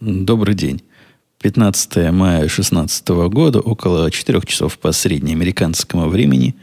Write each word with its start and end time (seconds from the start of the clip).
Добрый 0.00 0.54
день. 0.54 0.80
15 1.42 2.12
мая 2.12 2.38
2016 2.42 3.08
года, 3.08 3.58
около 3.58 4.08
4 4.12 4.40
часов 4.42 4.78
по 4.78 4.92
среднеамериканскому 4.92 6.08
времени, 6.08 6.54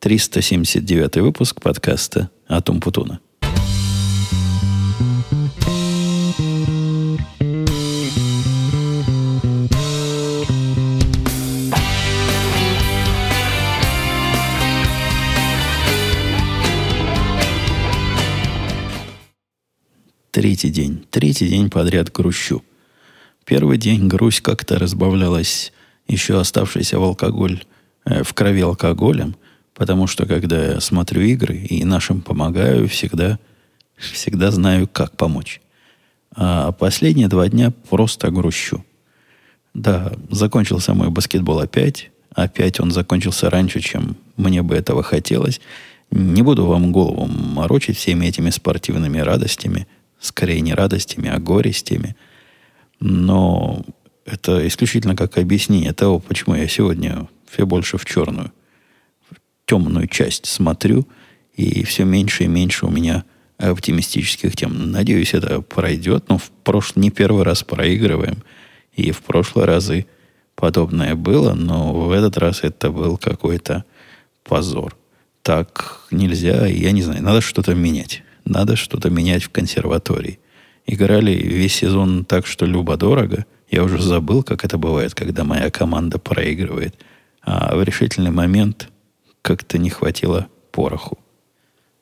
379 0.00 1.16
выпуск 1.16 1.62
подкаста 1.62 2.30
«Атум 2.46 2.80
Путуна». 2.80 3.20
Третий 20.30 20.68
день. 20.68 21.06
Третий 21.10 21.48
день 21.48 21.70
подряд 21.70 22.12
грущу. 22.12 22.62
Первый 23.44 23.78
день 23.78 24.08
грусть 24.08 24.40
как-то 24.40 24.78
разбавлялась 24.78 25.72
еще 26.08 26.38
оставшийся 26.38 26.98
в 26.98 27.02
алкоголь, 27.02 27.64
э, 28.04 28.22
в 28.22 28.34
крови 28.34 28.62
алкоголем, 28.62 29.36
потому 29.74 30.06
что 30.06 30.26
когда 30.26 30.74
я 30.74 30.80
смотрю 30.80 31.22
игры 31.22 31.56
и 31.56 31.84
нашим 31.84 32.20
помогаю, 32.20 32.88
всегда, 32.88 33.38
всегда 33.96 34.50
знаю, 34.50 34.88
как 34.88 35.16
помочь. 35.16 35.60
А 36.34 36.72
последние 36.72 37.28
два 37.28 37.48
дня 37.48 37.72
просто 37.90 38.30
грущу. 38.30 38.84
Да, 39.74 40.12
закончился 40.30 40.94
мой 40.94 41.10
баскетбол 41.10 41.60
опять. 41.60 42.10
Опять 42.34 42.80
он 42.80 42.90
закончился 42.90 43.50
раньше, 43.50 43.80
чем 43.80 44.16
мне 44.36 44.62
бы 44.62 44.74
этого 44.74 45.02
хотелось. 45.02 45.60
Не 46.10 46.42
буду 46.42 46.66
вам 46.66 46.92
голову 46.92 47.26
морочить 47.26 47.96
всеми 47.96 48.26
этими 48.26 48.50
спортивными 48.50 49.18
радостями– 49.18 49.86
скорее 50.22 50.60
не 50.60 50.72
радостями, 50.72 51.28
а 51.28 51.38
горестями. 51.38 52.16
Но 53.04 53.84
это 54.24 54.64
исключительно 54.68 55.16
как 55.16 55.36
объяснение 55.36 55.92
того, 55.92 56.20
почему 56.20 56.54
я 56.54 56.68
сегодня 56.68 57.26
все 57.50 57.66
больше 57.66 57.98
в 57.98 58.04
черную, 58.04 58.52
в 59.28 59.34
темную 59.66 60.06
часть 60.06 60.46
смотрю, 60.46 61.08
и 61.54 61.82
все 61.82 62.04
меньше 62.04 62.44
и 62.44 62.46
меньше 62.46 62.86
у 62.86 62.90
меня 62.90 63.24
оптимистических 63.58 64.54
тем. 64.54 64.92
Надеюсь, 64.92 65.34
это 65.34 65.60
пройдет. 65.62 66.28
Но 66.28 66.38
в 66.38 66.50
прошлый, 66.62 67.02
не 67.02 67.10
первый 67.10 67.42
раз 67.42 67.64
проигрываем. 67.64 68.44
И 68.94 69.10
в 69.10 69.22
прошлые 69.22 69.66
разы 69.66 70.06
подобное 70.54 71.16
было, 71.16 71.54
но 71.54 71.92
в 71.92 72.12
этот 72.12 72.38
раз 72.38 72.62
это 72.62 72.92
был 72.92 73.16
какой-то 73.16 73.84
позор. 74.44 74.96
Так 75.42 76.06
нельзя, 76.12 76.66
я 76.66 76.92
не 76.92 77.02
знаю, 77.02 77.20
надо 77.22 77.40
что-то 77.40 77.74
менять. 77.74 78.22
Надо 78.44 78.76
что-то 78.76 79.10
менять 79.10 79.42
в 79.42 79.50
консерватории. 79.50 80.38
Играли 80.86 81.32
весь 81.32 81.74
сезон 81.74 82.24
так, 82.24 82.46
что 82.46 82.66
любо-дорого. 82.66 83.46
Я 83.70 83.84
уже 83.84 84.02
забыл, 84.02 84.42
как 84.42 84.64
это 84.64 84.78
бывает, 84.78 85.14
когда 85.14 85.44
моя 85.44 85.70
команда 85.70 86.18
проигрывает. 86.18 86.94
А 87.42 87.74
в 87.74 87.82
решительный 87.82 88.30
момент 88.30 88.88
как-то 89.42 89.78
не 89.78 89.90
хватило 89.90 90.48
пороху. 90.70 91.18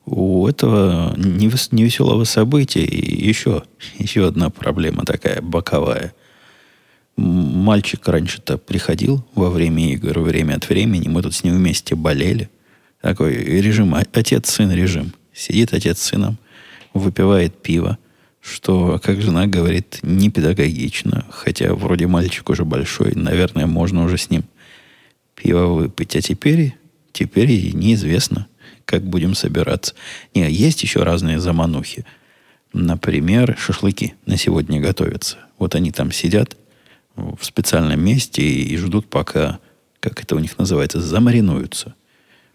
У 0.06 0.46
этого 0.48 1.14
невеселого 1.16 2.24
события 2.24 2.84
еще, 2.84 3.62
еще 3.98 4.26
одна 4.26 4.50
проблема 4.50 5.04
такая 5.04 5.40
боковая. 5.40 6.14
Мальчик 7.16 8.08
раньше-то 8.08 8.56
приходил 8.58 9.24
во 9.34 9.50
время 9.50 9.92
игр, 9.92 10.18
время 10.20 10.54
от 10.54 10.68
времени. 10.68 11.08
Мы 11.08 11.22
тут 11.22 11.34
с 11.34 11.44
ним 11.44 11.54
вместе 11.54 11.94
болели. 11.94 12.50
Такой 13.00 13.34
режим, 13.34 13.94
отец-сын 13.94 14.72
режим. 14.72 15.12
Сидит 15.32 15.72
отец 15.72 16.00
с 16.00 16.08
сыном, 16.08 16.38
выпивает 16.92 17.62
пиво, 17.62 17.98
что, 18.40 19.00
как 19.02 19.20
жена 19.20 19.46
говорит, 19.46 20.00
не 20.02 20.30
педагогично, 20.30 21.26
хотя 21.30 21.74
вроде 21.74 22.06
мальчик 22.06 22.48
уже 22.48 22.64
большой, 22.64 23.12
наверное, 23.14 23.66
можно 23.66 24.04
уже 24.04 24.18
с 24.18 24.30
ним 24.30 24.44
пиво 25.34 25.66
выпить. 25.66 26.16
А 26.16 26.22
теперь, 26.22 26.74
теперь 27.12 27.74
неизвестно, 27.74 28.46
как 28.84 29.04
будем 29.04 29.34
собираться. 29.34 29.94
Не, 30.34 30.50
есть 30.50 30.82
еще 30.82 31.02
разные 31.02 31.38
заманухи. 31.38 32.04
Например, 32.72 33.56
шашлыки 33.58 34.14
на 34.26 34.36
сегодня 34.36 34.80
готовятся. 34.80 35.38
Вот 35.58 35.74
они 35.74 35.92
там 35.92 36.12
сидят 36.12 36.56
в 37.16 37.44
специальном 37.44 38.02
месте 38.02 38.42
и, 38.42 38.72
и 38.72 38.76
ждут, 38.76 39.08
пока, 39.08 39.58
как 40.00 40.22
это 40.22 40.36
у 40.36 40.38
них 40.38 40.56
называется, 40.58 41.00
замаринуются 41.00 41.94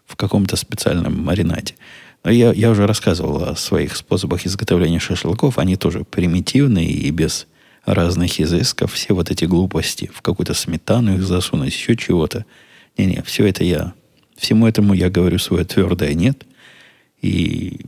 в 0.05 0.15
каком-то 0.15 0.55
специальном 0.55 1.21
маринаде. 1.23 1.75
Я, 2.25 2.53
я 2.53 2.71
уже 2.71 2.87
рассказывал 2.87 3.43
о 3.43 3.55
своих 3.55 3.95
способах 3.95 4.45
изготовления 4.45 4.99
шашлыков. 4.99 5.59
Они 5.59 5.75
тоже 5.75 6.03
примитивные 6.03 6.89
и 6.89 7.11
без 7.11 7.47
разных 7.85 8.39
изысков. 8.39 8.93
Все 8.93 9.13
вот 9.13 9.29
эти 9.29 9.45
глупости. 9.45 10.09
В 10.13 10.21
какую-то 10.21 10.55
сметану 10.55 11.15
их 11.15 11.23
засунуть, 11.23 11.73
еще 11.73 11.95
чего-то. 11.95 12.45
Не-не, 12.97 13.21
все 13.23 13.45
это 13.47 13.63
я... 13.63 13.93
Всему 14.37 14.67
этому 14.67 14.93
я 14.93 15.09
говорю 15.09 15.39
свое 15.39 15.63
твердое 15.63 16.13
«нет». 16.13 16.45
И 17.21 17.79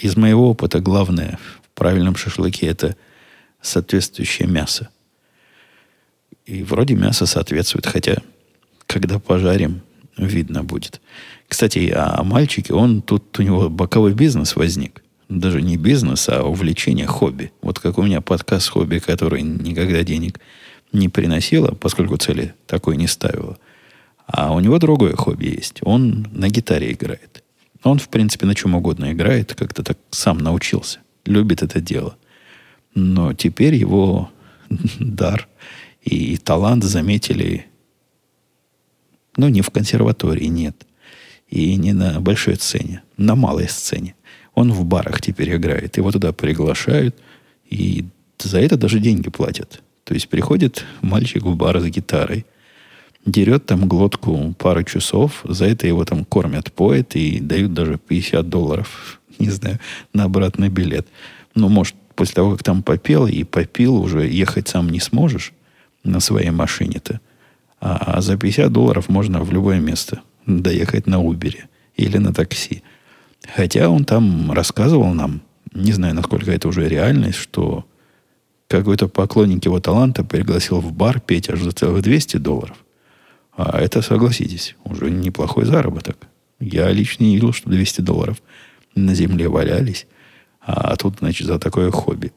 из 0.00 0.16
моего 0.16 0.50
опыта 0.50 0.80
главное 0.80 1.38
в 1.62 1.68
правильном 1.74 2.14
шашлыке– 2.16 2.66
это 2.68 2.96
соответствующее 3.60 4.48
мясо. 4.48 4.90
И 6.46 6.62
вроде 6.62 6.94
мясо 6.94 7.26
соответствует, 7.26 7.86
хотя 7.86 8.18
когда 8.86 9.18
пожарим, 9.18 9.82
видно 10.16 10.62
будет. 10.62 11.00
Кстати, 11.50 11.92
о 11.92 12.22
мальчике, 12.22 12.74
он 12.74 13.02
тут 13.02 13.36
у 13.40 13.42
него 13.42 13.68
боковой 13.68 14.14
бизнес 14.14 14.54
возник. 14.54 15.02
Даже 15.28 15.60
не 15.60 15.76
бизнес, 15.76 16.28
а 16.28 16.44
увлечение, 16.44 17.08
хобби. 17.08 17.50
Вот 17.60 17.80
как 17.80 17.98
у 17.98 18.02
меня 18.02 18.20
подкаст 18.20 18.68
хобби, 18.68 18.98
который 18.98 19.42
никогда 19.42 20.04
денег 20.04 20.38
не 20.92 21.08
приносило, 21.08 21.72
поскольку 21.72 22.16
цели 22.18 22.54
такой 22.68 22.96
не 22.96 23.08
ставила. 23.08 23.58
А 24.28 24.54
у 24.54 24.60
него 24.60 24.78
другое 24.78 25.16
хобби 25.16 25.46
есть. 25.46 25.80
Он 25.82 26.28
на 26.30 26.48
гитаре 26.50 26.92
играет. 26.92 27.42
Он, 27.82 27.98
в 27.98 28.08
принципе, 28.10 28.46
на 28.46 28.54
чем 28.54 28.76
угодно 28.76 29.10
играет, 29.12 29.52
как-то 29.54 29.82
так 29.82 29.98
сам 30.12 30.38
научился. 30.38 31.00
Любит 31.26 31.64
это 31.64 31.80
дело. 31.80 32.16
Но 32.94 33.34
теперь 33.34 33.74
его 33.74 34.30
дар 35.00 35.48
и 36.02 36.36
талант 36.36 36.84
заметили 36.84 37.66
но 39.36 39.48
не 39.48 39.62
в 39.62 39.70
консерватории, 39.70 40.46
нет. 40.46 40.86
И 41.50 41.74
не 41.76 41.92
на 41.92 42.20
большой 42.20 42.56
сцене, 42.56 43.02
на 43.16 43.34
малой 43.34 43.68
сцене. 43.68 44.14
Он 44.54 44.72
в 44.72 44.84
барах 44.84 45.20
теперь 45.20 45.56
играет. 45.56 45.96
Его 45.96 46.12
туда 46.12 46.32
приглашают, 46.32 47.16
и 47.68 48.04
за 48.38 48.60
это 48.60 48.76
даже 48.76 49.00
деньги 49.00 49.30
платят. 49.30 49.82
То 50.04 50.14
есть 50.14 50.28
приходит 50.28 50.84
мальчик 51.02 51.42
в 51.42 51.56
бар 51.56 51.80
с 51.80 51.84
гитарой, 51.84 52.46
дерет 53.26 53.66
там 53.66 53.88
глотку 53.88 54.54
пару 54.58 54.82
часов, 54.84 55.40
за 55.44 55.66
это 55.66 55.86
его 55.86 56.04
там 56.04 56.24
кормят, 56.24 56.72
поет 56.72 57.16
и 57.16 57.40
дают 57.40 57.74
даже 57.74 57.98
50 57.98 58.48
долларов, 58.48 59.20
не 59.38 59.50
знаю, 59.50 59.78
на 60.12 60.24
обратный 60.24 60.68
билет. 60.68 61.06
Ну, 61.54 61.68
может, 61.68 61.96
после 62.14 62.34
того, 62.34 62.52
как 62.52 62.62
там 62.62 62.82
попел 62.82 63.26
и 63.26 63.42
попил, 63.44 63.96
уже 63.96 64.26
ехать 64.28 64.68
сам 64.68 64.88
не 64.88 65.00
сможешь 65.00 65.52
на 66.04 66.20
своей 66.20 66.50
машине-то. 66.50 67.20
А 67.80 68.20
за 68.20 68.36
50 68.36 68.70
долларов 68.70 69.08
можно 69.08 69.42
в 69.42 69.52
любое 69.52 69.80
место 69.80 70.20
доехать 70.58 71.06
на 71.06 71.20
Убере 71.20 71.68
или 71.96 72.18
на 72.18 72.34
такси. 72.34 72.82
Хотя 73.54 73.88
он 73.88 74.04
там 74.04 74.52
рассказывал 74.52 75.14
нам, 75.14 75.40
не 75.72 75.92
знаю, 75.92 76.14
насколько 76.14 76.50
это 76.50 76.68
уже 76.68 76.88
реальность, 76.88 77.38
что 77.38 77.84
какой-то 78.68 79.08
поклонник 79.08 79.64
его 79.64 79.80
таланта 79.80 80.24
пригласил 80.24 80.80
в 80.80 80.92
бар 80.92 81.20
петь 81.20 81.50
аж 81.50 81.60
за 81.60 81.72
целых 81.72 82.02
200 82.02 82.36
долларов. 82.36 82.76
А 83.56 83.80
это, 83.80 84.00
согласитесь, 84.02 84.76
уже 84.84 85.10
неплохой 85.10 85.64
заработок. 85.64 86.16
Я 86.60 86.90
лично 86.90 87.24
не 87.24 87.34
видел, 87.34 87.52
что 87.52 87.70
200 87.70 88.02
долларов 88.02 88.40
на 88.94 89.14
земле 89.14 89.48
валялись. 89.48 90.06
А 90.60 90.94
тут, 90.96 91.16
значит, 91.18 91.46
за 91.46 91.58
такое 91.58 91.90
хобби. 91.90 92.32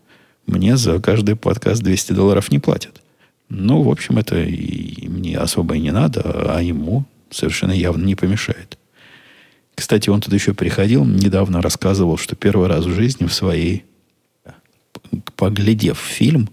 Мне 0.48 0.76
за 0.76 1.00
каждый 1.00 1.36
подкаст 1.36 1.84
200 1.84 2.14
долларов 2.14 2.52
не 2.52 2.60
платят. 2.60 3.02
Ну, 3.50 3.82
в 3.84 3.90
общем, 3.90 4.18
это 4.18 4.40
и 4.40 5.08
мне 5.08 5.38
особо 5.38 5.76
и 5.76 5.80
не 5.80 5.92
надо, 5.92 6.22
а 6.56 6.62
ему 6.62 7.06
совершенно 7.34 7.72
явно 7.72 8.06
не 8.06 8.16
помешает. 8.16 8.78
Кстати, 9.76 10.10
он 10.10 10.22
тут 10.22 10.34
еще 10.34 10.54
приходил, 10.54 11.04
недавно 11.06 11.62
рассказывал, 11.62 12.18
что 12.18 12.36
первый 12.36 12.68
раз 12.68 12.86
в 12.86 12.94
жизни 12.94 13.26
в 13.26 13.34
своей, 13.34 13.86
поглядев 15.36 15.98
фильм, 15.98 16.50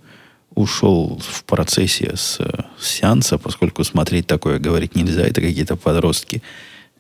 ушел 0.55 1.21
в 1.23 1.45
процессе 1.45 2.17
с, 2.17 2.39
с 2.79 2.87
сеанса, 2.87 3.39
поскольку 3.39 3.85
смотреть 3.85 4.27
такое 4.27 4.59
говорить 4.59 4.97
нельзя, 4.97 5.23
это 5.23 5.41
какие-то 5.41 5.77
подростки. 5.77 6.43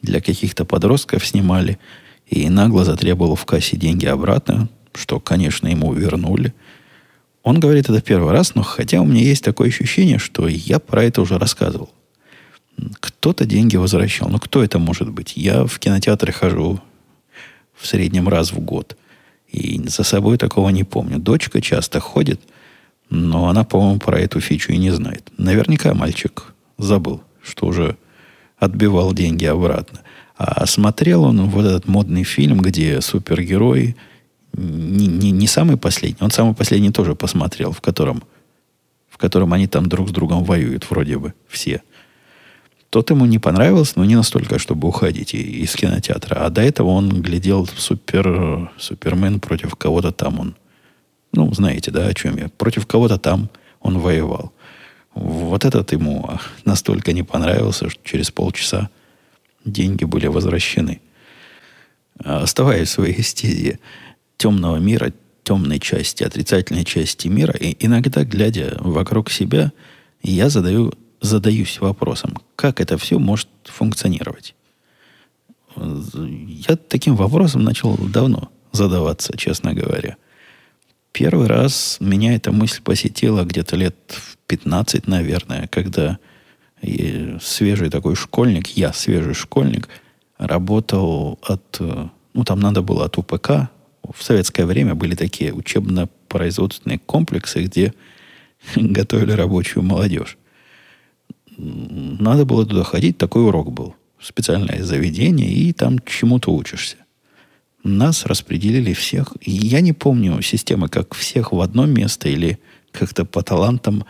Для 0.02 0.20
каких-то 0.20 0.64
подростков 0.64 1.26
снимали, 1.26 1.78
и 2.26 2.48
нагло 2.48 2.84
затребовал 2.84 3.34
в 3.34 3.44
кассе 3.44 3.76
деньги 3.76 4.06
обратно, 4.06 4.68
что, 4.94 5.20
конечно, 5.20 5.68
ему 5.68 5.92
вернули– 5.92 6.54
он 7.42 7.58
говорит 7.58 7.88
это 7.88 8.00
первый 8.02 8.32
раз, 8.32 8.54
но 8.54 8.62
хотя 8.62 9.00
у 9.00 9.06
меня 9.06 9.22
есть 9.22 9.42
такое 9.42 9.68
ощущение, 9.68 10.18
что 10.18 10.46
я 10.46 10.78
про 10.78 11.04
это 11.04 11.22
уже 11.22 11.38
рассказывал. 11.38 11.90
Кто-то 13.00 13.44
деньги 13.44 13.76
возвращал. 13.76 14.28
Но 14.28 14.38
кто 14.38 14.62
это 14.62 14.78
может 14.78 15.10
быть? 15.10 15.36
Я 15.36 15.64
в 15.64 15.78
кинотеатры 15.78 16.32
хожу 16.32 16.80
в 17.74 17.86
среднем 17.86 18.28
раз 18.28 18.52
в 18.52 18.60
год. 18.60 18.96
И 19.48 19.80
за 19.88 20.04
собой 20.04 20.38
такого 20.38 20.68
не 20.70 20.84
помню. 20.84 21.18
Дочка 21.18 21.60
часто 21.60 22.00
ходит, 22.00 22.40
Но 23.08 23.48
она, 23.48 23.64
по-моему, 23.64 23.98
про 23.98 24.20
эту 24.20 24.40
фичу 24.40 24.72
и 24.72 24.78
не 24.78 24.90
знает. 24.90 25.28
Наверняка 25.36 25.94
мальчик 25.94 26.54
забыл, 26.78 27.22
что 27.42 27.66
уже 27.66 27.96
отбивал 28.58 29.12
деньги 29.12 29.46
обратно. 29.46 30.00
А 30.36 30.64
смотрел 30.66 31.24
он 31.24 31.48
вот 31.50 31.66
этот 31.66 31.88
модный 31.88 32.24
фильм, 32.24 32.58
где 32.60 33.00
супергерои 33.00 33.96
не, 34.52 35.06
не, 35.06 35.30
не 35.30 35.46
самый 35.46 35.76
последний, 35.76 36.22
он 36.24 36.30
самый 36.30 36.54
последний 36.54 36.90
тоже 36.90 37.14
посмотрел, 37.14 37.72
в 37.72 37.80
котором, 37.80 38.22
в 39.08 39.18
котором 39.18 39.52
они 39.52 39.66
там 39.66 39.86
друг 39.86 40.08
с 40.08 40.12
другом 40.12 40.44
воюют, 40.44 40.90
вроде 40.90 41.18
бы, 41.18 41.34
все. 41.48 41.82
Тот 42.90 43.08
ему 43.10 43.24
не 43.24 43.38
понравился, 43.38 43.92
но 43.96 44.04
не 44.04 44.16
настолько, 44.16 44.58
чтобы 44.58 44.88
уходить 44.88 45.32
из 45.32 45.74
кинотеатра. 45.76 46.44
А 46.44 46.50
до 46.50 46.60
этого 46.60 46.88
он 46.88 47.22
глядел 47.22 47.66
супер, 47.66 48.70
Супермен 48.78 49.38
против 49.38 49.76
кого-то 49.76 50.10
там 50.10 50.40
он. 50.40 50.56
Ну, 51.32 51.52
знаете, 51.54 51.92
да, 51.92 52.08
о 52.08 52.14
чем 52.14 52.36
я. 52.36 52.48
Против 52.48 52.88
кого-то 52.88 53.16
там 53.16 53.48
он 53.80 53.98
воевал. 53.98 54.52
Вот 55.14 55.64
этот 55.64 55.92
ему 55.92 56.28
настолько 56.64 57.12
не 57.12 57.22
понравился, 57.22 57.88
что 57.88 58.00
через 58.02 58.32
полчаса 58.32 58.90
деньги 59.64 60.04
были 60.04 60.26
возвращены. 60.26 61.00
Оставаясь 62.18 62.88
в 62.88 62.92
своей 62.92 63.22
стезе 63.22 63.78
темного 64.36 64.78
мира, 64.78 65.12
темной 65.44 65.78
части, 65.78 66.24
отрицательной 66.24 66.84
части 66.84 67.28
мира, 67.28 67.54
и 67.54 67.76
иногда, 67.84 68.24
глядя 68.24 68.76
вокруг 68.80 69.30
себя, 69.30 69.72
я 70.22 70.48
задаю 70.48 70.92
задаюсь 71.20 71.80
вопросом, 71.80 72.38
как 72.56 72.80
это 72.80 72.96
все 72.98 73.18
может 73.18 73.48
функционировать. 73.64 74.54
Я 75.76 76.76
таким 76.76 77.14
вопросом 77.16 77.62
начал 77.62 77.96
давно 77.96 78.50
задаваться, 78.72 79.36
честно 79.36 79.74
говоря. 79.74 80.16
Первый 81.12 81.46
раз 81.46 81.98
меня 82.00 82.34
эта 82.34 82.52
мысль 82.52 82.82
посетила 82.82 83.44
где-то 83.44 83.76
лет 83.76 83.96
в 84.08 84.36
15, 84.46 85.06
наверное, 85.06 85.68
когда 85.68 86.18
свежий 87.40 87.90
такой 87.90 88.16
школьник, 88.16 88.68
я 88.68 88.92
свежий 88.92 89.34
школьник, 89.34 89.88
работал 90.38 91.38
от, 91.42 91.80
ну 91.80 92.44
там 92.44 92.60
надо 92.60 92.82
было 92.82 93.04
от 93.04 93.18
УПК. 93.18 93.70
В 94.02 94.22
советское 94.22 94.64
время 94.64 94.94
были 94.94 95.14
такие 95.14 95.52
учебно-производственные 95.52 96.98
комплексы, 96.98 97.64
где 97.64 97.92
готовили 98.76 99.32
рабочую 99.32 99.82
молодежь 99.82 100.38
надо 101.60 102.44
было 102.44 102.64
туда 102.64 102.84
ходить, 102.84 103.18
такой 103.18 103.44
урок 103.44 103.72
был. 103.72 103.94
Специальное 104.20 104.82
заведение, 104.82 105.50
и 105.50 105.72
там 105.72 105.98
чему-то 106.00 106.52
учишься. 106.52 106.96
Нас 107.82 108.26
распределили 108.26 108.92
всех. 108.92 109.34
Я 109.40 109.80
не 109.80 109.92
помню 109.92 110.40
системы, 110.42 110.88
как 110.88 111.14
всех 111.14 111.52
в 111.52 111.60
одно 111.60 111.86
место 111.86 112.28
или 112.28 112.58
как-то 112.92 113.24
по 113.24 113.42
талантам. 113.42 114.04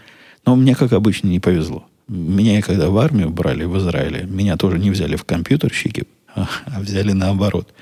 Но 0.44 0.56
мне, 0.56 0.74
как 0.74 0.92
обычно, 0.92 1.28
не 1.28 1.38
повезло. 1.38 1.86
Меня, 2.08 2.60
когда 2.62 2.90
в 2.90 2.98
армию 2.98 3.30
брали 3.30 3.64
в 3.64 3.78
Израиле, 3.78 4.24
меня 4.24 4.56
тоже 4.56 4.78
не 4.80 4.90
взяли 4.90 5.14
в 5.14 5.24
компьютерщики, 5.24 6.04
а, 6.34 6.48
а 6.66 6.80
взяли 6.80 7.12
наоборот, 7.12 7.72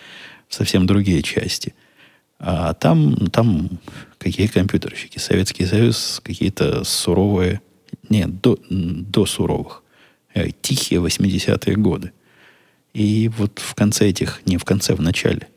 совсем 0.50 0.86
другие 0.86 1.22
части. 1.22 1.74
А 2.38 2.74
там, 2.74 3.28
там 3.30 3.70
какие 4.18 4.46
компьютерщики? 4.46 5.18
Советский 5.18 5.64
Союз, 5.64 6.20
какие-то 6.22 6.84
суровые 6.84 7.62
нет, 8.08 8.40
до, 8.40 8.58
до 8.70 9.26
суровых. 9.26 9.82
Э, 10.34 10.50
тихие 10.62 11.00
80-е 11.00 11.76
годы. 11.76 12.12
И 12.94 13.30
вот 13.36 13.58
в 13.58 13.74
конце 13.74 14.08
этих, 14.08 14.40
не 14.46 14.56
в 14.56 14.64
конце, 14.64 14.94
в 14.94 15.00
начале, 15.00 15.48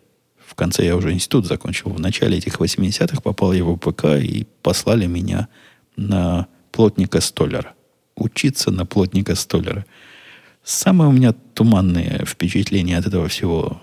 в 0.45 0.56
конце 0.56 0.86
я 0.86 0.95
уже 0.95 1.12
институт 1.12 1.45
закончил, 1.45 1.89
в 1.92 2.00
начале 2.00 2.38
этих 2.38 2.60
80-х 2.60 3.22
попал 3.22 3.54
я 3.54 3.63
в 3.63 3.69
УПК 3.69 4.06
и 4.22 4.45
послали 4.62 5.07
меня 5.07 5.48
на 5.95 6.48
плотника-столяра. 6.72 7.74
Учиться 8.16 8.72
на 8.72 8.86
плотника-столяра. 8.86 9.86
Самые 10.63 11.10
у 11.10 11.12
меня 11.12 11.34
туманные 11.54 12.24
впечатления 12.25 12.98
от 12.98 13.07
этого 13.07 13.27
всего 13.27 13.81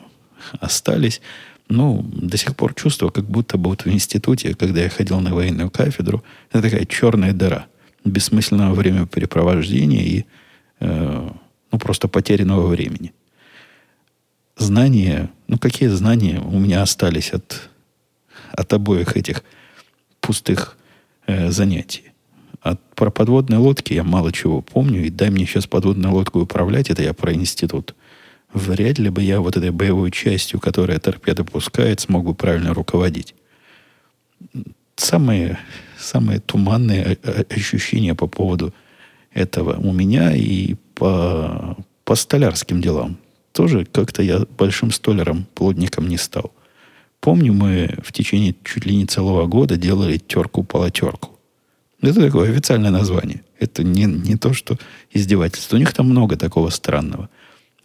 остались. 0.60 1.20
Ну, 1.68 2.02
до 2.02 2.36
сих 2.36 2.56
пор 2.56 2.74
чувствую, 2.74 3.12
как 3.12 3.24
будто 3.24 3.58
бы 3.58 3.70
вот 3.70 3.84
в 3.84 3.88
институте, 3.88 4.54
когда 4.54 4.82
я 4.82 4.88
ходил 4.88 5.20
на 5.20 5.34
военную 5.34 5.70
кафедру, 5.70 6.22
это 6.50 6.62
такая 6.62 6.86
черная 6.86 7.32
дыра– 7.32 7.66
бессмысленного 8.08 8.74
времяпрепровождения 8.74 10.02
и 10.02 10.24
э, 10.80 11.30
ну, 11.72 11.78
просто 11.78 12.08
потерянного 12.08 12.66
времени. 12.66 13.12
Знания, 14.56 15.30
ну 15.46 15.58
какие 15.58 15.88
знания 15.88 16.40
у 16.40 16.58
меня 16.58 16.82
остались 16.82 17.32
от, 17.32 17.70
от 18.52 18.72
обоих 18.72 19.16
этих 19.16 19.44
пустых 20.20 20.76
э, 21.26 21.50
занятий. 21.50 22.04
От, 22.60 22.80
про 22.94 23.10
подводные 23.10 23.58
лодки 23.58 23.92
я 23.92 24.02
мало 24.02 24.32
чего 24.32 24.62
помню, 24.62 25.06
и 25.06 25.10
дай 25.10 25.30
мне 25.30 25.46
сейчас 25.46 25.66
подводную 25.66 26.12
лодку 26.12 26.40
управлять, 26.40 26.90
это 26.90 27.02
я 27.02 27.14
про 27.14 27.32
институт. 27.32 27.94
Вряд 28.52 28.98
ли 28.98 29.10
бы 29.10 29.22
я 29.22 29.40
вот 29.40 29.56
этой 29.56 29.70
боевой 29.70 30.10
частью, 30.10 30.58
которая 30.58 30.98
торпеды 30.98 31.44
пускает, 31.44 32.00
смог 32.00 32.24
бы 32.24 32.34
правильно 32.34 32.74
руководить. 32.74 33.34
Самые 34.96 35.58
самые 35.98 36.40
туманные 36.40 37.18
ощущения 37.50 38.14
по 38.14 38.26
поводу 38.26 38.72
этого 39.32 39.78
у 39.78 39.92
меня 39.92 40.34
и 40.34 40.74
по, 40.94 41.76
по 42.04 42.14
столярским 42.14 42.80
делам. 42.80 43.18
Тоже 43.52 43.84
как-то 43.84 44.22
я 44.22 44.40
большим 44.56 44.90
столяром, 44.90 45.46
плотником 45.54 46.08
не 46.08 46.16
стал. 46.16 46.52
Помню, 47.20 47.52
мы 47.52 47.98
в 48.04 48.12
течение 48.12 48.54
чуть 48.64 48.86
ли 48.86 48.94
не 48.96 49.06
целого 49.06 49.46
года 49.46 49.76
делали 49.76 50.18
терку-полотерку. 50.18 51.38
Это 52.00 52.20
такое 52.20 52.50
официальное 52.50 52.90
название. 52.90 53.42
Это 53.58 53.82
не, 53.82 54.04
не 54.04 54.36
то, 54.36 54.52
что 54.52 54.78
издевательство. 55.12 55.76
У 55.76 55.80
них 55.80 55.92
там 55.92 56.08
много 56.08 56.36
такого 56.36 56.70
странного. 56.70 57.28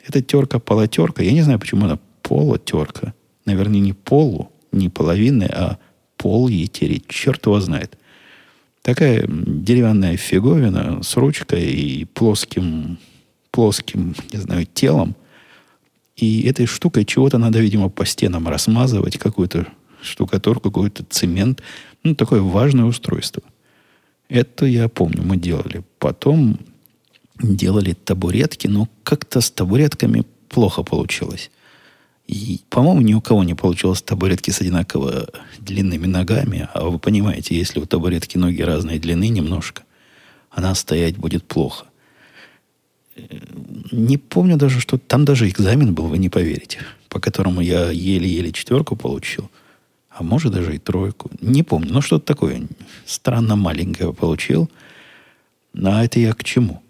Это 0.07 0.21
терка-полотерка. 0.21 1.23
Я 1.23 1.31
не 1.31 1.41
знаю, 1.41 1.59
почему 1.59 1.85
она 1.85 1.97
полотерка. 2.21 3.13
Наверное, 3.45 3.79
не 3.79 3.93
полу, 3.93 4.51
не 4.71 4.89
половины, 4.89 5.45
а 5.45 5.79
пол 6.17 6.47
ей 6.47 6.67
тереть. 6.67 7.07
Черт 7.07 7.45
его 7.47 7.59
знает. 7.59 7.97
Такая 8.83 9.25
деревянная 9.27 10.17
фиговина 10.17 11.01
с 11.01 11.15
ручкой 11.15 11.71
и 11.71 12.03
плоским, 12.03 12.99
плоским, 13.49 14.13
не 14.33 14.39
знаю, 14.39 14.65
телом. 14.65 15.15
И 16.17 16.41
этой 16.41 16.65
штукой 16.65 17.05
чего-то 17.05 17.37
надо, 17.37 17.59
видимо, 17.59 17.87
по 17.87 18.05
стенам 18.05 18.49
размазывать, 18.49 19.17
какую-то 19.17 19.67
штукатурку, 20.01 20.69
какой-то 20.69 21.05
цемент. 21.09 21.63
Ну, 22.03 22.13
такое 22.13 22.41
важное 22.41 22.83
устройство. 22.83 23.41
Это 24.27 24.65
я 24.65 24.89
помню, 24.89 25.23
мы 25.23 25.37
делали. 25.37 25.83
Потом 25.97 26.59
делали 27.41 27.93
табуретки, 27.93 28.67
но 28.67 28.89
как-то 29.03 29.39
с 29.39 29.49
табуретками 29.49 30.25
плохо 30.49 30.83
получилось. 30.83 31.51
И, 32.27 32.61
по-моему, 32.69 33.01
ни 33.01 33.13
у 33.13 33.21
кого 33.21 33.43
не 33.43 33.53
получилось 33.53 34.01
табуретки 34.01 34.49
с 34.49 34.61
одинаково 34.61 35.27
длинными 35.59 36.05
ногами. 36.05 36.69
А 36.73 36.85
вы 36.85 36.97
понимаете, 36.97 37.55
если 37.55 37.79
у 37.79 37.85
табуретки 37.85 38.37
ноги 38.37 38.61
разной 38.61 38.99
длины 38.99 39.27
немножко, 39.27 39.83
она 40.49 40.73
стоять 40.75 41.17
будет 41.17 41.43
плохо. 41.43 41.85
Не 43.91 44.17
помню 44.17 44.57
даже, 44.57 44.79
что 44.79 44.97
там 44.97 45.25
даже 45.25 45.47
экзамен 45.49 45.93
был, 45.93 46.07
вы 46.07 46.17
не 46.17 46.29
поверите, 46.29 46.79
по 47.09 47.19
которому 47.19 47.61
я 47.61 47.91
еле-еле 47.91 48.51
четверку 48.51 48.95
получил. 48.95 49.51
А 50.09 50.23
может 50.23 50.53
даже 50.53 50.75
и 50.75 50.79
тройку. 50.79 51.29
Не 51.41 51.63
помню. 51.63 51.91
Но 51.91 52.01
что-то 52.01 52.25
такое 52.25 52.67
странно 53.05 53.55
маленькое 53.55 54.13
получил. 54.13 54.69
А 55.75 56.03
это 56.03 56.19
я 56.19 56.33
к 56.33 56.43
чему? 56.43 56.81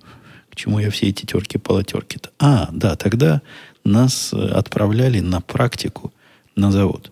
К 0.49 0.55
чему 0.55 0.79
я 0.79 0.91
все 0.91 1.07
эти 1.07 1.25
терки-полотерки-то? 1.25 2.29
А, 2.37 2.69
да, 2.71 2.95
тогда 2.95 3.41
нас 3.83 4.33
э, 4.33 4.37
отправляли 4.37 5.19
на 5.19 5.41
практику 5.41 6.13
на 6.55 6.71
завод. 6.71 7.11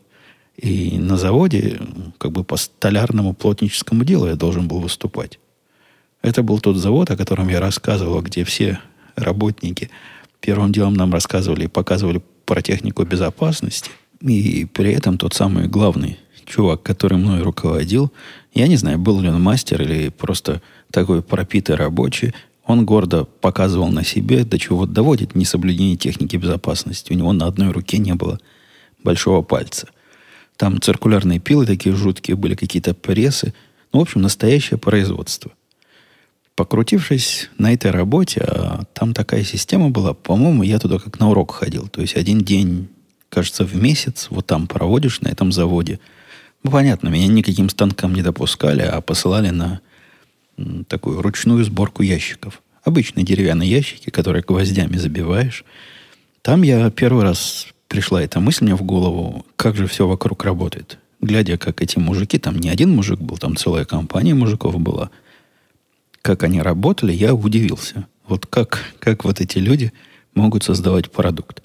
И 0.58 0.98
на 1.00 1.18
заводе, 1.18 1.80
как 2.18 2.32
бы 2.32 2.44
по 2.44 2.58
столярному 2.58 3.34
плотническому 3.34 4.04
делу 4.04 4.28
я 4.28 4.36
должен 4.36 4.68
был 4.68 4.80
выступать. 4.80 5.40
Это 6.22 6.44
был 6.44 6.60
тот 6.60 6.78
завод, 6.78 7.10
о 7.10 7.18
котором 7.18 7.50
я 7.50 7.60
рассказывал, 7.60 8.22
где 8.22 8.44
все 8.44 8.80
работники 9.16 9.90
первым 10.40 10.72
делом 10.72 10.94
нам 10.94 11.14
рассказывали 11.14 11.66
и 11.66 11.68
показывали 11.68 12.22
про 12.46 12.62
технику 12.62 13.04
безопасности. 13.04 13.92
И 14.22 14.66
при 14.66 14.94
этом 14.94 15.18
тот 15.18 15.34
самый 15.34 15.68
главный 15.68 16.20
чувак, 16.46 16.84
который 16.84 17.18
мной 17.18 17.42
руководил, 17.42 18.12
я 18.54 18.68
не 18.68 18.76
знаю, 18.76 19.00
был 19.00 19.22
ли 19.22 19.30
он 19.30 19.42
мастер 19.42 19.82
или 19.82 20.10
просто 20.10 20.62
такой 20.92 21.24
пропитый 21.24 21.76
рабочий, 21.76 22.34
он 22.66 22.86
гордо 22.86 23.26
показывал 23.26 23.90
на 23.90 24.04
себе, 24.04 24.44
до 24.44 24.60
чего 24.60 24.86
доводит 24.86 25.36
несоблюдение 25.36 25.98
техники 25.98 26.36
безопасности. 26.38 27.12
У 27.12 27.16
него 27.16 27.34
на 27.34 27.48
одной 27.48 27.72
руке 27.72 27.98
не 27.98 28.14
было 28.14 28.40
большого 29.04 29.42
пальца. 29.42 29.88
Там 30.58 30.80
циркулярные 30.80 31.40
пилы 31.40 31.66
такие 31.66 31.96
жуткие 31.96 32.38
были, 32.38 32.56
какие-то 32.56 32.94
прессы. 32.94 33.54
Ну, 33.92 34.00
в 34.00 34.04
общем, 34.04 34.22
настоящее 34.22 34.78
производство. 34.78 35.52
Покрутившись 36.56 37.50
на 37.58 37.74
этой 37.74 37.90
работе, 37.90 38.42
а 38.42 38.84
там 38.94 39.14
такая 39.14 39.44
система 39.44 39.90
была, 39.90 40.14
по-моему, 40.14 40.62
я 40.64 40.78
туда 40.78 41.00
как 41.00 41.20
на 41.20 41.30
урок 41.30 41.52
ходил. 41.52 41.88
То 41.88 42.02
есть 42.02 42.16
один 42.16 42.42
день, 42.42 42.90
кажется, 43.30 43.66
в 43.66 43.76
месяц 43.76 44.28
вот 44.30 44.46
там 44.46 44.68
проводишь 44.68 45.22
на 45.22 45.30
этом 45.30 45.52
заводе. 45.52 46.00
Ну, 46.62 46.70
понятно, 46.70 47.08
меня 47.08 47.28
никаким 47.28 47.70
станкам 47.70 48.14
не 48.14 48.22
допускали, 48.22 48.84
а 48.84 49.02
посылали 49.02 49.50
на 49.50 49.82
такую 50.88 51.22
ручную 51.22 51.64
сборку 51.64 52.04
ящиков. 52.04 52.62
Обычные 52.84 53.26
деревянные 53.26 53.70
ящики, 53.70 54.10
которые 54.10 54.44
гвоздями 54.44 54.98
забиваешь. 54.98 55.64
Там 56.42 56.64
я 56.64 56.90
первый 56.90 57.24
раз 57.24 57.68
пришла 57.88 58.22
эта 58.22 58.40
мысль 58.40 58.66
мне 58.66 58.76
в 58.76 58.84
голову, 58.84 59.46
как 59.56 59.76
же 59.76 59.88
все 59.88 60.08
вокруг 60.08 60.44
работает. 60.44 60.98
Глядя, 61.20 61.58
как 61.58 61.82
эти 61.82 62.00
мужики, 62.00 62.40
там 62.40 62.58
не 62.58 62.70
один 62.70 62.96
мужик 62.96 63.20
был, 63.20 63.38
там 63.38 63.56
целая 63.56 63.86
компания 63.86 64.34
мужиков 64.34 64.80
была, 64.80 65.12
как 66.22 66.44
они 66.44 66.62
работали, 66.62 67.12
я 67.12 67.34
удивился. 67.34 68.08
Вот 68.28 68.46
как, 68.46 68.80
как 69.00 69.24
вот 69.24 69.42
эти 69.42 69.58
люди 69.58 69.92
могут 70.34 70.64
создавать 70.64 71.12
продукт. 71.12 71.62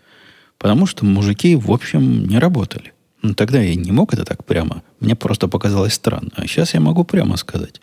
Потому 0.58 0.86
что 0.86 1.04
мужики, 1.04 1.54
в 1.54 1.70
общем, 1.70 2.26
не 2.26 2.38
работали. 2.38 2.92
Ну, 3.22 3.34
тогда 3.34 3.60
я 3.60 3.74
не 3.74 3.92
мог 3.92 4.12
это 4.14 4.24
так 4.24 4.44
прямо. 4.44 4.82
Мне 5.00 5.14
просто 5.14 5.48
показалось 5.48 5.94
странно. 5.94 6.30
А 6.36 6.46
сейчас 6.46 6.74
я 6.74 6.80
могу 6.80 7.04
прямо 7.04 7.36
сказать. 7.36 7.80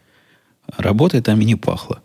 Работой 0.78 1.22
там 1.22 1.40
и 1.42 1.46
не 1.46 1.56
пахло. 1.56 2.02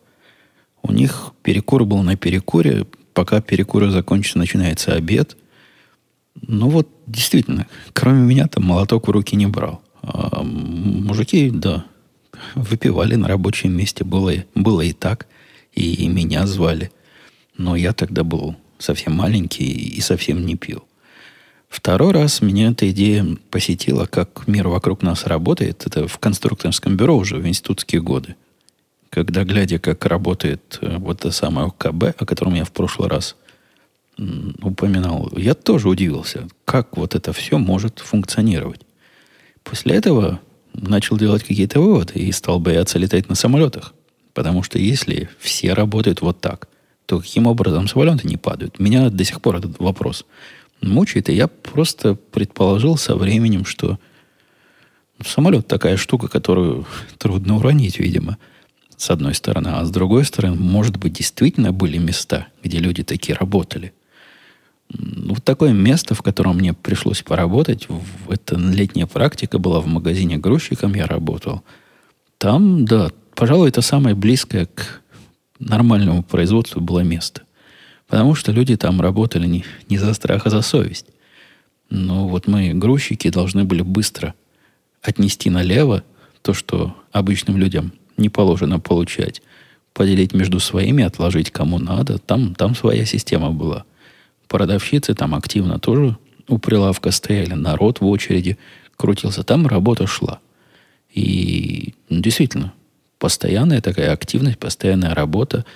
У 0.82 0.92
них 0.92 1.32
перекур 1.42 1.84
был 1.84 2.02
на 2.02 2.16
перекуре. 2.16 2.86
Пока 3.14 3.40
перекуры 3.40 3.90
закончится, 3.90 4.38
начинается 4.38 4.94
обед. 4.94 5.36
Ну 6.40 6.68
вот, 6.68 6.88
действительно, 7.06 7.66
кроме 7.92 8.20
меня 8.20 8.46
там 8.46 8.64
молоток 8.64 9.08
в 9.08 9.10
руки 9.10 9.36
не 9.36 9.46
брал. 9.46 9.82
А 10.02 10.42
мужики, 10.42 11.50
да, 11.50 11.84
выпивали 12.54 13.16
на 13.16 13.28
рабочем 13.28 13.72
месте. 13.72 14.04
Было, 14.04 14.32
было 14.54 14.82
и 14.82 14.92
так. 14.92 15.26
И 15.72 16.06
меня 16.08 16.46
звали. 16.46 16.92
Но 17.56 17.74
я 17.76 17.92
тогда 17.92 18.22
был 18.22 18.56
совсем 18.78 19.14
маленький 19.14 19.64
и 19.64 20.00
совсем 20.00 20.46
не 20.46 20.56
пил. 20.56 20.84
Второй 21.68 22.12
раз 22.12 22.40
меня 22.40 22.70
эта 22.70 22.90
идея 22.90 23.26
посетила, 23.50 24.06
как 24.06 24.46
мир 24.46 24.68
вокруг 24.68 25.02
нас 25.02 25.26
работает. 25.26 25.86
Это 25.86 26.08
в 26.08 26.18
конструкторском 26.18 26.96
бюро 26.96 27.16
уже 27.16 27.36
в 27.36 27.46
институтские 27.46 28.00
годы. 28.00 28.36
Когда, 29.10 29.44
глядя, 29.44 29.78
как 29.78 30.04
работает 30.06 30.78
э, 30.80 30.98
вот 30.98 31.20
это 31.20 31.30
самое 31.30 31.68
ОКБ, 31.68 32.20
о 32.20 32.26
котором 32.26 32.54
я 32.54 32.64
в 32.64 32.72
прошлый 32.72 33.08
раз 33.08 33.36
упоминал, 34.62 35.30
я 35.36 35.54
тоже 35.54 35.88
удивился, 35.88 36.48
как 36.64 36.96
вот 36.96 37.14
это 37.14 37.32
все 37.32 37.58
может 37.58 38.00
функционировать. 38.00 38.80
После 39.62 39.94
этого 39.94 40.40
начал 40.74 41.16
делать 41.16 41.44
какие-то 41.44 41.80
выводы 41.80 42.18
и 42.18 42.32
стал 42.32 42.58
бояться 42.58 42.98
летать 42.98 43.28
на 43.28 43.34
самолетах. 43.34 43.94
Потому 44.34 44.62
что 44.62 44.78
если 44.78 45.28
все 45.38 45.72
работают 45.72 46.20
вот 46.20 46.40
так, 46.40 46.68
то 47.06 47.20
каким 47.20 47.46
образом 47.46 47.88
самолеты 47.88 48.28
не 48.28 48.36
падают? 48.36 48.78
Меня 48.78 49.08
до 49.08 49.24
сих 49.24 49.40
пор 49.40 49.56
этот 49.56 49.78
вопрос 49.78 50.26
мучает, 50.80 51.28
и 51.28 51.34
я 51.34 51.48
просто 51.48 52.14
предположил 52.14 52.96
со 52.96 53.16
временем, 53.16 53.64
что 53.64 53.98
самолет 55.24 55.66
такая 55.66 55.96
штука, 55.96 56.28
которую 56.28 56.86
трудно 57.18 57.56
уронить, 57.56 57.98
видимо, 57.98 58.38
с 58.98 59.10
одной 59.10 59.34
стороны. 59.34 59.68
А 59.68 59.84
с 59.84 59.90
другой 59.90 60.24
стороны, 60.24 60.56
может 60.56 60.96
быть, 60.98 61.14
действительно 61.14 61.72
были 61.72 61.98
места, 61.98 62.48
где 62.62 62.78
люди 62.78 63.04
такие 63.04 63.36
работали. 63.38 63.94
Ну, 64.90 65.34
такое 65.36 65.72
место, 65.72 66.14
в 66.14 66.22
котором 66.22 66.56
мне 66.56 66.72
пришлось 66.72 67.22
поработать, 67.22 67.88
это 68.28 68.56
летняя 68.56 69.06
практика 69.06 69.58
была 69.58 69.80
в 69.80 69.86
магазине 69.86 70.36
грузчиком, 70.38 70.94
я 70.94 71.06
работал. 71.06 71.62
Там, 72.38 72.84
да, 72.84 73.10
пожалуй, 73.34 73.68
это 73.68 73.82
самое 73.82 74.16
близкое 74.16 74.66
к 74.66 75.00
нормальному 75.58 76.22
производству 76.22 76.80
было 76.80 77.00
место. 77.00 77.42
Потому 78.08 78.34
что 78.34 78.52
люди 78.52 78.76
там 78.76 79.00
работали 79.00 79.46
не, 79.46 79.64
не 79.88 79.98
за 79.98 80.14
страх, 80.14 80.46
а 80.46 80.50
за 80.50 80.62
совесть. 80.62 81.06
Но 81.90 82.26
вот 82.26 82.48
мы, 82.48 82.72
грузчики, 82.74 83.30
должны 83.30 83.64
были 83.64 83.82
быстро 83.82 84.34
отнести 85.02 85.50
налево 85.50 86.02
то, 86.42 86.54
что 86.54 86.96
обычным 87.12 87.58
людям 87.58 87.92
не 88.18 88.28
положено 88.28 88.80
получать, 88.80 89.42
поделить 89.92 90.34
между 90.34 90.60
своими, 90.60 91.04
отложить 91.04 91.50
кому 91.50 91.78
надо. 91.78 92.18
Там, 92.18 92.54
там 92.54 92.74
своя 92.74 93.04
система 93.04 93.50
была– 93.50 93.84
Продавщицы 94.48 95.14
там 95.14 95.34
активно 95.34 95.78
тоже 95.78 96.16
у 96.48 96.58
прилавка 96.58 97.10
стояли, 97.10 97.52
народ 97.52 98.00
в 98.00 98.06
очереди 98.06 98.58
крутился. 98.96 99.44
Там 99.44 99.66
работа 99.66 100.06
шла. 100.06 100.40
И 101.12 101.94
ну, 102.08 102.20
действительно, 102.20 102.72
постоянная 103.18 103.82
такая 103.82 104.12
активность, 104.12 104.58
постоянная 104.58 105.14
работа, 105.14 105.66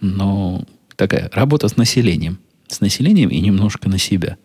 но 0.00 0.64
такая 0.96 1.30
работа 1.32 1.68
с 1.68 1.78
населением. 1.78 2.38
С 2.68 2.80
населением 2.80 3.30
и 3.30 3.40
немножко 3.40 3.88
на 3.88 3.98
себя. 3.98 4.36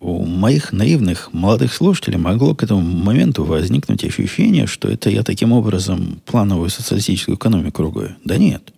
У 0.00 0.24
моих 0.24 0.72
наивных 0.72 1.30
молодых 1.34 1.74
слушателей 1.74 2.16
могло 2.16 2.54
к 2.54 2.62
этому 2.62 2.80
моменту 2.80 3.44
возникнуть 3.44 4.02
ощущение, 4.02 4.66
что 4.66 4.88
это 4.88 5.10
я 5.10 5.22
таким 5.22 5.52
образом 5.52 6.22
плановую 6.24 6.70
социалистическую 6.70 7.36
экономику 7.36 7.82
ругаю. 7.82 8.16
Да 8.24 8.38
нет. 8.38 8.72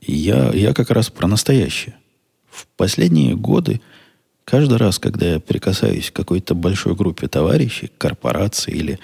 Я, 0.00 0.50
я 0.52 0.74
как 0.74 0.90
раз 0.90 1.10
про 1.10 1.28
настоящее. 1.28 1.94
В 2.50 2.66
последние 2.76 3.36
годы, 3.36 3.80
каждый 4.44 4.78
раз, 4.78 4.98
когда 4.98 5.34
я 5.34 5.40
прикасаюсь 5.40 6.10
к 6.10 6.16
какой-то 6.16 6.56
большой 6.56 6.96
группе 6.96 7.28
товарищей, 7.28 7.92
корпорации 7.96 8.72
или 8.72 8.98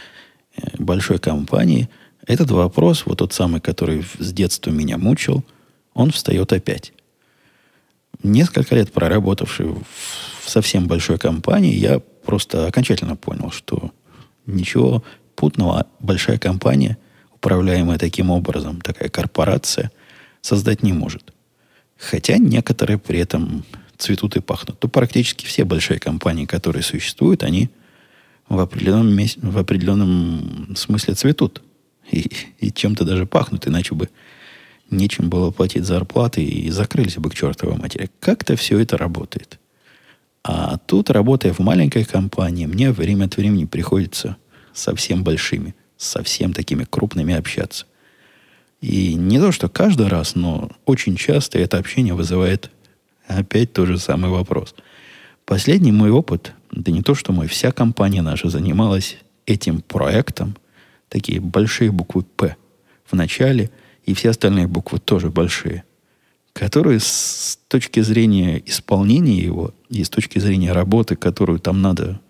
э, 0.57 0.62
большой 0.76 1.21
компании, 1.21 1.88
этот 2.26 2.50
вопрос, 2.50 3.07
вот 3.07 3.18
тот 3.18 3.33
самый, 3.33 3.61
который 3.61 4.04
с 4.18 4.33
детства 4.33 4.73
меня 4.73 4.99
мучил, 4.99 5.45
он 5.95 6.11
встает 6.11 6.52
опять. 6.52 6.92
Несколько 8.25 8.75
лет 8.75 8.92
проработавший 8.92 9.66
в 9.66 10.38
совсем 10.49 10.87
большой 10.87 11.19
компании, 11.19 11.75
я 11.75 12.00
просто 12.00 12.67
окончательно 12.67 13.17
понял, 13.17 13.50
что 13.50 13.93
ничего 14.47 15.02
путного 15.37 15.87
большая 16.00 16.38
компания, 16.38 16.99
управляемая 17.35 17.99
таким 17.99 18.31
образом, 18.31 18.81
такая 18.81 19.09
корпорация, 19.09 19.90
создать 20.40 20.83
не 20.83 20.93
может. 20.93 21.33
Хотя 21.97 22.38
некоторые 22.38 22.99
при 22.99 23.19
этом 23.19 23.64
цветут 23.97 24.37
и 24.37 24.40
пахнут. 24.40 24.78
То 24.78 24.88
практически 24.88 25.45
все 25.45 25.64
большие 25.64 25.99
компании, 25.99 26.47
которые 26.47 26.83
существуют, 26.83 27.43
они 27.43 27.71
в 28.49 28.59
определенном, 28.61 29.26
в 29.43 29.59
определенном 29.59 30.75
смысле 30.76 31.14
цветут. 31.14 31.62
И, 32.11 32.31
и 32.59 32.73
чем-то 32.73 33.05
даже 33.05 33.26
пахнут, 33.26 33.69
иначе 33.69 33.95
бы 33.95 34.09
нечем 34.90 35.28
было 35.28 35.50
платить 35.50 35.85
зарплаты 35.85 36.43
и 36.43 36.71
закрылись 36.71 37.17
бы 37.17 37.28
к 37.28 37.35
чертовой 37.35 37.76
матери. 37.76 38.09
Как-то 38.19 38.57
все 38.57 38.78
это 38.78 38.97
работает. 38.97 39.59
А 40.42 40.78
тут, 40.78 41.11
работая 41.11 41.52
в 41.52 41.59
маленькой 41.59 42.04
компании, 42.04 42.66
мне 42.66 42.90
время 42.90 43.26
от 43.26 43.37
времени 43.37 43.64
приходится 43.64 44.37
совсем 44.73 45.25
большими, 45.25 45.75
совсем 45.97 46.52
такими 46.52 46.85
крупными 46.85 47.35
общаться. 47.35 47.87
И 48.80 49.14
не 49.14 49.38
то, 49.38 49.50
что 49.50 49.68
каждый 49.68 50.07
раз, 50.07 50.35
но 50.35 50.71
очень 50.85 51.16
часто 51.16 51.59
это 51.59 51.78
общение 51.78 52.14
вызывает 52.14 52.71
опять 53.26 53.73
тот 53.73 53.88
же 53.88 53.99
самый 53.99 54.30
вопрос. 54.30 54.75
Последний 55.45 55.92
мой 55.92 56.11
опыт, 56.11 56.52
да 56.71 56.92
не 56.92 57.02
то, 57.02 57.14
что 57.14 57.33
мой, 57.33 57.49
вся 57.49 57.73
компания 57.73 58.23
наша 58.23 58.49
занималась 58.49 59.18
этим 59.47 59.80
проектом, 59.80 60.57
такие 61.09 61.40
большие 61.40 61.90
буквы 61.90 62.23
«П» 62.23 62.57
в 63.04 63.14
начале, 63.14 63.71
и 64.04 64.14
все 64.14 64.30
остальные 64.30 64.68
буквы 64.68 64.99
тоже 64.99 65.30
большие, 65.30 65.85
которые 66.59 67.00
с 67.00 67.59
точки 67.69 68.00
зрения 68.00 68.62
исполнения 68.67 69.38
его 69.38 69.73
и 69.88 70.03
с 70.03 70.11
точки 70.11 70.38
зрения 70.38 70.73
работы, 70.73 71.17
которую 71.17 71.59
там 71.59 71.81
надо 71.83 72.21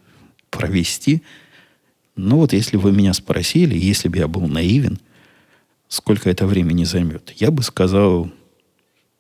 провести, 0.50 1.22
ну 2.16 2.36
вот 2.36 2.52
если 2.52 2.76
вы 2.76 2.92
меня 2.92 3.14
спросили, 3.14 3.76
если 3.76 4.08
бы 4.08 4.18
я 4.18 4.28
был 4.28 4.46
наивен– 4.46 4.98
сколько 5.88 6.30
это 6.30 6.46
времени 6.46 6.84
займет? 6.84 7.32
Я 7.36 7.50
бы 7.50 7.62
сказал, 7.62 8.30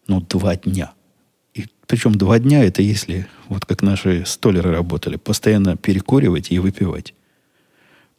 ну, 0.06 0.20
два 0.20 0.56
дня. 0.56 0.92
И 1.54 1.66
причем 1.86 2.14
два 2.14 2.38
дня 2.38 2.62
это 2.62 2.82
если, 2.82 3.26
вот 3.48 3.64
как 3.64 3.82
наши 3.82 4.24
столеры 4.26 4.70
работали, 4.70 5.16
постоянно 5.16 5.76
перекуривать 5.76 6.52
и 6.52 6.58
выпивать. 6.58 7.14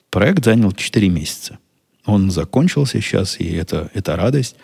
Проект 0.09 0.43
занял 0.43 0.71
4 0.71 1.09
месяца. 1.09 1.59
Он 2.05 2.31
закончился 2.31 2.99
сейчас, 2.99 3.39
и 3.39 3.51
это, 3.53 3.91
это 3.93 4.15
радость. 4.15 4.55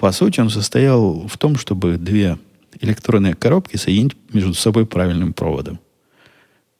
По 0.00 0.10
сути, 0.10 0.40
он 0.40 0.50
состоял 0.50 1.28
в 1.28 1.38
том, 1.38 1.56
чтобы 1.56 1.96
две 1.96 2.38
электронные 2.80 3.34
коробки 3.34 3.76
соединить 3.76 4.16
между 4.32 4.54
собой 4.54 4.86
правильным 4.86 5.32
проводом. 5.32 5.78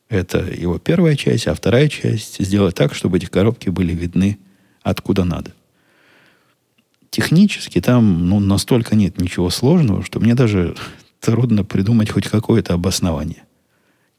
Это 0.09 0.39
его 0.39 0.79
первая 0.79 1.15
часть, 1.15 1.47
а 1.47 1.55
вторая 1.55 1.89
часть 1.89 2.45
сделать 2.45 2.75
так, 2.75 2.95
чтобы 2.95 3.19
эти 3.19 3.27
коробки 3.27 3.69
были 3.69 3.93
видны 3.93 4.39
откуда 4.83 5.25
надо 5.25 5.53
технически 7.11 7.81
там 7.81 8.29
ну, 8.29 8.41
настолько 8.41 8.97
нет 8.97 9.21
ничего 9.21 9.50
сложного, 9.50 10.05
что 10.05 10.21
мне 10.21 10.35
даже 10.35 10.75
трудно 11.21 11.65
придумать 11.65 12.11
хоть 12.11 12.29
какое-то 12.29 12.75
обоснование. 12.75 13.45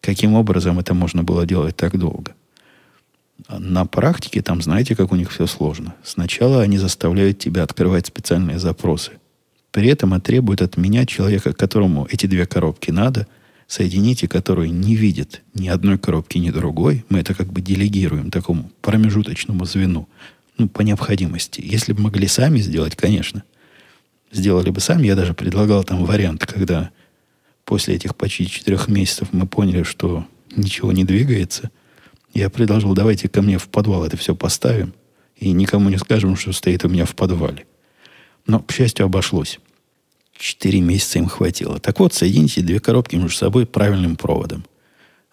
Каким 0.01 0.33
образом 0.33 0.79
это 0.79 0.93
можно 0.93 1.23
было 1.23 1.45
делать 1.45 1.75
так 1.75 1.97
долго? 1.97 2.35
На 3.49 3.85
практике 3.85 4.41
там 4.41 4.61
знаете, 4.61 4.95
как 4.95 5.11
у 5.11 5.15
них 5.15 5.31
все 5.31 5.47
сложно. 5.47 5.95
Сначала 6.03 6.61
они 6.61 6.77
заставляют 6.77 7.39
тебя 7.39 7.63
открывать 7.63 8.07
специальные 8.07 8.59
запросы. 8.59 9.11
При 9.71 9.87
этом 9.87 10.19
требуют 10.21 10.61
от 10.61 10.77
меня, 10.77 11.05
человека, 11.05 11.53
которому 11.53 12.07
эти 12.09 12.25
две 12.25 12.45
коробки 12.45 12.91
надо, 12.91 13.27
соедините, 13.67 14.27
который 14.27 14.69
не 14.69 14.95
видит 14.95 15.43
ни 15.53 15.69
одной 15.69 15.97
коробки, 15.97 16.37
ни 16.37 16.51
другой. 16.51 17.05
Мы 17.09 17.19
это 17.19 17.33
как 17.33 17.51
бы 17.51 17.61
делегируем 17.61 18.31
такому 18.31 18.69
промежуточному 18.81 19.65
звену. 19.65 20.09
Ну, 20.57 20.67
по 20.67 20.81
необходимости. 20.81 21.61
Если 21.63 21.93
бы 21.93 22.01
могли 22.01 22.27
сами 22.27 22.59
сделать, 22.59 22.95
конечно. 22.95 23.43
Сделали 24.31 24.69
бы 24.69 24.81
сами. 24.81 25.07
Я 25.07 25.15
даже 25.15 25.33
предлагал 25.33 25.83
там 25.83 26.05
вариант, 26.05 26.45
когда 26.45 26.91
после 27.63 27.95
этих 27.95 28.15
почти 28.15 28.47
четырех 28.47 28.89
месяцев 28.89 29.29
мы 29.31 29.47
поняли, 29.47 29.83
что 29.83 30.25
ничего 30.55 30.91
не 30.91 31.05
двигается. 31.05 31.71
Я 32.33 32.49
предложил, 32.49 32.93
давайте 32.93 33.27
ко 33.27 33.41
мне 33.41 33.57
в 33.57 33.67
подвал 33.67 34.05
это 34.05 34.17
все 34.17 34.35
поставим. 34.35 34.93
И 35.35 35.51
никому 35.51 35.89
не 35.89 35.97
скажем, 35.97 36.35
что 36.35 36.53
стоит 36.53 36.85
у 36.85 36.89
меня 36.89 37.05
в 37.05 37.15
подвале. 37.15 37.65
Но, 38.45 38.59
к 38.59 38.71
счастью, 38.71 39.05
обошлось. 39.05 39.59
Четыре 40.37 40.81
месяца 40.81 41.19
им 41.19 41.27
хватило. 41.27 41.79
Так 41.79 41.99
вот, 41.99 42.13
соедините 42.13 42.61
две 42.61 42.79
коробки 42.79 43.15
между 43.15 43.37
собой 43.37 43.65
правильным 43.65 44.15
проводом. 44.15 44.65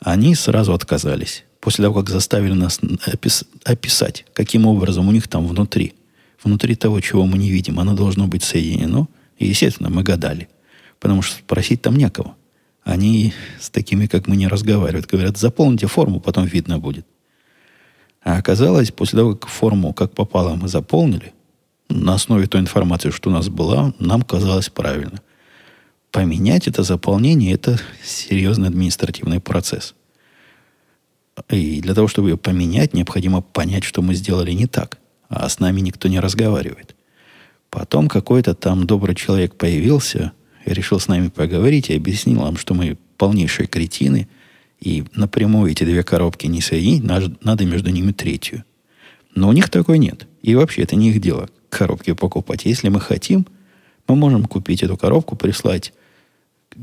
Они 0.00 0.34
сразу 0.34 0.72
отказались. 0.72 1.44
После 1.60 1.84
того, 1.84 2.00
как 2.00 2.08
заставили 2.08 2.52
нас 2.52 2.80
опис- 2.80 3.46
описать, 3.64 4.24
каким 4.32 4.66
образом 4.66 5.08
у 5.08 5.12
них 5.12 5.28
там 5.28 5.46
внутри, 5.46 5.94
внутри 6.42 6.74
того, 6.74 7.00
чего 7.00 7.26
мы 7.26 7.36
не 7.36 7.50
видим, 7.50 7.80
оно 7.80 7.94
должно 7.94 8.26
быть 8.28 8.44
соединено. 8.44 9.08
И, 9.38 9.46
естественно, 9.46 9.90
мы 9.90 10.02
гадали. 10.02 10.48
Потому 11.00 11.22
что 11.22 11.36
спросить 11.36 11.82
там 11.82 11.96
некого. 11.96 12.34
Они 12.88 13.34
с 13.60 13.68
такими, 13.68 14.06
как 14.06 14.28
мы, 14.28 14.36
не 14.36 14.48
разговаривают. 14.48 15.04
Говорят, 15.04 15.36
заполните 15.36 15.86
форму, 15.86 16.20
потом 16.20 16.46
видно 16.46 16.78
будет. 16.78 17.06
А 18.22 18.38
оказалось, 18.38 18.90
после 18.92 19.18
того, 19.18 19.36
как 19.36 19.50
форму, 19.50 19.92
как 19.92 20.14
попало, 20.14 20.54
мы 20.54 20.68
заполнили, 20.68 21.34
на 21.90 22.14
основе 22.14 22.46
той 22.46 22.62
информации, 22.62 23.10
что 23.10 23.28
у 23.28 23.32
нас 23.32 23.50
была, 23.50 23.92
нам 23.98 24.22
казалось 24.22 24.70
правильно. 24.70 25.20
Поменять 26.12 26.66
это 26.66 26.82
заполнение– 26.82 27.52
это 27.52 27.78
серьезный 28.02 28.68
административный 28.68 29.40
процесс. 29.40 29.94
И 31.50 31.82
для 31.82 31.92
того, 31.92 32.08
чтобы 32.08 32.30
ее 32.30 32.38
поменять, 32.38 32.94
необходимо 32.94 33.42
понять, 33.42 33.84
что 33.84 34.00
мы 34.00 34.14
сделали 34.14 34.52
не 34.52 34.66
так. 34.66 34.98
А 35.28 35.46
с 35.46 35.60
нами 35.60 35.82
никто 35.82 36.08
не 36.08 36.20
разговаривает. 36.20 36.96
Потом 37.68 38.08
какой-то 38.08 38.54
там 38.54 38.86
добрый 38.86 39.14
человек 39.14 39.56
появился 39.56 40.32
решил 40.64 41.00
с 41.00 41.08
нами 41.08 41.28
поговорить 41.28 41.90
и 41.90 41.96
объяснил 41.96 42.42
нам, 42.42 42.56
что 42.56 42.74
мы 42.74 42.96
полнейшие 43.16 43.66
кретины, 43.66 44.28
и 44.80 45.04
напрямую 45.14 45.72
эти 45.72 45.84
две 45.84 46.02
коробки 46.02 46.46
не 46.46 46.60
соединить, 46.60 47.02
надо 47.02 47.64
между 47.64 47.90
ними 47.90 48.12
третью. 48.12 48.64
Но 49.34 49.48
у 49.48 49.52
них 49.52 49.70
такой 49.70 49.98
нет. 49.98 50.26
И 50.42 50.54
вообще 50.54 50.82
это 50.82 50.96
не 50.96 51.10
их 51.10 51.20
дело 51.20 51.48
коробки 51.68 52.12
покупать. 52.12 52.64
Если 52.64 52.88
мы 52.88 53.00
хотим, 53.00 53.46
мы 54.06 54.16
можем 54.16 54.44
купить 54.44 54.82
эту 54.82 54.96
коробку, 54.96 55.36
прислать 55.36 55.92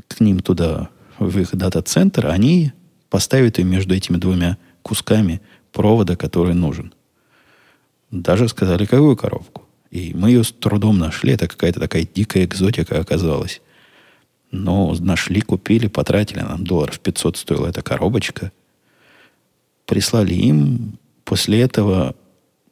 к 0.08 0.20
ним 0.20 0.40
туда, 0.40 0.90
в 1.18 1.38
их 1.38 1.56
дата-центр, 1.56 2.26
они 2.26 2.72
поставят 3.08 3.58
ее 3.58 3.64
между 3.64 3.94
этими 3.94 4.18
двумя 4.18 4.58
кусками 4.82 5.40
провода, 5.72 6.16
который 6.16 6.54
нужен. 6.54 6.92
Даже 8.10 8.48
сказали, 8.48 8.84
какую 8.84 9.16
коробку. 9.16 9.62
И 9.90 10.12
мы 10.14 10.30
ее 10.30 10.44
с 10.44 10.52
трудом 10.52 10.98
нашли. 10.98 11.32
Это 11.32 11.48
какая-то 11.48 11.80
такая 11.80 12.06
дикая 12.06 12.44
экзотика 12.44 13.00
оказалась. 13.00 13.62
Но 14.50 14.94
нашли, 15.00 15.40
купили, 15.40 15.88
потратили. 15.88 16.40
Нам 16.40 16.64
долларов 16.64 17.00
500 17.00 17.36
стоила 17.36 17.66
эта 17.66 17.82
коробочка. 17.82 18.52
Прислали 19.86 20.34
им. 20.34 20.98
После 21.24 21.60
этого 21.60 22.14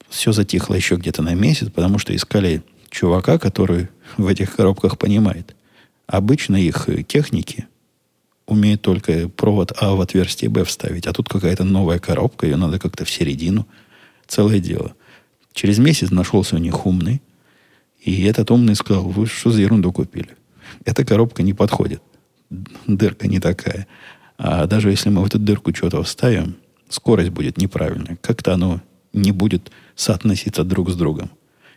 все 0.08 0.32
затихло 0.32 0.74
еще 0.74 0.96
где-то 0.96 1.22
на 1.22 1.34
месяц, 1.34 1.70
потому 1.70 1.98
что 1.98 2.14
искали 2.14 2.62
чувака, 2.90 3.38
который 3.38 3.88
в 4.16 4.26
этих 4.26 4.54
коробках 4.54 4.98
понимает. 4.98 5.56
Обычно 6.06 6.56
их 6.56 6.88
техники 7.08 7.66
умеют 8.46 8.82
только 8.82 9.28
провод 9.28 9.72
А 9.80 9.94
в 9.94 10.00
отверстие 10.00 10.50
Б 10.50 10.64
вставить, 10.64 11.06
а 11.06 11.12
тут 11.12 11.28
какая-то 11.28 11.64
новая 11.64 11.98
коробка, 11.98 12.46
ее 12.46 12.56
надо 12.56 12.78
как-то 12.78 13.04
в 13.04 13.10
середину. 13.10 13.66
Целое 14.26 14.60
дело. 14.60 14.94
Через 15.52 15.78
месяц 15.78 16.10
нашелся 16.10 16.56
у 16.56 16.58
них 16.58 16.86
умный, 16.86 17.22
и 18.00 18.24
этот 18.24 18.50
умный 18.50 18.74
сказал, 18.74 19.04
вы 19.04 19.26
что 19.26 19.50
за 19.50 19.62
ерунду 19.62 19.92
купили? 19.92 20.36
Эта 20.84 21.04
коробка 21.04 21.42
не 21.42 21.54
подходит. 21.54 22.02
Дырка 22.86 23.28
не 23.28 23.40
такая. 23.40 23.86
А 24.38 24.66
даже 24.66 24.90
если 24.90 25.10
мы 25.10 25.22
в 25.22 25.26
эту 25.26 25.38
дырку 25.38 25.74
что-то 25.74 26.02
вставим, 26.02 26.56
скорость 26.88 27.30
будет 27.30 27.58
неправильная. 27.58 28.18
Как-то 28.20 28.54
оно 28.54 28.80
не 29.12 29.32
будет 29.32 29.70
соотноситься 29.94 30.64
друг 30.64 30.90
с 30.90 30.96
другом. 30.96 31.30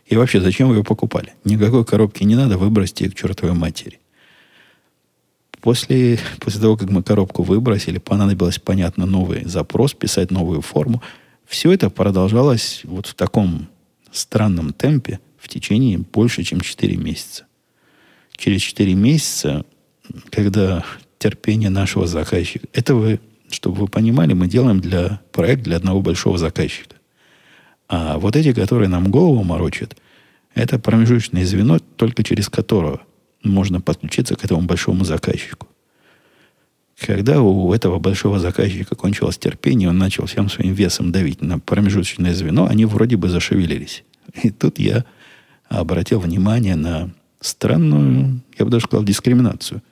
И 0.06 0.16
вообще, 0.16 0.40
зачем 0.40 0.68
вы 0.68 0.76
ее 0.76 0.84
покупали? 0.84 1.34
Никакой 1.44 1.84
коробки 1.84 2.24
не 2.24 2.34
надо, 2.34 2.56
выбросьте 2.58 3.04
ее 3.04 3.10
к 3.10 3.14
чертовой 3.14 3.54
матери. 3.54 4.00
После, 5.60 6.18
после 6.40 6.60
того, 6.60 6.76
как 6.76 6.88
мы 6.88 7.02
коробку 7.02 7.42
выбросили, 7.42 7.98
понадобилось, 7.98 8.58
понятно, 8.58 9.06
новый 9.06 9.44
запрос, 9.44 9.92
писать 9.92 10.30
новую 10.30 10.62
форму. 10.62 11.02
Все 11.46 11.72
это 11.72 11.90
продолжалось 11.90 12.82
вот 12.84 13.06
в 13.06 13.14
таком 13.14 13.68
странном 14.12 14.72
темпе 14.72 15.20
в 15.38 15.48
течение 15.48 15.98
больше, 15.98 16.42
чем 16.42 16.60
4 16.60 16.96
месяца. 16.96 17.44
Через 18.38 18.62
4 18.62 18.94
месяца, 18.94 19.66
когда 20.30 20.84
терпение 21.18 21.70
нашего 21.70 22.06
заказчика... 22.06 22.68
Это 22.72 22.94
вы, 22.94 23.20
чтобы 23.50 23.80
вы 23.80 23.88
понимали, 23.88 24.32
мы 24.32 24.46
делаем 24.46 24.80
для 24.80 25.20
проект 25.32 25.64
для 25.64 25.76
одного 25.76 26.00
большого 26.00 26.38
заказчика. 26.38 26.96
А 27.88 28.18
вот 28.18 28.36
эти, 28.36 28.52
которые 28.52 28.88
нам 28.88 29.10
голову 29.10 29.42
морочат, 29.42 29.96
это 30.54 30.78
промежуточное 30.78 31.44
звено, 31.44 31.80
только 31.96 32.22
через 32.22 32.48
которое 32.48 33.00
можно 33.42 33.80
подключиться 33.80 34.36
к 34.36 34.44
этому 34.44 34.62
большому 34.62 35.04
заказчику. 35.04 35.66
Когда 36.98 37.42
у 37.42 37.72
этого 37.72 37.98
большого 37.98 38.38
заказчика 38.38 38.94
кончилось 38.94 39.38
терпение, 39.38 39.88
он 39.88 39.98
начал 39.98 40.26
всем 40.26 40.48
своим 40.48 40.74
весом 40.74 41.10
давить 41.10 41.42
на 41.42 41.58
промежуточное 41.58 42.34
звено, 42.34 42.66
они 42.66 42.84
вроде 42.84 43.16
бы 43.16 43.28
зашевелились. 43.28 44.04
И 44.42 44.50
тут 44.50 44.78
я 44.78 45.04
обратил 45.68 46.20
внимание 46.20 46.76
на 46.76 47.10
странную, 47.40 48.40
я 48.58 48.64
бы 48.64 48.70
даже 48.70 48.86
сказал, 48.86 49.04
дискриминацию, 49.04 49.82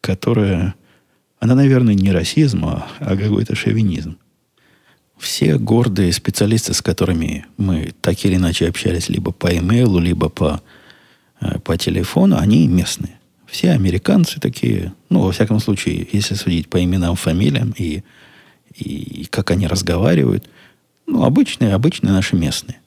которая, 0.00 0.74
она, 1.38 1.54
наверное, 1.54 1.94
не 1.94 2.12
расизм, 2.12 2.64
а, 2.64 2.86
а 2.98 3.16
какой-то 3.16 3.54
шовинизм. 3.54 4.16
Все 5.18 5.58
гордые 5.58 6.12
специалисты, 6.12 6.72
с 6.72 6.80
которыми 6.80 7.46
мы 7.58 7.92
так 8.00 8.24
или 8.24 8.36
иначе 8.36 8.68
общались 8.68 9.08
либо 9.08 9.32
по 9.32 9.54
имейлу, 9.54 9.98
либо 9.98 10.30
по, 10.30 10.62
э, 11.40 11.58
по 11.58 11.76
телефону, 11.76 12.38
они 12.38 12.66
местные. 12.66 13.18
Все 13.46 13.72
американцы 13.72 14.40
такие, 14.40 14.94
ну, 15.10 15.20
во 15.22 15.32
всяком 15.32 15.60
случае, 15.60 16.08
если 16.10 16.34
судить 16.34 16.68
по 16.68 16.82
именам, 16.82 17.16
фамилиям 17.16 17.74
и, 17.76 18.02
и 18.74 19.26
как 19.28 19.50
они 19.50 19.66
разговаривают, 19.66 20.48
ну, 21.06 21.24
обычные, 21.24 21.74
обычные 21.74 22.12
наши 22.12 22.36
местные. 22.36 22.80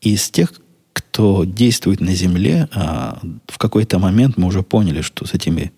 Из 0.00 0.30
тех, 0.30 0.52
кто 0.96 1.44
действует 1.44 2.00
на 2.00 2.14
земле, 2.14 2.68
а 2.72 3.20
в 3.48 3.58
какой-то 3.58 3.98
момент 3.98 4.36
мы 4.36 4.46
уже 4.46 4.62
поняли, 4.62 5.02
что 5.02 5.26
с 5.26 5.34
этими 5.34 5.72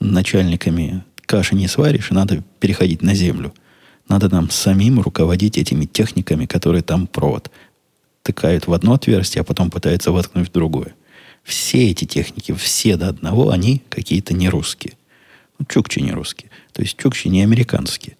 начальниками 0.00 1.04
каши 1.26 1.54
не 1.54 1.68
сваришь, 1.68 2.10
и 2.10 2.14
надо 2.14 2.42
переходить 2.60 3.02
на 3.02 3.14
землю– 3.14 3.52
надо 4.08 4.28
нам 4.28 4.50
самим 4.50 5.00
руководить 5.00 5.56
этими 5.58 5.86
техниками, 5.86 6.46
которые 6.46 6.82
там 6.82 7.06
провод 7.06 7.50
тыкают 8.22 8.66
в 8.66 8.72
одно 8.72 8.94
отверстие, 8.94 9.42
а 9.42 9.44
потом 9.44 9.70
пытаются 9.70 10.12
воткнуть 10.12 10.48
в 10.48 10.52
другое. 10.52 10.94
Все 11.42 11.90
эти 11.90 12.04
техники, 12.06 12.52
все 12.52 12.96
до 12.96 13.08
одного, 13.08 13.50
они 13.50 13.82
какие-то 13.88 14.32
не 14.34 14.48
русские. 14.48 14.94
Ну, 15.58 15.66
чукчи 15.66 16.00
не 16.00 16.12
русские. 16.12 16.50
То 16.72 16.82
есть 16.82 16.96
чукчи 16.96 17.28
не 17.28 17.42
американские. 17.42 18.16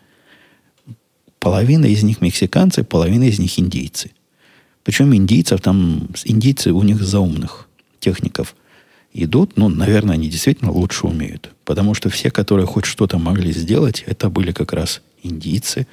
Половина 1.39 1.87
из 1.87 2.03
них 2.03 2.21
мексиканцы, 2.21 2.85
половина 2.85 3.25
из 3.25 3.39
них 3.39 3.59
индейцы. 3.59 4.11
Причем 4.85 5.15
индийцев 5.15 5.61
там, 5.61 6.09
индийцы 6.25 6.73
у 6.73 6.83
них 6.83 7.03
заумных 7.03 7.69
техников 8.01 8.55
идут, 9.15 9.57
ну, 9.57 9.69
наверное, 9.69 10.15
они 10.15 10.29
действительно 10.29 10.71
лучше 10.71 11.07
умеют. 11.07 11.53
Потому 11.65 11.95
что 11.95 12.11
все, 12.11 12.31
которые 12.31 12.67
хоть 12.67 12.85
что-то 12.85 13.19
могли 13.19 13.53
сделать, 13.53 14.05
это 14.07 14.29
были 14.29 14.53
как 14.53 14.73
раз 14.73 15.01
индийцы. 15.23 15.87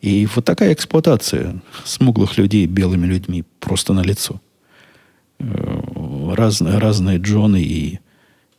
И 0.00 0.26
вот 0.34 0.44
такая 0.44 0.72
эксплуатация 0.72 1.60
смуглых 1.84 2.38
людей 2.38 2.66
белыми 2.66 3.06
людьми 3.06 3.44
просто 3.58 3.92
на 3.92 4.02
лицо. 4.02 4.40
Э, 5.40 6.34
разные, 6.34 6.78
разные 6.78 7.18
Джоны 7.18 7.60
и, 7.60 7.98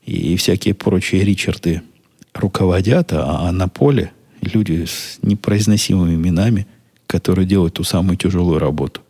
и 0.05 0.35
всякие 0.35 0.73
прочие 0.73 1.23
Ричарды 1.23 1.81
руководят, 2.33 3.13
а, 3.13 3.47
а 3.47 3.51
на 3.51 3.67
поле 3.69 4.11
люди 4.41 4.85
с 4.85 5.19
непроизносимыми 5.21 6.15
именами, 6.15 6.67
которые 7.07 7.47
делают 7.47 7.75
ту 7.75 7.83
самую 7.83 8.17
тяжелую 8.17 8.59
работу. 8.59 9.01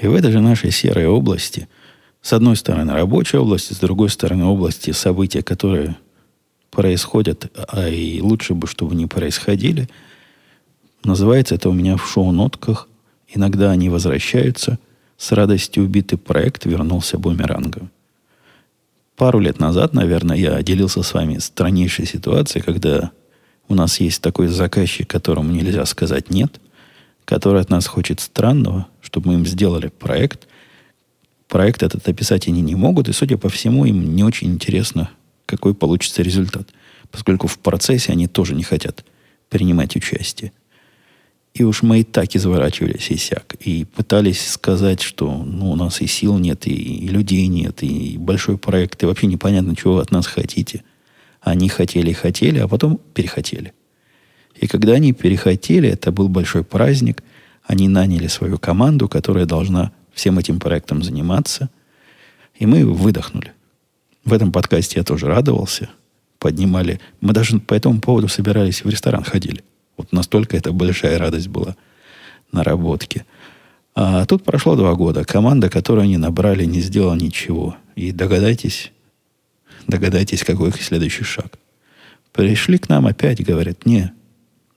И 0.00 0.06
в 0.06 0.14
этой 0.14 0.32
же 0.32 0.40
нашей 0.40 0.70
серой 0.70 1.06
области, 1.06 1.68
с 2.22 2.32
одной 2.32 2.56
стороны 2.56 2.92
рабочая 2.92 3.38
область, 3.38 3.74
с 3.74 3.78
другой 3.78 4.10
стороны 4.10 4.44
области 4.44 4.92
события, 4.92 5.42
которые 5.42 5.96
происходят, 6.70 7.50
а 7.68 7.88
и 7.88 8.20
лучше 8.20 8.54
бы, 8.54 8.66
чтобы 8.66 8.94
не 8.94 9.06
происходили– 9.06 9.88
Называется 11.04 11.54
это 11.54 11.70
у 11.70 11.72
меня 11.72 11.96
в 11.96 12.06
шоу-нотках. 12.06 12.88
Иногда 13.28 13.70
они 13.70 13.88
возвращаются. 13.88 14.78
С 15.16 15.32
радостью 15.32 15.84
убитый 15.84 16.18
проект 16.18 16.66
вернулся 16.66 17.18
бумерангом. 17.18 17.90
Пару 19.16 19.38
лет 19.38 19.60
назад, 19.60 19.92
наверное, 19.92 20.36
я 20.36 20.62
делился 20.62 21.02
с 21.02 21.12
вами 21.12 21.38
страннейшей 21.38 22.06
ситуацией, 22.06 22.62
когда 22.62 23.10
У 23.68 23.74
нас 23.74 24.00
есть 24.00 24.20
такой 24.20 24.48
заказчик, 24.48 25.08
которому 25.08 25.52
нельзя 25.52 25.86
сказать 25.86 26.28
«нет», 26.28 26.60
который 27.30 27.62
от 27.62 27.70
нас 27.70 27.86
хочет 27.86 28.18
странного, 28.18 28.88
чтобы 29.00 29.28
мы 29.28 29.34
им 29.34 29.46
сделали 29.46 29.86
проект. 29.86 30.48
Проект 31.46 31.84
этот 31.84 32.06
описать 32.08 32.48
они 32.48 32.60
не 32.60 32.74
могут, 32.74 33.08
и, 33.08 33.12
судя 33.12 33.38
по 33.38 33.48
всему, 33.48 33.84
им 33.84 34.16
не 34.16 34.24
очень 34.24 34.48
интересно, 34.48 35.10
какой 35.46 35.72
получится 35.72 36.22
результат, 36.22 36.68
поскольку 37.12 37.46
в 37.46 37.60
процессе 37.60 38.10
они 38.10 38.26
тоже 38.26 38.56
не 38.56 38.64
хотят 38.64 39.04
принимать 39.48 39.94
участие. 39.94 40.50
И 41.54 41.62
уж 41.62 41.82
мы 41.82 42.00
и 42.00 42.04
так 42.04 42.34
изворачивались 42.34 43.10
и 43.12 43.16
сяк. 43.16 43.54
И 43.60 43.84
пытались 43.84 44.50
сказать, 44.50 45.00
что 45.00 45.44
ну, 45.44 45.70
у 45.70 45.76
нас 45.76 46.00
и 46.00 46.08
сил 46.08 46.36
нет, 46.36 46.66
и, 46.66 46.72
и 46.72 47.06
людей 47.06 47.46
нет, 47.46 47.84
и 47.84 48.16
большой 48.18 48.58
проект, 48.58 49.00
и 49.04 49.06
вообще 49.06 49.28
непонятно, 49.28 49.76
чего 49.76 49.94
вы 49.94 50.02
от 50.02 50.10
нас 50.10 50.26
хотите. 50.26 50.82
Они 51.40 51.68
хотели 51.68 52.10
и 52.10 52.14
хотели, 52.14 52.58
а 52.58 52.66
потом 52.66 53.00
перехотели. 53.14 53.72
И 54.60 54.66
когда 54.66 54.92
они 54.92 55.14
перехотели, 55.14 55.88
это 55.88 56.12
был 56.12 56.28
большой 56.28 56.64
праздник. 56.64 57.22
Они 57.64 57.88
наняли 57.88 58.26
свою 58.26 58.58
команду, 58.58 59.08
которая 59.08 59.46
должна 59.46 59.90
всем 60.12 60.38
этим 60.38 60.60
проектом 60.60 61.02
заниматься. 61.02 61.70
И 62.56 62.66
мы 62.66 62.84
выдохнули. 62.84 63.52
В 64.22 64.34
этом 64.34 64.52
подкасте 64.52 65.00
я 65.00 65.02
тоже 65.02 65.26
радовался. 65.26 65.88
Поднимали. 66.38 67.00
Мы 67.22 67.32
даже 67.32 67.58
по 67.58 67.72
этому 67.72 68.00
поводу 68.00 68.28
собирались 68.28 68.84
в 68.84 68.90
ресторан 68.90 69.24
ходили. 69.24 69.64
Вот 69.96 70.12
настолько 70.12 70.58
это 70.58 70.72
большая 70.72 71.18
радость 71.18 71.48
была 71.48 71.74
наработки. 72.52 73.24
А 73.94 74.26
тут 74.26 74.44
прошло 74.44 74.76
два 74.76 74.92
года. 74.94 75.24
Команда, 75.24 75.70
которую 75.70 76.04
они 76.04 76.18
набрали, 76.18 76.66
не 76.66 76.80
сделала 76.80 77.14
ничего. 77.14 77.76
И 77.96 78.12
догадайтесь, 78.12 78.92
догадайтесь, 79.86 80.44
какой 80.44 80.68
их 80.68 80.82
следующий 80.82 81.24
шаг. 81.24 81.58
Пришли 82.32 82.76
к 82.76 82.90
нам 82.90 83.06
опять, 83.06 83.42
говорят, 83.42 83.86
не, 83.86 84.12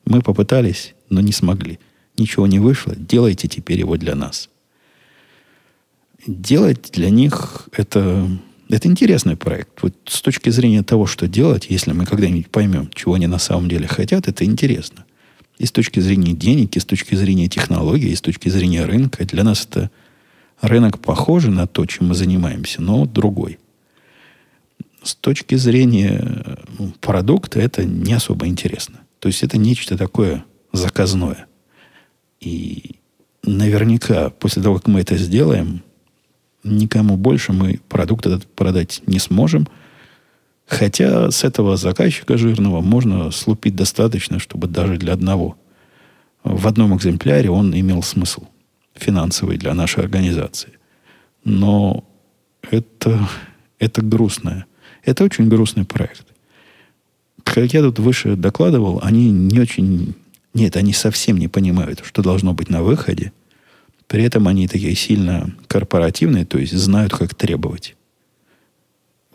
мы 0.05 0.21
попытались, 0.21 0.93
но 1.09 1.21
не 1.21 1.31
смогли. 1.31 1.79
Ничего 2.17 2.47
не 2.47 2.59
вышло, 2.59 2.95
делайте 2.95 3.47
теперь 3.47 3.79
его 3.79 3.97
для 3.97 4.15
нас. 4.15 4.49
Делать 6.25 6.91
для 6.91 7.09
них 7.09 7.67
это, 7.71 8.29
это 8.69 8.87
интересный 8.87 9.35
проект. 9.35 9.81
Вот 9.81 9.95
с 10.05 10.21
точки 10.21 10.49
зрения 10.49 10.83
того, 10.83 11.05
что 11.05 11.27
делать, 11.27 11.67
если 11.69 11.91
мы 11.91 12.05
когда-нибудь 12.05 12.49
поймем, 12.49 12.89
чего 12.93 13.15
они 13.15 13.27
на 13.27 13.39
самом 13.39 13.67
деле 13.67 13.87
хотят, 13.87 14.27
это 14.27 14.45
интересно. 14.45 15.05
И 15.57 15.65
с 15.65 15.71
точки 15.71 15.99
зрения 15.99 16.33
денег, 16.33 16.75
и 16.75 16.79
с 16.79 16.85
точки 16.85 17.15
зрения 17.15 17.47
технологий, 17.47 18.09
и 18.09 18.15
с 18.15 18.21
точки 18.21 18.49
зрения 18.49 18.85
рынка. 18.85 19.25
Для 19.25 19.43
нас 19.43 19.65
это 19.69 19.91
рынок 20.61 20.99
похожий 20.99 21.51
на 21.51 21.67
то, 21.67 21.85
чем 21.85 22.07
мы 22.07 22.15
занимаемся, 22.15 22.81
но 22.81 23.05
другой. 23.05 23.59
С 25.03 25.15
точки 25.15 25.55
зрения 25.55 26.57
ну, 26.79 26.93
продукта 27.01 27.59
это 27.59 27.83
не 27.83 28.13
особо 28.13 28.47
интересно. 28.47 29.02
То 29.23 29.27
есть 29.27 29.41
это 29.41 29.57
нечто 29.57 29.97
такое 29.97 30.43
заказное. 30.73 31.45
И 32.41 32.97
наверняка 33.41 34.31
после 34.31 34.61
того, 34.61 34.75
как 34.75 34.87
мы 34.87 34.99
это 34.99 35.15
сделаем, 35.15 35.81
никому 36.65 37.15
больше 37.15 37.53
мы 37.53 37.79
продукт 37.87 38.25
этот 38.25 38.45
продать 38.45 39.01
не 39.07 39.19
сможем– 39.19 39.67
Хотя 40.65 41.29
с 41.29 41.43
этого 41.43 41.77
заказчика 41.77 42.37
жирного 42.37 42.81
можно 42.81 43.31
слупить 43.31 43.75
достаточно, 43.75 44.39
чтобы 44.39 44.67
даже 44.67 44.97
для 44.97 45.13
одного 45.13 45.57
в 46.43 46.67
одном 46.67 46.95
экземпляре 46.95 47.49
он 47.49 47.77
имел 47.77 48.01
смысл 48.01 48.45
финансовый 48.95 49.57
для 49.57 49.73
нашей 49.73 50.03
организации. 50.03 50.79
Но 51.43 52.03
это, 52.69 53.27
это 53.77 54.01
грустное. 54.01 54.65
Это 55.03 55.23
очень 55.23 55.49
грустный 55.49 55.85
проект. 55.85 56.32
Как 57.43 57.73
я 57.73 57.81
тут 57.81 57.99
выше 57.99 58.35
докладывал, 58.35 58.99
они 59.03 59.29
не 59.29 59.59
очень... 59.59 60.15
Нет, 60.53 60.75
они 60.75 60.93
совсем 60.93 61.37
не 61.37 61.47
понимают, 61.47 62.01
что 62.05 62.21
должно 62.21 62.53
быть 62.53 62.69
на 62.69 62.83
выходе. 62.83 63.31
При 64.07 64.23
этом 64.23 64.47
они 64.47 64.67
такие 64.67 64.95
сильно 64.95 65.51
корпоративные, 65.67 66.45
то 66.45 66.57
есть 66.59 66.73
знают, 66.73 67.13
как 67.13 67.33
требовать. 67.33 67.95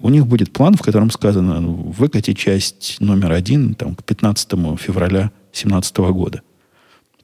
У 0.00 0.10
них 0.10 0.26
будет 0.26 0.52
план, 0.52 0.74
в 0.74 0.82
котором 0.82 1.10
сказано 1.10 1.60
ну, 1.60 1.74
выкатить 1.74 2.38
часть 2.38 2.96
номер 3.00 3.32
один 3.32 3.74
там, 3.74 3.96
к 3.96 4.04
15 4.04 4.50
февраля 4.78 5.32
2017 5.52 5.96
года. 5.96 6.42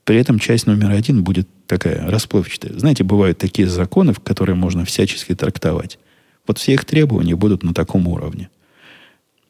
При 0.05 0.17
этом 0.17 0.39
часть 0.39 0.67
номер 0.67 0.91
один 0.91 1.23
будет 1.23 1.49
такая 1.67 2.11
расплывчатая. 2.11 2.79
Знаете, 2.79 3.05
бывают 3.05 3.39
такие 3.39 3.69
законы, 3.69 4.13
в 4.13 4.21
которые 4.21 4.57
можно 4.57 4.85
всячески 4.85 5.35
трактовать. 5.35 5.99
Вот 6.47 6.59
все 6.59 6.75
их 6.75 6.85
требования 6.85 7.37
будут 7.37 7.63
на 7.63 7.73
таком 7.73 8.07
уровне. 8.09 8.51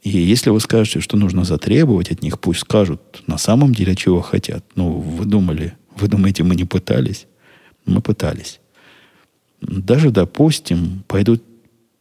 И 0.05 0.11
если 0.19 0.51
вы 0.51 0.61
скажете, 0.61 1.01
что 1.01 1.17
нужно 1.17 1.45
затребовать 1.45 2.11
от 2.13 2.23
них, 2.23 2.39
пусть 2.39 2.61
скажут 2.61 3.01
на 3.27 3.39
самом 3.39 3.75
деле, 3.75 3.97
чего 3.97 4.21
хотят. 4.21 4.63
Ну, 4.77 4.91
вы 4.99 5.25
думали, 5.25 5.73
вы 5.97 6.09
думаете, 6.09 6.45
мы 6.45 6.55
не 6.55 6.65
пытались? 6.65 7.27
Мы 7.87 8.03
пытались. 8.03 8.61
Даже, 9.63 10.11
допустим, 10.11 11.03
пойдут 11.09 11.43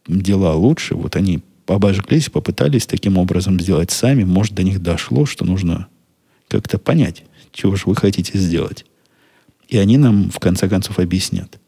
дела 0.06 0.54
лучше, 0.54 0.94
вот 0.94 1.16
они 1.16 1.42
обожглись, 1.66 2.28
попытались 2.28 2.86
таким 2.86 3.16
образом 3.16 3.58
сделать 3.58 3.90
сами, 3.90 4.24
может, 4.24 4.54
до 4.54 4.62
них 4.62 4.82
дошло, 4.82 5.24
что 5.24 5.46
нужно 5.46 5.88
как-то 6.48 6.78
понять, 6.78 7.24
чего 7.52 7.74
же 7.74 7.84
вы 7.86 7.96
хотите 7.96 8.38
сделать. 8.38 8.84
И 9.68 9.78
они 9.78 9.96
нам, 9.96 10.30
в 10.30 10.38
конце 10.40 10.68
концов, 10.68 10.98
объяснят. 10.98 11.58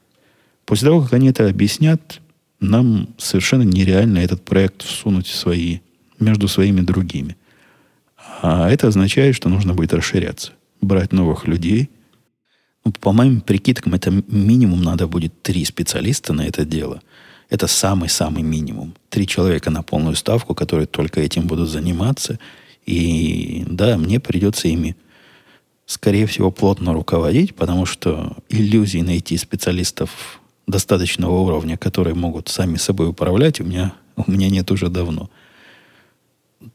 После 0.67 0.89
того, 0.89 1.01
как 1.01 1.15
они 1.15 1.29
это 1.29 1.49
объяснят, 1.49 2.21
нам 2.61 3.09
совершенно 3.17 3.63
нереально 3.63 4.19
этот 4.19 4.45
проект 4.45 4.83
всунуть 4.83 5.27
в 5.29 5.35
свои, 5.35 5.79
между 6.19 6.49
своими 6.49 6.81
другими. 6.81 7.37
А 8.43 8.71
это 8.71 8.89
означает, 8.89 9.35
что 9.37 9.49
нужно 9.49 9.75
будет 9.75 9.95
расширяться, 9.95 10.53
брать 10.81 11.13
новых 11.13 11.47
людей. 11.47 11.91
Ну, 12.85 12.93
по 12.93 13.13
моим 13.13 13.41
прикидкам, 13.41 13.95
это 13.95 14.11
минимум 14.11 14.83
надо 14.83 15.07
будет 15.07 15.43
три 15.43 15.65
специалиста 15.65 16.33
на 16.33 16.43
это 16.43 16.65
дело– 16.65 17.03
это 17.49 17.67
самый-самый 17.67 18.43
минимум. 18.43 18.95
Три 19.09 19.27
человека 19.27 19.71
на 19.71 19.83
полную 19.83 20.17
ставку, 20.17 20.55
которые 20.55 20.87
только 20.87 21.21
этим 21.21 21.47
будут 21.47 21.69
заниматься. 21.69 22.39
И 22.85 23.65
да, 23.69 23.97
мне 23.97 24.19
придется 24.21 24.69
ими, 24.69 24.97
скорее 25.87 26.27
всего, 26.27 26.51
плотно 26.51 26.93
руководить, 26.93 27.55
потому 27.55 27.87
что 27.87 28.37
иллюзий 28.49 29.03
найти 29.03 29.37
специалистов 29.37 30.41
достаточного 30.67 31.39
уровня, 31.39 31.77
которые 31.77 32.15
могут 32.15 32.49
сами 32.49 32.77
собой 32.77 33.09
управлять, 33.09 33.61
у 33.61 33.65
меня, 33.65 33.93
у 34.17 34.29
меня 34.31 34.49
нет 34.49 34.71
уже 34.73 34.89
давно. 34.89 35.31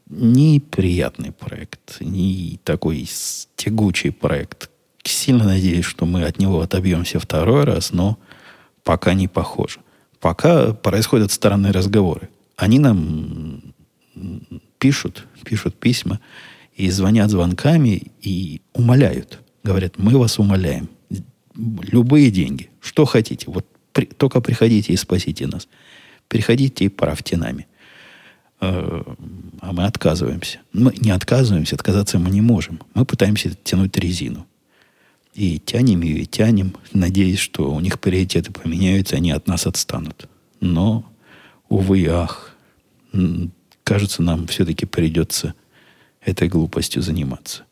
Неприятный 0.08 1.32
проект, 1.32 2.00
не 2.00 2.60
такой 2.64 3.08
тягучий 3.56 4.12
проект. 4.12 4.70
Сильно 5.02 5.44
надеюсь, 5.44 5.84
что 5.84 6.06
мы 6.06 6.24
от 6.24 6.38
него 6.38 6.60
отобьемся 6.60 7.18
второй 7.18 7.64
раз, 7.64 7.92
но 7.92 8.18
пока 8.84 9.14
не 9.14 9.26
похоже. 9.26 9.80
Пока 10.20 10.72
происходят 10.72 11.32
странные 11.32 11.72
разговоры. 11.72 12.28
Они 12.56 12.78
нам 12.78 13.74
пишут, 14.78 15.26
пишут 15.44 15.74
письма 15.74 16.20
и 16.76 16.88
звонят 16.90 17.30
звонками 17.30 18.12
и 18.20 18.60
умоляют. 18.72 19.40
Говорят, 19.64 19.98
мы 19.98 20.16
вас 20.16 20.38
умоляем. 20.38 20.88
Любые 21.56 22.30
деньги. 22.30 22.70
Что 22.80 23.04
хотите. 23.04 23.50
Вот 23.50 23.66
при, 23.92 24.06
только 24.06 24.40
приходите 24.40 24.92
и 24.92 24.96
спасите 24.96 25.46
нас. 25.46 25.68
Приходите 26.28 26.84
и 26.84 26.88
правьте 26.88 27.36
нами. 27.36 27.66
А 28.64 29.72
мы 29.72 29.86
отказываемся. 29.86 30.60
Мы 30.72 30.94
не 31.00 31.10
отказываемся, 31.10 31.74
отказаться 31.74 32.20
мы 32.20 32.30
не 32.30 32.40
можем. 32.40 32.78
Мы 32.94 33.04
пытаемся 33.04 33.50
тянуть 33.64 33.96
резину. 33.96 34.46
И 35.34 35.58
тянем 35.58 36.02
ее, 36.02 36.20
и 36.20 36.26
тянем, 36.26 36.76
надеясь, 36.92 37.40
что 37.40 37.72
у 37.72 37.80
них 37.80 37.98
приоритеты 37.98 38.52
поменяются, 38.52 39.16
они 39.16 39.32
от 39.32 39.48
нас 39.48 39.66
отстанут. 39.66 40.28
Но, 40.60 41.04
увы 41.68 42.00
и 42.00 42.06
ах, 42.06 42.54
кажется, 43.82 44.22
нам 44.22 44.46
все-таки 44.46 44.86
придется 44.86 45.54
этой 46.20 46.48
глупостью 46.48 47.02
заниматься. 47.02 47.64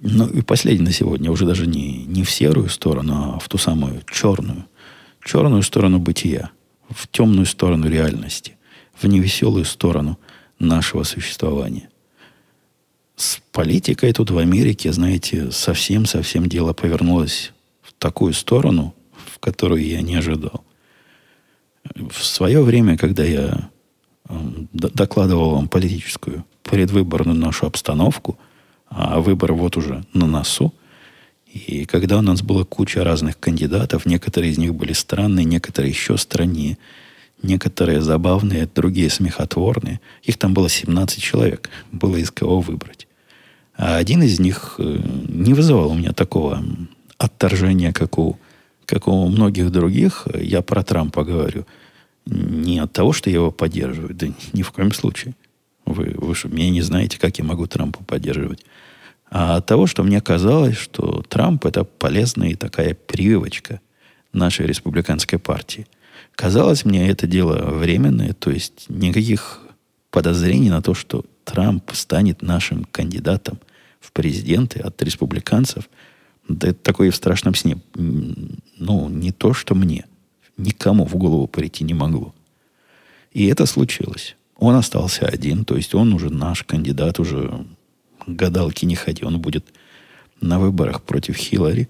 Ну 0.00 0.26
и 0.26 0.42
последний 0.42 0.86
на 0.86 0.92
сегодня, 0.92 1.30
уже 1.30 1.46
даже 1.46 1.68
не, 1.68 2.04
не 2.04 2.24
в 2.24 2.30
серую 2.32 2.68
сторону, 2.68 3.34
а 3.36 3.38
в 3.38 3.48
ту 3.48 3.58
самую 3.58 4.02
черную. 4.10 4.66
Черную 5.24 5.62
сторону 5.62 6.00
бытия, 6.00 6.50
в 6.90 7.06
темную 7.06 7.46
сторону 7.46 7.88
реальности, 7.88 8.56
в 9.00 9.06
невеселую 9.06 9.64
сторону 9.64 10.18
нашего 10.62 11.02
существования 11.02 11.88
с 13.16 13.40
политикой 13.52 14.12
тут 14.12 14.30
в 14.30 14.38
Америке, 14.38 14.92
знаете, 14.92 15.50
совсем-совсем 15.50 16.46
дело 16.48 16.72
повернулось 16.72 17.52
в 17.82 17.92
такую 17.92 18.32
сторону, 18.32 18.94
в 19.32 19.38
которую 19.38 19.84
я 19.86 20.00
не 20.02 20.16
ожидал. 20.16 20.64
В 21.94 22.24
свое 22.24 22.62
время, 22.62 22.96
когда 22.96 23.22
я 23.24 23.70
эм, 24.28 24.68
докладывал 24.72 25.50
вам 25.50 25.68
политическую 25.68 26.44
предвыборную 26.62 27.38
нашу 27.38 27.66
обстановку, 27.66 28.38
а 28.88 29.20
выбор 29.20 29.52
вот 29.52 29.76
уже 29.76 30.04
на 30.12 30.26
носу, 30.26 30.74
и 31.46 31.84
когда 31.84 32.18
у 32.18 32.22
нас 32.22 32.42
была 32.42 32.64
куча 32.64 33.04
разных 33.04 33.38
кандидатов, 33.38 34.06
некоторые 34.06 34.52
из 34.52 34.58
них 34.58 34.74
были 34.74 34.94
странные, 34.94 35.44
некоторые 35.44 35.90
еще 35.90 36.16
страннее, 36.16 36.78
некоторые 37.42 38.00
забавные, 38.00 38.68
другие 38.72 39.10
смехотворные. 39.10 40.00
Их 40.22 40.38
там 40.38 40.54
было 40.54 40.68
17 40.68 41.22
человек, 41.22 41.70
было 41.90 42.16
из 42.16 42.30
кого 42.30 42.60
выбрать. 42.60 43.06
А 43.76 43.96
один 43.96 44.22
из 44.22 44.38
них 44.38 44.76
э, 44.78 44.98
не 45.28 45.54
вызывал 45.54 45.90
у 45.90 45.94
меня 45.94 46.12
такого 46.12 46.62
отторжения, 47.18 47.92
как 47.92 48.18
у, 48.18 48.38
как 48.84 49.08
у 49.08 49.26
многих 49.28 49.70
других. 49.70 50.26
Я 50.34 50.62
про 50.62 50.82
Трампа 50.82 51.24
говорю. 51.24 51.66
Не 52.26 52.78
от 52.78 52.92
того, 52.92 53.12
что 53.12 53.30
я 53.30 53.36
его 53.36 53.50
поддерживаю, 53.50 54.14
да 54.14 54.28
ни 54.52 54.62
в 54.62 54.70
коем 54.72 54.92
случае. 54.92 55.34
Вы, 55.84 56.14
вы 56.16 56.34
же 56.34 56.48
меня 56.48 56.70
не 56.70 56.82
знаете, 56.82 57.18
как 57.18 57.38
я 57.38 57.44
могу 57.44 57.66
Трампа 57.66 58.04
поддерживать. 58.04 58.64
А 59.30 59.56
от 59.56 59.66
того, 59.66 59.86
что 59.86 60.02
мне 60.02 60.20
казалось, 60.20 60.76
что 60.76 61.22
Трамп 61.28 61.64
это 61.64 61.84
полезная 61.84 62.54
такая 62.54 62.94
прививочка 62.94 63.80
нашей 64.32 64.66
республиканской 64.66 65.38
партии. 65.38 65.86
Казалось 66.34 66.84
мне 66.84 67.08
это 67.08 67.26
дело 67.26 67.70
временное, 67.70 68.32
то 68.32 68.50
есть 68.50 68.86
никаких 68.88 69.60
подозрений 70.10 70.70
на 70.70 70.82
то, 70.82 70.94
что 70.94 71.24
Трамп 71.44 71.90
станет 71.94 72.42
нашим 72.42 72.84
кандидатом 72.84 73.58
в 74.00 74.12
президенты 74.12 74.80
от 74.80 75.02
республиканцев, 75.02 75.88
да 76.48 76.68
это 76.68 76.78
такое 76.82 77.10
в 77.10 77.16
страшном 77.16 77.54
сне. 77.54 77.78
Ну, 77.94 79.08
не 79.08 79.32
то, 79.32 79.54
что 79.54 79.74
мне. 79.74 80.06
Никому 80.56 81.06
в 81.06 81.16
голову 81.16 81.46
прийти 81.46 81.84
не 81.84 81.94
могло. 81.94 82.34
И 83.32 83.46
это 83.46 83.66
случилось. 83.66 84.36
Он 84.56 84.74
остался 84.74 85.26
один, 85.26 85.64
то 85.64 85.76
есть 85.76 85.94
он 85.94 86.12
уже 86.12 86.30
наш 86.30 86.62
кандидат, 86.62 87.18
уже 87.18 87.64
гадалки 88.26 88.84
не 88.84 88.94
ходи, 88.94 89.24
он 89.24 89.40
будет 89.40 89.66
на 90.40 90.58
выборах 90.58 91.02
против 91.02 91.36
Хиллари. 91.36 91.88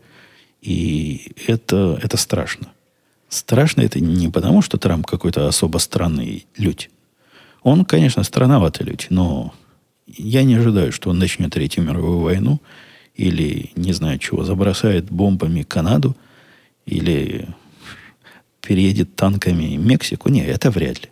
И 0.60 1.32
это, 1.46 1.98
это 2.02 2.16
страшно. 2.16 2.68
Страшно 3.32 3.80
это 3.80 3.98
не 3.98 4.28
потому, 4.28 4.60
что 4.60 4.76
Трамп 4.76 5.06
какой-то 5.06 5.48
особо 5.48 5.78
странный 5.78 6.46
людь. 6.58 6.90
Он, 7.62 7.86
конечно, 7.86 8.24
странноватый 8.24 8.84
людь, 8.84 9.06
но 9.08 9.54
я 10.06 10.42
не 10.42 10.56
ожидаю, 10.56 10.92
что 10.92 11.08
он 11.08 11.18
начнет 11.18 11.50
Третью 11.50 11.82
мировую 11.82 12.18
войну 12.18 12.60
или, 13.14 13.70
не 13.74 13.94
знаю 13.94 14.18
чего, 14.18 14.44
забросает 14.44 15.10
бомбами 15.10 15.62
Канаду 15.62 16.14
или 16.84 17.48
переедет 18.60 19.16
танками 19.16 19.76
Мексику. 19.76 20.28
Нет, 20.28 20.46
это 20.46 20.70
вряд 20.70 21.02
ли. 21.02 21.08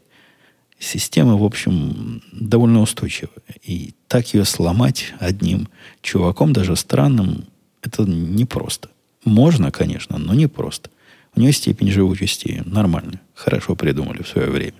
Система, 0.79 1.39
в 1.39 1.43
общем, 1.43 2.23
довольно 2.33 2.83
устойчивая. 2.83 3.33
И 3.63 3.95
так 4.09 4.35
ее 4.35 4.45
сломать 4.45 5.15
одним 5.21 5.69
чуваком, 6.03 6.53
даже 6.53 6.77
странным, 6.77 7.47
это 7.81 8.03
непросто. 8.03 8.91
Можно, 9.25 9.71
конечно, 9.71 10.19
но 10.19 10.35
не 10.35 10.49
просто. 10.49 10.91
У 11.35 11.41
нее 11.41 11.53
степень 11.53 11.91
живучести 11.91 12.63
нормальная. 12.65 13.21
Хорошо 13.35 13.77
придумали 13.77 14.23
в 14.23 14.29
свое 14.29 14.51
время. 14.51 14.75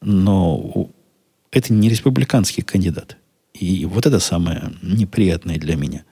Но 0.00 0.90
это 1.50 1.72
не 1.72 1.88
республиканский 1.88 2.62
кандидат. 2.62 3.16
И 3.54 3.84
вот 3.86 4.06
это 4.06 4.18
самое 4.18 4.72
неприятное 4.82 5.58
для 5.58 5.76
меня. 5.76 6.04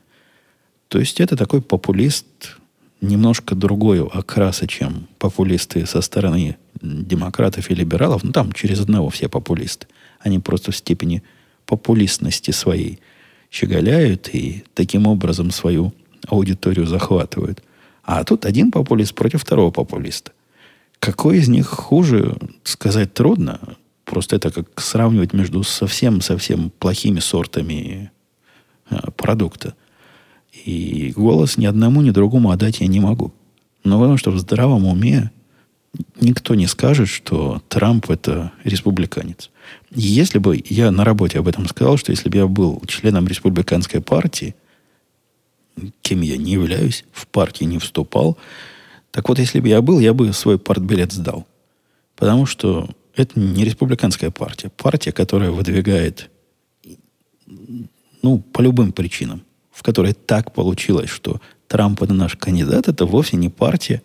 То 0.88 0.98
есть 0.98 1.20
это 1.20 1.36
такой 1.36 1.62
популист 1.62 2.26
немножко 3.00 3.54
другой 3.54 4.06
окраса, 4.06 4.66
чем 4.66 5.06
популисты 5.18 5.86
со 5.86 6.00
стороны 6.02 6.56
демократов 6.82 7.70
и 7.70 7.74
либералов. 7.74 8.22
Ну, 8.22 8.32
там 8.32 8.52
через 8.52 8.80
одного 8.80 9.08
все 9.08 9.28
популисты. 9.28 9.86
Они 10.20 10.38
просто 10.38 10.72
в 10.72 10.76
степени 10.76 11.22
популистности 11.66 12.50
своей 12.50 13.00
щеголяют 13.50 14.28
и 14.32 14.64
таким 14.74 15.06
образом 15.06 15.50
свою 15.50 15.92
аудиторию 16.28 16.86
захватывают. 16.86 17.62
А 18.12 18.24
тут 18.24 18.44
один 18.44 18.72
популист 18.72 19.14
против 19.14 19.40
второго 19.40 19.70
популиста. 19.70 20.32
Какой 20.98 21.38
из 21.38 21.48
них 21.48 21.68
хуже, 21.68 22.36
сказать 22.64 23.14
трудно. 23.14 23.60
Просто 24.04 24.34
это 24.34 24.50
как 24.50 24.80
сравнивать 24.80 25.32
между 25.32 25.62
совсем-совсем 25.62 26.72
плохими 26.80 27.20
сортами 27.20 28.10
а, 28.88 29.12
продукта. 29.12 29.74
И 30.64 31.12
голос 31.14 31.56
ни 31.56 31.66
одному, 31.66 32.02
ни 32.02 32.10
другому 32.10 32.50
отдать 32.50 32.80
я 32.80 32.88
не 32.88 32.98
могу. 32.98 33.32
Но 33.84 34.00
потому 34.00 34.16
что 34.16 34.32
в 34.32 34.40
здравом 34.40 34.86
уме 34.86 35.30
никто 36.20 36.56
не 36.56 36.66
скажет, 36.66 37.08
что 37.08 37.62
Трамп 37.68 38.10
это 38.10 38.50
республиканец. 38.64 39.50
Если 39.94 40.40
бы 40.40 40.60
я 40.68 40.90
на 40.90 41.04
работе 41.04 41.38
об 41.38 41.46
этом 41.46 41.68
сказал, 41.68 41.96
что 41.96 42.10
если 42.10 42.28
бы 42.28 42.38
я 42.38 42.48
был 42.48 42.82
членом 42.88 43.28
республиканской 43.28 44.00
партии, 44.00 44.56
кем 46.02 46.20
я 46.20 46.36
не 46.36 46.52
являюсь, 46.52 47.04
в 47.12 47.26
партии 47.26 47.64
не 47.64 47.78
вступал, 47.78 48.36
так 49.10 49.28
вот, 49.28 49.38
если 49.38 49.60
бы 49.60 49.68
я 49.68 49.82
был, 49.82 49.98
я 49.98 50.14
бы 50.14 50.32
свой 50.32 50.58
партбилет 50.58 51.12
сдал. 51.12 51.46
Потому 52.16 52.46
что 52.46 52.88
это 53.16 53.38
не 53.40 53.64
республиканская 53.64 54.30
партия. 54.30 54.70
Партия, 54.76 55.12
которая 55.12 55.50
выдвигает, 55.50 56.30
ну, 58.22 58.38
по 58.38 58.60
любым 58.60 58.92
причинам, 58.92 59.42
в 59.72 59.82
которой 59.82 60.12
так 60.12 60.52
получилось, 60.52 61.10
что 61.10 61.40
Трамп 61.66 62.02
это 62.02 62.14
наш 62.14 62.36
кандидат, 62.36 62.88
это 62.88 63.06
вовсе 63.06 63.36
не 63.36 63.48
партия, 63.48 64.02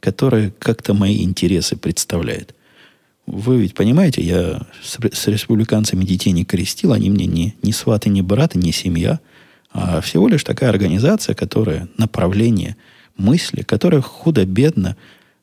которая 0.00 0.50
как-то 0.58 0.94
мои 0.94 1.22
интересы 1.22 1.76
представляет. 1.76 2.54
Вы 3.26 3.60
ведь 3.60 3.74
понимаете, 3.74 4.22
я 4.22 4.66
с, 4.82 5.26
республиканцами 5.28 6.04
детей 6.04 6.32
не 6.32 6.44
крестил, 6.44 6.92
они 6.92 7.08
мне 7.10 7.26
не, 7.26 7.54
не 7.62 7.72
сваты, 7.72 8.08
не 8.08 8.22
браты, 8.22 8.58
не 8.58 8.72
семья, 8.72 9.20
а 9.72 10.00
всего 10.00 10.28
лишь 10.28 10.44
такая 10.44 10.70
организация, 10.70 11.34
которая 11.34 11.88
направление 11.96 12.76
мысли, 13.16 13.62
которая 13.62 14.00
худо-бедно 14.00 14.96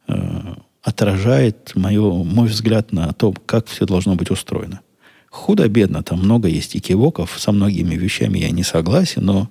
э, 0.07 0.55
отражает 0.83 1.71
мое, 1.75 2.23
мой 2.23 2.47
взгляд 2.47 2.91
на 2.91 3.11
то, 3.13 3.33
как 3.45 3.67
все 3.67 3.85
должно 3.85 4.15
быть 4.15 4.31
устроено. 4.31 4.81
Худо-бедно, 5.29 6.03
там 6.03 6.19
много 6.19 6.47
есть 6.47 6.75
экивоков, 6.75 7.35
со 7.37 7.51
многими 7.51 7.95
вещами 7.95 8.39
я 8.39 8.49
не 8.49 8.63
согласен, 8.63 9.25
но 9.25 9.49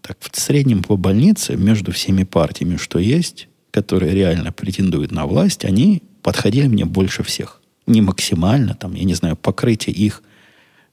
так, 0.00 0.18
в 0.20 0.40
среднем 0.40 0.82
по 0.82 0.96
больнице 0.96 1.56
между 1.56 1.92
всеми 1.92 2.24
партиями, 2.24 2.76
что 2.76 2.98
есть, 2.98 3.48
которые 3.70 4.12
реально 4.12 4.50
претендуют 4.52 5.12
на 5.12 5.26
власть, 5.26 5.64
они 5.64 6.02
подходили 6.22 6.66
мне 6.66 6.84
больше 6.84 7.22
всех. 7.22 7.60
Не 7.86 8.02
максимально, 8.02 8.74
там, 8.74 8.94
я 8.94 9.04
не 9.04 9.14
знаю, 9.14 9.36
покрытие 9.36 9.94
их 9.94 10.22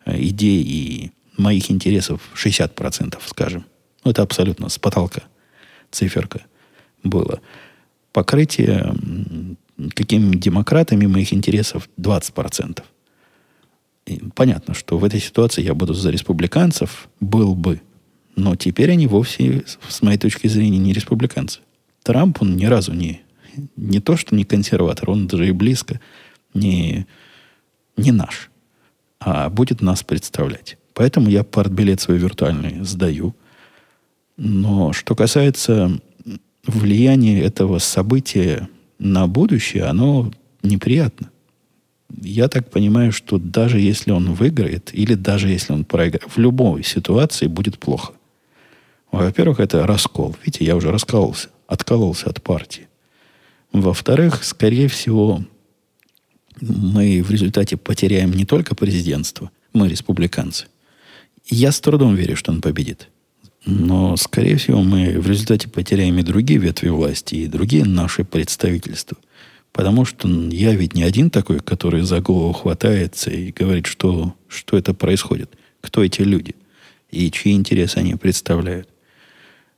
э, 0.06 0.21
идей 0.21 0.62
и 0.62 1.12
моих 1.38 1.71
интересов 1.71 2.21
60%, 2.36 3.17
скажем. 3.26 3.65
Ну, 4.04 4.12
это 4.12 4.21
абсолютно 4.21 4.69
с 4.69 4.78
потолка 4.78 5.24
циферка 5.91 6.41
было 7.04 7.39
покрытие 8.12 8.93
какими 9.93 10.36
демократами 10.36 11.06
моих 11.06 11.34
интересов 11.34 11.89
20%. 11.98 12.82
И 14.06 14.21
понятно, 14.36 14.74
что 14.74 14.98
в 14.98 15.04
этой 15.04 15.19
ситуации 15.19 15.63
я 15.63 15.74
буду 15.74 15.93
за 15.93 16.12
республиканцев, 16.12 17.10
был 17.19 17.56
бы. 17.56 17.82
Но 18.36 18.56
теперь 18.56 18.91
они 18.91 19.08
вовсе, 19.08 19.65
с 19.88 20.02
моей 20.02 20.17
точки 20.17 20.48
зрения, 20.48 20.78
не 20.78 20.93
республиканцы. 20.93 21.60
Трамп, 22.04 22.41
он 22.41 22.56
ни 22.56 22.65
разу 22.65 22.93
не, 22.93 23.21
не 23.76 24.00
то, 24.00 24.15
что 24.15 24.36
не 24.36 24.45
консерватор, 24.45 25.10
он 25.10 25.28
даже 25.28 25.48
и 25.48 25.52
близко 25.52 26.00
не, 26.54 27.08
не 27.98 28.12
наш, 28.12 28.52
а 29.19 29.50
будет 29.50 29.82
нас 29.82 30.04
представлять. 30.04 30.78
Поэтому 30.95 31.29
я 31.29 31.43
партбилет 31.43 31.99
свой 31.99 32.17
виртуальный 32.17 32.84
сдаю. 32.84 33.36
Но 34.38 34.93
что 34.93 35.13
касается 35.13 35.99
влияние 36.65 37.41
этого 37.41 37.79
события 37.79 38.69
на 38.97 39.27
будущее, 39.27 39.84
оно 39.84 40.31
неприятно. 40.63 41.29
Я 42.21 42.47
так 42.47 42.71
понимаю, 42.71 43.12
что 43.12 43.38
даже 43.38 43.79
если 43.79 44.12
он 44.12 44.34
выиграет, 44.34 44.89
или 44.93 45.15
даже 45.15 45.49
если 45.49 45.73
он 45.73 45.84
проиграет, 45.84 46.31
в 46.34 46.39
любой 46.39 46.84
ситуации 46.84 47.47
будет 47.47 47.77
плохо. 47.77 48.13
Во-первых, 49.12 49.60
это 49.60 49.86
раскол. 49.86 50.36
Видите, 50.45 50.63
я 50.63 50.77
уже 50.77 50.91
раскололся, 50.91 51.49
откололся 51.67 52.29
от 52.29 52.41
партии. 52.41 52.88
Во-вторых, 53.73 54.45
скорее 54.45 54.88
всего, 54.88 55.43
мы 56.62 57.21
в 57.21 57.31
результате 57.31 57.75
потеряем 57.75 58.31
не 58.31 58.45
только 58.45 58.75
президентство, 58.75 59.51
мы 59.73 59.89
республиканцы. 59.89 60.67
Я 61.47 61.71
с 61.71 61.79
трудом 61.79 62.15
верю, 62.15 62.36
что 62.36 62.51
он 62.51 62.62
победит. 62.62 63.10
Но, 63.65 64.15
скорее 64.15 64.58
всего, 64.58 64.81
мы 64.84 65.19
в 65.19 65.27
результате 65.27 65.67
потеряем 65.67 66.17
и 66.19 66.23
другие 66.23 66.60
ветви 66.60 66.89
власти, 66.89 67.36
и 67.36 67.47
другие 67.47 67.84
наши 67.84 68.23
представительства. 68.23 69.17
Потому 69.71 70.05
что 70.05 70.27
я 70.29 70.73
ведь 70.73 70.93
не 70.93 71.03
один 71.03 71.29
такой, 71.29 71.60
который 71.60 72.01
за 72.01 72.21
голову 72.21 72.53
хватается 72.53 73.29
и 73.29 73.51
говорит, 73.51 73.88
что, 73.88 74.36
что 74.47 74.77
это 74.77 74.93
происходит. 74.93 75.51
Кто 75.81 76.03
эти 76.03 76.21
люди? 76.21 76.55
И 77.12 77.29
чьи 77.31 77.53
интересы 77.53 77.97
они 77.97 78.15
представляют. 78.15 78.88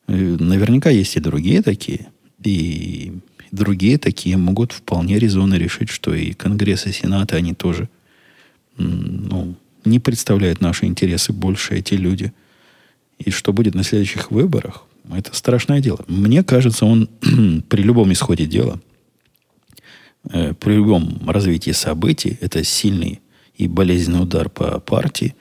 И 0.08 0.12
наверняка 0.14 0.90
есть 0.90 1.16
и 1.16 1.20
другие 1.20 1.62
такие. 1.62 2.08
И 2.44 3.14
другие 3.52 3.98
такие 3.98 4.38
могут 4.38 4.72
вполне 4.72 5.18
резонно 5.18 5.56
решить, 5.56 5.90
что 5.90 6.14
и 6.14 6.34
Конгресс, 6.34 6.86
и 6.86 6.92
Сенат, 6.92 7.34
они 7.34 7.54
тоже 7.54 7.90
ну, 8.78 9.56
не 9.88 10.00
представляют 10.00 10.62
наши 10.62 10.86
интересы 10.86 11.34
больше 11.34 11.76
эти 11.76 11.96
люди– 11.96 12.34
и 13.20 13.32
что 13.32 13.54
будет 13.54 13.76
на 13.76 13.84
следующих 13.84 14.32
выборах, 14.32 14.84
это 15.12 15.36
страшное 15.36 15.80
дело. 15.80 16.00
Мне 16.08 16.44
кажется, 16.44 16.86
он 16.86 17.10
при 17.70 17.82
любом 17.82 18.12
исходе 18.14 18.46
дела, 18.46 18.80
э, 20.32 20.54
при 20.54 20.74
любом 20.74 21.28
развитии 21.28 21.72
событий, 21.72 22.38
это 22.42 22.64
сильный 22.64 23.22
и 23.56 23.68
болезненный 23.68 24.22
удар 24.22 24.50
по 24.50 24.80
партии, 24.80 25.36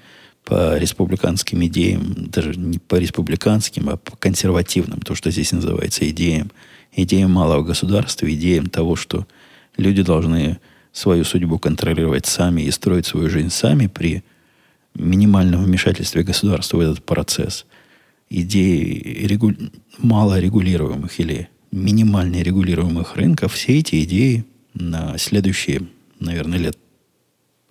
по 0.45 0.79
республиканским 0.79 1.65
идеям, 1.67 2.29
даже 2.31 2.55
не 2.55 2.79
по 2.79 2.95
республиканским, 2.95 3.91
а 3.91 3.97
по 3.97 4.17
консервативным, 4.17 5.01
то, 5.01 5.15
что 5.15 5.31
здесь 5.31 5.53
называется 5.53 6.09
идеям, 6.09 6.53
идеям 6.93 7.33
малого 7.33 7.63
государства, 7.63 8.33
идеям 8.33 8.69
того, 8.69 8.97
что 8.97 9.27
люди 9.77 10.03
должны 10.03 10.59
свою 10.93 11.25
судьбу 11.25 11.59
контролировать 11.59 12.27
сами 12.27 12.63
и 12.63 12.71
строить 12.71 13.07
свою 13.07 13.29
жизнь 13.29 13.51
сами 13.51 13.89
при 13.89 14.23
минимальном 14.99 15.65
вмешательстве 15.65 16.23
государства 16.23 16.79
в 16.79 16.81
этот 16.81 17.05
процесс. 17.05 17.67
Идеи 18.29 19.25
регу... 19.27 19.53
мало 19.99 20.39
регулируемых 20.39 21.21
или 21.21 21.49
минимально 21.71 22.43
регулируемых 22.43 23.17
рынков, 23.17 23.53
все 23.53 23.79
эти 23.79 24.03
идеи 24.05 24.45
на 24.75 25.17
следующие, 25.19 25.83
наверное, 26.21 26.59
лет 26.59 26.79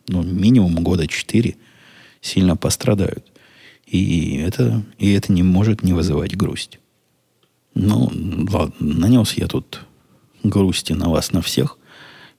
ну, 0.07 0.23
минимум 0.23 0.83
года 0.83 1.07
четыре– 1.07 1.55
сильно 2.25 2.57
пострадают. 2.57 3.25
И 3.85 4.37
это, 4.37 4.83
и 4.97 5.11
это 5.11 5.31
не 5.31 5.43
может 5.43 5.83
не 5.83 5.93
вызывать 5.93 6.35
грусть. 6.35 6.79
Ну, 7.75 8.11
ладно, 8.51 8.75
нанес 8.79 9.33
я 9.33 9.47
тут 9.47 9.81
грусти 10.43 10.93
на 10.93 11.09
вас, 11.09 11.31
на 11.31 11.41
всех. 11.41 11.77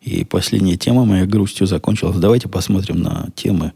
И 0.01 0.25
последняя 0.25 0.77
тема 0.77 1.05
моя 1.05 1.27
грустью 1.27 1.67
закончилась. 1.67 2.17
Давайте 2.17 2.49
посмотрим 2.49 3.01
на 3.01 3.29
темы, 3.37 3.73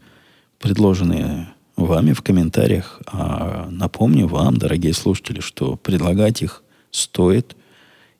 предложенные 0.61 1.53
вами 1.75 2.13
в 2.13 2.21
комментариях. 2.21 3.01
А 3.07 3.67
напомню 3.69 4.27
вам, 4.27 4.57
дорогие 4.57 4.93
слушатели, 4.93 5.39
что 5.39 5.75
предлагать 5.75 6.41
их 6.41 6.63
стоит. 6.91 7.55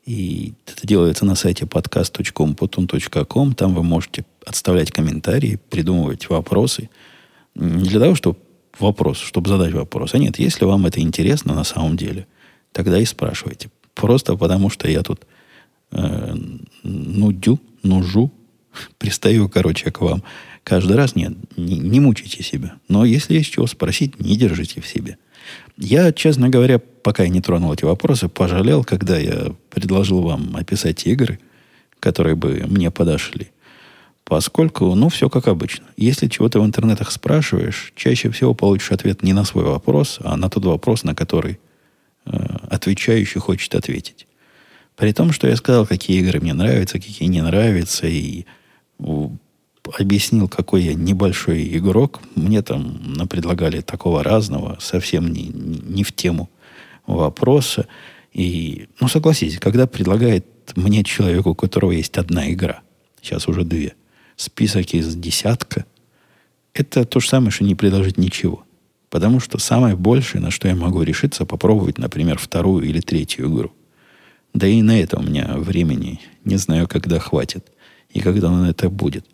И 0.04 0.54
это 0.66 0.86
делается 0.86 1.24
на 1.24 1.36
сайте 1.36 1.64
podcast.com. 1.64 3.54
Там 3.54 3.74
вы 3.74 3.82
можете 3.82 4.24
отставлять 4.44 4.90
комментарии, 4.90 5.60
придумывать 5.70 6.28
вопросы– 6.28 6.90
не 7.54 7.88
для 7.88 8.00
того, 8.00 8.14
чтобы 8.14 8.38
вопрос, 8.78 9.18
чтобы 9.18 9.48
задать 9.48 9.72
вопрос. 9.72 10.14
А 10.14 10.18
нет, 10.18 10.38
если 10.38 10.64
вам 10.64 10.86
это 10.86 11.00
интересно 11.00 11.54
на 11.54 11.64
самом 11.64 11.96
деле, 11.96 12.26
тогда 12.72 12.98
и 12.98 13.04
спрашивайте. 13.04 13.70
Просто 13.94 14.36
потому, 14.36 14.70
что 14.70 14.88
я 14.88 15.02
тут 15.02 15.26
э, 15.90 16.34
нудю, 16.82 17.60
нужу, 17.82 18.32
пристаю, 18.98 19.48
короче, 19.48 19.90
к 19.90 20.00
вам. 20.00 20.22
Каждый 20.64 20.96
раз 20.96 21.16
нет, 21.16 21.34
не, 21.56 21.78
не 21.78 22.00
мучайте 22.00 22.42
себя. 22.42 22.74
Но 22.88 23.04
если 23.04 23.34
есть 23.34 23.52
чего 23.52 23.66
спросить, 23.66 24.20
не 24.20 24.36
держите 24.36 24.80
в 24.80 24.86
себе. 24.86 25.18
Я, 25.76 26.12
честно 26.12 26.48
говоря, 26.48 26.78
пока 26.78 27.24
я 27.24 27.28
не 27.28 27.40
тронул 27.40 27.72
эти 27.72 27.84
вопросы, 27.84 28.28
пожалел, 28.28 28.84
когда 28.84 29.18
я 29.18 29.54
предложил 29.70 30.22
вам 30.22 30.56
описать 30.56 31.04
игры, 31.06 31.40
которые 31.98 32.36
бы 32.36 32.64
мне 32.68 32.90
подошли. 32.90 33.50
Поскольку, 34.24 34.94
ну, 34.94 35.08
все 35.08 35.28
как 35.28 35.48
обычно. 35.48 35.86
Если 35.96 36.28
чего-то 36.28 36.60
в 36.60 36.64
интернетах 36.64 37.10
спрашиваешь, 37.10 37.92
чаще 37.96 38.30
всего 38.30 38.54
получишь 38.54 38.92
ответ 38.92 39.22
не 39.22 39.32
на 39.32 39.44
свой 39.44 39.64
вопрос, 39.64 40.18
а 40.22 40.36
на 40.36 40.48
тот 40.48 40.64
вопрос, 40.64 41.02
на 41.02 41.14
который 41.14 41.58
э, 42.24 42.30
отвечающий 42.70 43.40
хочет 43.40 43.74
ответить. 43.74 44.28
При 44.96 45.12
том, 45.12 45.32
что 45.32 45.48
я 45.48 45.56
сказал, 45.56 45.86
какие 45.86 46.20
игры 46.20 46.40
мне 46.40 46.54
нравятся, 46.54 46.98
какие 46.98 47.28
не 47.28 47.42
нравятся, 47.42 48.06
и 48.06 48.46
объяснил, 49.98 50.48
какой 50.48 50.82
я 50.82 50.94
небольшой 50.94 51.76
игрок, 51.76 52.20
мне 52.34 52.62
там 52.62 53.26
предлагали 53.28 53.80
такого 53.80 54.22
разного, 54.22 54.78
совсем 54.80 55.32
не, 55.32 55.48
не 55.48 56.04
в 56.04 56.12
тему 56.12 56.50
вопроса. 57.06 57.86
И, 58.32 58.88
ну, 59.00 59.08
согласитесь, 59.08 59.58
когда 59.58 59.86
предлагает 59.86 60.46
мне 60.76 61.04
человеку, 61.04 61.50
у 61.50 61.54
которого 61.54 61.92
есть 61.92 62.16
одна 62.16 62.50
игра, 62.50 62.80
сейчас 63.20 63.48
уже 63.48 63.64
две– 63.64 63.94
список 64.36 64.94
из 64.94 65.14
десятка, 65.14 65.84
это 66.74 67.04
то 67.04 67.20
же 67.20 67.28
самое, 67.28 67.50
что 67.50 67.64
не 67.64 67.74
предложить 67.74 68.18
ничего. 68.18 68.64
Потому 69.10 69.40
что 69.40 69.58
самое 69.58 69.94
большее, 69.94 70.40
на 70.40 70.50
что 70.50 70.68
я 70.68 70.74
могу 70.74 71.02
решиться, 71.02 71.44
попробовать, 71.44 71.98
например, 71.98 72.38
вторую 72.38 72.84
или 72.84 73.00
третью 73.00 73.48
игру. 73.48 73.72
Да 74.54 74.66
и 74.66 74.80
на 74.82 74.98
это 74.98 75.18
у 75.18 75.22
меня 75.22 75.54
времени 75.56 76.20
не 76.44 76.56
знаю, 76.56 76.88
когда 76.88 77.18
хватит 77.18 77.66
и 78.10 78.20
когда 78.20 78.50
на 78.50 78.70
это 78.70 78.88
будет. 78.88 79.26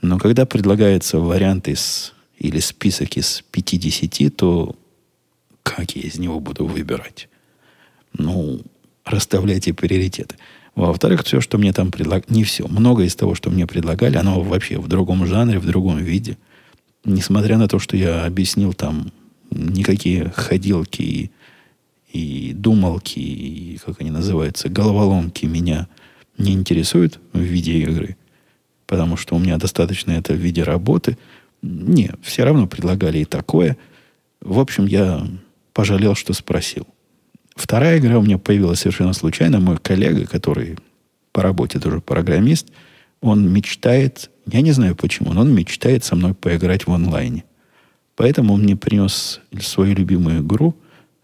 Но 0.00 0.18
когда 0.18 0.46
предлагается 0.46 1.18
вариант 1.18 1.68
из, 1.68 2.14
или 2.38 2.60
список 2.60 3.16
из 3.16 3.42
50, 3.50 4.36
то 4.36 4.76
как 5.62 5.96
я 5.96 6.02
из 6.02 6.18
него 6.18 6.40
буду 6.40 6.66
выбирать? 6.66 7.28
Ну, 8.12 8.60
расставляйте 9.04 9.74
приоритеты. 9.74 10.36
Во-вторых, 10.74 11.24
все, 11.24 11.40
что 11.40 11.58
мне 11.58 11.72
там 11.72 11.90
предлагали, 11.90 12.32
не 12.32 12.44
все, 12.44 12.68
много 12.68 13.02
из 13.02 13.16
того, 13.16 13.34
что 13.34 13.50
мне 13.50 13.66
предлагали, 13.66 14.16
оно 14.16 14.40
вообще 14.40 14.78
в 14.78 14.86
другом 14.86 15.26
жанре, 15.26 15.58
в 15.58 15.66
другом 15.66 15.98
виде. 15.98 16.38
Несмотря 17.04 17.58
на 17.58 17.66
то, 17.66 17.80
что 17.80 17.96
я 17.96 18.24
объяснил 18.24 18.72
там 18.74 19.10
никакие 19.50 20.30
ходилки 20.34 21.02
и, 21.02 21.30
и 22.12 22.52
думалки, 22.52 23.18
и, 23.18 23.78
как 23.84 24.00
они 24.00 24.10
называются, 24.10 24.68
головоломки 24.68 25.46
меня 25.46 25.88
не 26.36 26.52
интересуют 26.52 27.18
в 27.32 27.40
виде 27.40 27.80
игры, 27.80 28.16
потому 28.88 29.16
что 29.16 29.36
у 29.36 29.38
меня 29.38 29.58
достаточно 29.58 30.12
это 30.12 30.32
в 30.32 30.38
виде 30.38 30.64
работы. 30.64 31.16
Не, 31.62 32.10
все 32.22 32.44
равно 32.44 32.66
предлагали 32.66 33.18
и 33.18 33.24
такое. 33.24 33.76
В 34.40 34.58
общем, 34.58 34.86
я 34.86 35.24
пожалел, 35.74 36.16
что 36.16 36.32
спросил. 36.32 36.86
Вторая 37.54 37.98
игра 37.98 38.18
у 38.18 38.22
меня 38.22 38.38
появилась 38.38 38.80
совершенно 38.80 39.12
случайно. 39.12 39.60
Мой 39.60 39.76
коллега, 39.76 40.26
который 40.26 40.78
по 41.32 41.42
работе 41.42 41.78
тоже 41.78 42.00
программист, 42.00 42.68
он 43.20 43.52
мечтает, 43.52 44.30
я 44.46 44.62
не 44.62 44.72
знаю 44.72 44.96
почему, 44.96 45.32
но 45.34 45.42
он 45.42 45.54
мечтает 45.54 46.02
со 46.02 46.16
мной 46.16 46.34
поиграть 46.34 46.86
в 46.86 46.92
онлайне. 46.92 47.44
Поэтому 48.16 48.54
он 48.54 48.62
мне 48.62 48.74
принес 48.74 49.40
свою 49.60 49.94
любимую 49.94 50.40
игру, 50.40 50.74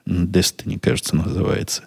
Destiny, 0.06 0.78
кажется, 0.78 1.16
называется. 1.16 1.84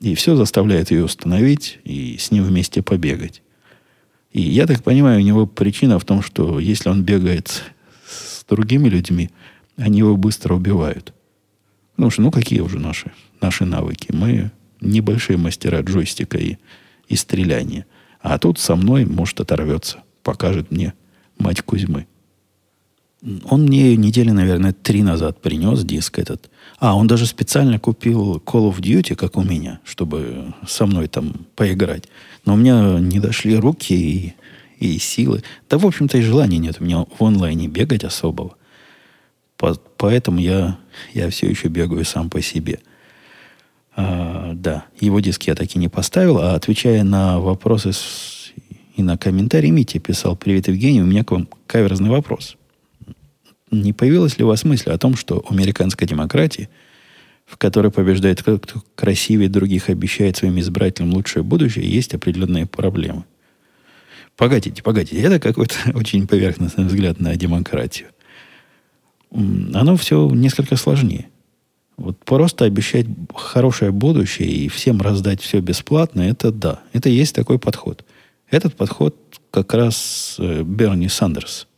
И 0.00 0.16
все 0.16 0.34
заставляет 0.34 0.90
ее 0.90 1.04
установить 1.04 1.78
и 1.84 2.16
с 2.18 2.32
ним 2.32 2.42
вместе 2.42 2.82
побегать. 2.82 3.42
И 4.32 4.40
я 4.40 4.66
так 4.66 4.82
понимаю, 4.82 5.20
у 5.20 5.24
него 5.24 5.46
причина 5.46 5.98
в 5.98 6.04
том, 6.04 6.22
что 6.22 6.58
если 6.58 6.88
он 6.88 7.02
бегает 7.02 7.62
с 8.06 8.44
другими 8.48 8.88
людьми, 8.88 9.30
они 9.76 9.98
его 9.98 10.16
быстро 10.16 10.54
убивают. 10.54 11.12
Потому 11.96 12.10
что, 12.10 12.22
ну, 12.22 12.30
какие 12.30 12.60
уже 12.60 12.78
наши 12.78 13.12
наши 13.40 13.64
навыки. 13.64 14.08
Мы 14.12 14.50
небольшие 14.80 15.36
мастера 15.36 15.80
джойстика 15.82 16.38
и, 16.38 16.56
и 17.08 17.16
стреляния. 17.16 17.86
А 18.20 18.38
тут 18.38 18.58
со 18.58 18.76
мной, 18.76 19.04
может, 19.04 19.40
оторвется. 19.40 20.02
Покажет 20.22 20.70
мне 20.70 20.94
мать 21.38 21.62
Кузьмы. 21.62 22.06
Он 23.22 23.64
мне 23.64 23.96
недели, 23.96 24.30
наверное, 24.30 24.72
три 24.72 25.02
назад 25.02 25.40
принес 25.42 25.84
диск 25.84 26.18
этот. 26.18 26.50
А, 26.78 26.96
он 26.96 27.06
даже 27.06 27.26
специально 27.26 27.78
купил 27.78 28.36
Call 28.38 28.72
of 28.72 28.80
Duty, 28.80 29.14
как 29.14 29.36
у 29.36 29.42
меня, 29.42 29.80
чтобы 29.84 30.54
со 30.66 30.86
мной 30.86 31.08
там 31.08 31.34
поиграть. 31.54 32.04
Но 32.46 32.54
у 32.54 32.56
меня 32.56 32.98
не 32.98 33.20
дошли 33.20 33.56
руки 33.56 33.94
и, 33.94 34.34
и 34.78 34.98
силы. 34.98 35.42
Да, 35.68 35.76
в 35.76 35.86
общем-то, 35.86 36.16
и 36.16 36.22
желания 36.22 36.58
нет 36.58 36.76
у 36.80 36.84
меня 36.84 37.04
в 37.18 37.22
онлайне 37.22 37.68
бегать 37.68 38.04
особого. 38.04 38.56
По, 39.58 39.74
поэтому 39.98 40.38
я, 40.38 40.78
я 41.12 41.28
все 41.28 41.46
еще 41.46 41.68
бегаю 41.68 42.04
сам 42.04 42.30
по 42.30 42.40
себе– 42.40 42.80
а, 43.96 44.52
да, 44.54 44.86
его 44.98 45.20
диск 45.20 45.42
я 45.44 45.54
так 45.54 45.74
и 45.74 45.78
не 45.78 45.88
поставил, 45.88 46.38
а 46.38 46.54
отвечая 46.54 47.02
на 47.02 47.38
вопросы 47.38 47.92
с, 47.92 48.52
и 48.96 49.02
на 49.02 49.18
комментарии, 49.18 49.68
Митя 49.68 49.98
писал, 49.98 50.36
привет, 50.36 50.68
Евгений, 50.68 51.02
у 51.02 51.06
меня 51.06 51.24
к 51.24 51.32
вам 51.32 51.48
каверзный 51.66 52.08
вопрос. 52.08 52.56
Не 53.70 53.92
появилась 53.92 54.38
ли 54.38 54.44
у 54.44 54.48
вас 54.48 54.64
мысль 54.64 54.90
о 54.90 54.98
том, 54.98 55.16
что 55.16 55.44
у 55.48 55.52
американской 55.52 56.06
демократии, 56.06 56.68
в 57.46 57.56
которой 57.56 57.92
побеждает 57.92 58.42
кто, 58.42 58.58
кто 58.58 58.82
красивее 58.94 59.48
других 59.48 59.88
обещает 59.88 60.36
своим 60.36 60.58
избирателям 60.58 61.12
лучшее 61.12 61.42
будущее, 61.42 61.88
есть 61.88 62.14
определенные 62.14 62.66
проблемы? 62.66 63.24
Погодите, 64.36 64.82
погодите, 64.82 65.20
это 65.20 65.38
какой-то 65.38 65.74
очень 65.94 66.26
поверхностный 66.26 66.84
взгляд 66.84 67.20
на 67.20 67.36
демократию. 67.36 68.08
Оно 69.32 69.96
все 69.96 70.28
несколько 70.30 70.76
сложнее. 70.76 71.28
Вот 71.96 72.18
просто 72.24 72.64
обещать 72.64 73.06
хорошее 73.34 73.92
будущее 73.92 74.48
и 74.48 74.68
всем 74.68 75.00
раздать 75.02 75.42
все 75.42 75.60
бесплатно, 75.60 76.22
это 76.22 76.50
да, 76.50 76.80
это 76.94 77.10
есть 77.10 77.34
такой 77.34 77.58
подход. 77.58 78.04
Этот 78.48 78.74
подход 78.74 79.14
как 79.50 79.74
раз 79.74 80.36
э, 80.38 80.62
Берни 80.62 81.08
Сандерс 81.08 81.68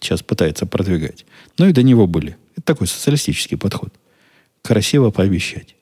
сейчас 0.00 0.22
пытается 0.22 0.66
продвигать. 0.66 1.24
Ну 1.58 1.68
и 1.68 1.72
до 1.72 1.82
него 1.82 2.06
были. 2.06 2.36
Это 2.52 2.62
такой 2.66 2.86
социалистический 2.86 3.56
подход. 3.56 3.92
Красиво 4.62 5.10
пообещать. 5.10 5.74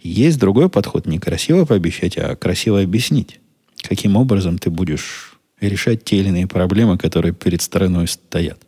Есть 0.00 0.38
другой 0.38 0.68
подход, 0.68 1.06
не 1.06 1.18
красиво 1.18 1.64
пообещать, 1.64 2.16
а 2.16 2.36
красиво 2.36 2.80
объяснить, 2.80 3.40
каким 3.82 4.16
образом 4.16 4.58
ты 4.58 4.70
будешь 4.70 5.38
решать 5.60 6.04
те 6.04 6.18
или 6.18 6.28
иные 6.28 6.46
проблемы, 6.46 6.98
которые 6.98 7.34
перед 7.34 7.62
стороной 7.62 8.06
стоят. 8.06 8.60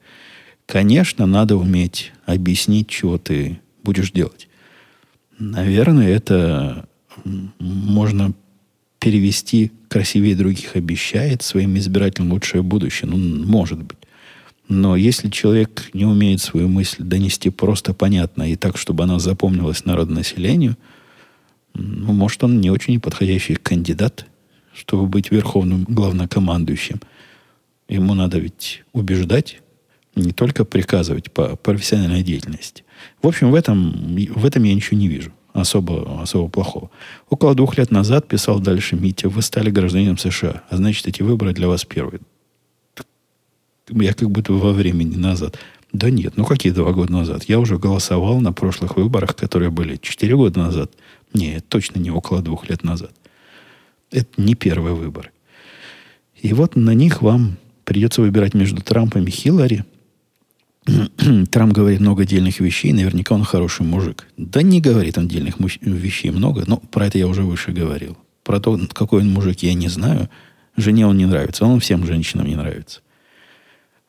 Конечно, 0.66 1.26
надо 1.26 1.56
уметь 1.56 2.12
объяснить, 2.26 2.88
чего 2.88 3.18
ты 3.18 3.60
будешь 3.82 4.10
делать. 4.10 4.48
Наверное, 5.38 6.08
это 6.08 6.88
можно 7.58 8.34
перевести 8.98 9.72
красивее 9.88 10.36
других 10.36 10.76
обещает 10.76 11.42
своим 11.42 11.76
избирателям 11.78 12.32
лучшее 12.32 12.62
будущее. 12.62 13.10
Ну, 13.10 13.16
может 13.16 13.82
быть. 13.82 13.98
Но 14.70 14.94
если 14.94 15.28
человек 15.28 15.90
не 15.94 16.04
умеет 16.04 16.40
свою 16.40 16.68
мысль 16.68 17.02
донести 17.02 17.50
просто 17.50 17.92
понятно 17.92 18.48
и 18.52 18.54
так, 18.54 18.78
чтобы 18.78 19.02
она 19.02 19.18
запомнилась 19.18 19.84
народонаселению, 19.84 20.76
ну, 21.74 22.12
может, 22.12 22.44
он 22.44 22.60
не 22.60 22.70
очень 22.70 23.00
подходящий 23.00 23.56
кандидат, 23.56 24.26
чтобы 24.72 25.06
быть 25.06 25.32
верховным 25.32 25.82
главнокомандующим. 25.88 27.00
Ему 27.88 28.14
надо 28.14 28.38
ведь 28.38 28.84
убеждать, 28.92 29.60
не 30.14 30.30
только 30.30 30.64
приказывать 30.64 31.32
по 31.32 31.56
профессиональной 31.56 32.22
деятельности. 32.22 32.84
В 33.20 33.26
общем, 33.26 33.50
в 33.50 33.56
этом, 33.56 34.16
в 34.36 34.46
этом 34.46 34.62
я 34.62 34.72
ничего 34.72 34.96
не 34.96 35.08
вижу 35.08 35.32
особо, 35.52 36.22
особо 36.22 36.48
плохого. 36.48 36.92
Около 37.28 37.56
двух 37.56 37.76
лет 37.76 37.90
назад, 37.90 38.28
писал 38.28 38.60
дальше 38.60 38.94
Митя, 38.94 39.28
вы 39.28 39.42
стали 39.42 39.68
гражданином 39.70 40.16
США, 40.16 40.62
а 40.70 40.76
значит, 40.76 41.08
эти 41.08 41.22
выборы 41.22 41.52
для 41.54 41.66
вас 41.66 41.84
первые. 41.84 42.20
Я 43.90 44.14
как 44.14 44.30
будто 44.30 44.52
во 44.52 44.72
времени 44.72 45.16
назад. 45.16 45.58
Да 45.92 46.10
нет, 46.10 46.34
ну 46.36 46.44
какие 46.44 46.72
два 46.72 46.92
года 46.92 47.12
назад? 47.12 47.44
Я 47.44 47.58
уже 47.58 47.78
голосовал 47.78 48.40
на 48.40 48.52
прошлых 48.52 48.96
выборах, 48.96 49.34
которые 49.34 49.70
были 49.70 49.96
четыре 49.96 50.36
года 50.36 50.60
назад. 50.60 50.92
Нет, 51.34 51.68
точно 51.68 51.98
не 51.98 52.10
около 52.10 52.42
двух 52.42 52.68
лет 52.68 52.84
назад. 52.84 53.12
Это 54.10 54.28
не 54.40 54.54
первый 54.54 54.92
выбор. 54.92 55.32
И 56.40 56.52
вот 56.52 56.76
на 56.76 56.94
них 56.94 57.22
вам 57.22 57.56
придется 57.84 58.22
выбирать 58.22 58.54
между 58.54 58.82
Трампом 58.82 59.24
и 59.24 59.30
Хиллари– 59.30 59.84
Трамп 61.50 61.72
говорит 61.72 62.00
много 62.00 62.24
дельных 62.24 62.60
вещей, 62.60 62.92
наверняка 62.92 63.34
он 63.34 63.44
хороший 63.44 63.84
мужик. 63.84 64.26
Да 64.36 64.62
не 64.62 64.80
говорит 64.80 65.18
он 65.18 65.28
дельных 65.28 65.56
вещей 65.80 66.30
много, 66.30 66.64
но 66.66 66.78
про 66.78 67.06
это 67.06 67.18
я 67.18 67.26
уже 67.26 67.42
выше 67.42 67.72
говорил. 67.72 68.16
Про 68.44 68.60
то, 68.60 68.78
какой 68.92 69.22
он 69.22 69.30
мужик, 69.30 69.60
я 69.60 69.74
не 69.74 69.88
знаю. 69.88 70.28
Жене 70.76 71.06
он 71.06 71.16
не 71.16 71.26
нравится, 71.26 71.64
он 71.64 71.80
всем 71.80 72.06
женщинам 72.06 72.46
не 72.46 72.56
нравится. 72.56 73.00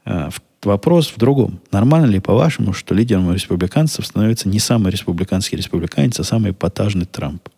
А, 0.06 0.30
вопрос 0.64 1.12
в 1.12 1.18
другом. 1.18 1.62
Нормально 1.72 2.08
ли, 2.08 2.20
по-вашему, 2.20 2.74
что 2.74 2.94
лидером 2.94 3.34
республиканцев 3.34 4.06
становится 4.06 4.50
не 4.50 4.60
самый 4.60 4.92
республиканский 4.92 5.58
республиканец, 5.58 6.20
а 6.20 6.24
самый 6.24 6.52
эпатажный 6.52 7.06
Трамп? 7.06 7.50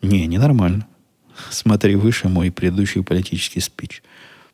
Не, 0.00 0.26
ненормально. 0.26 0.86
Смотри 1.50 1.96
выше 1.96 2.28
мой 2.28 2.50
предыдущий 2.50 3.02
политический 3.02 3.60
спич. 3.60 4.02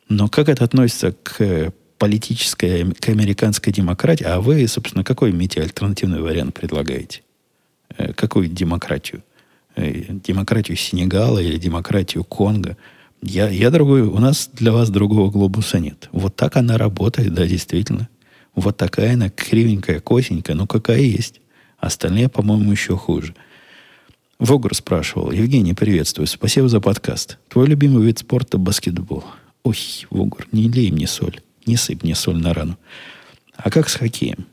Но 0.09 0.29
как 0.29 0.49
это 0.49 0.65
относится 0.65 1.13
к 1.13 1.73
политическая, 1.99 2.87
к 2.93 3.09
американской 3.09 3.73
демократии, 3.73 4.25
а 4.25 4.41
вы, 4.41 4.67
собственно, 4.69 5.05
какой 5.05 5.31
имеете 5.31 5.61
альтернативный 5.61 6.21
вариант 6.21 6.55
предлагаете? 6.55 7.23
Э, 7.97 8.13
какую 8.13 8.49
демократию? 8.49 9.23
Э, 9.75 10.05
демократию 10.09 10.77
Сенегала 10.77 11.41
или 11.41 11.59
демократию 11.59 12.25
Конго? 12.25 12.77
Я, 13.21 13.49
я 13.49 13.71
другой, 13.71 14.03
у 14.03 14.19
нас 14.19 14.51
для 14.53 14.73
вас 14.73 14.91
другого 14.91 15.31
глобуса 15.31 15.81
нет. 15.81 16.09
Вот 16.13 16.37
так 16.37 16.57
она 16.57 16.79
работает, 16.79 17.35
да, 17.35 17.47
действительно. 17.47 18.09
Вот 18.55 18.77
такая 18.77 19.15
она 19.15 19.29
кривенькая, 19.31 20.01
косенькая, 20.01 20.57
ну 20.57 20.67
какая 20.67 21.01
есть. 21.01 21.41
Остальные, 21.79 22.29
по-моему, 22.29 22.73
еще 22.73 22.97
хуже. 22.97 23.35
Вогр 24.39 24.75
спрашивал. 24.75 25.33
Евгений, 25.33 25.75
приветствую. 25.75 26.27
Спасибо 26.27 26.69
за 26.69 26.81
подкаст. 26.81 27.39
Твой 27.49 27.67
любимый 27.67 28.05
вид 28.05 28.21
спорта– 28.21 28.57
баскетбол. 28.59 29.25
Ой, 29.65 29.77
Вогр, 30.11 30.47
не 30.53 30.69
лей 30.69 30.93
мне 30.93 31.07
соль. 31.07 31.41
Не 31.67 31.77
сыпь 31.77 32.05
мне 32.05 32.15
соль 32.15 32.39
на 32.39 32.55
рану. 32.55 32.79
А 33.57 33.71
как 33.71 33.89
с 33.89 33.95
хоккеем? 33.97 34.47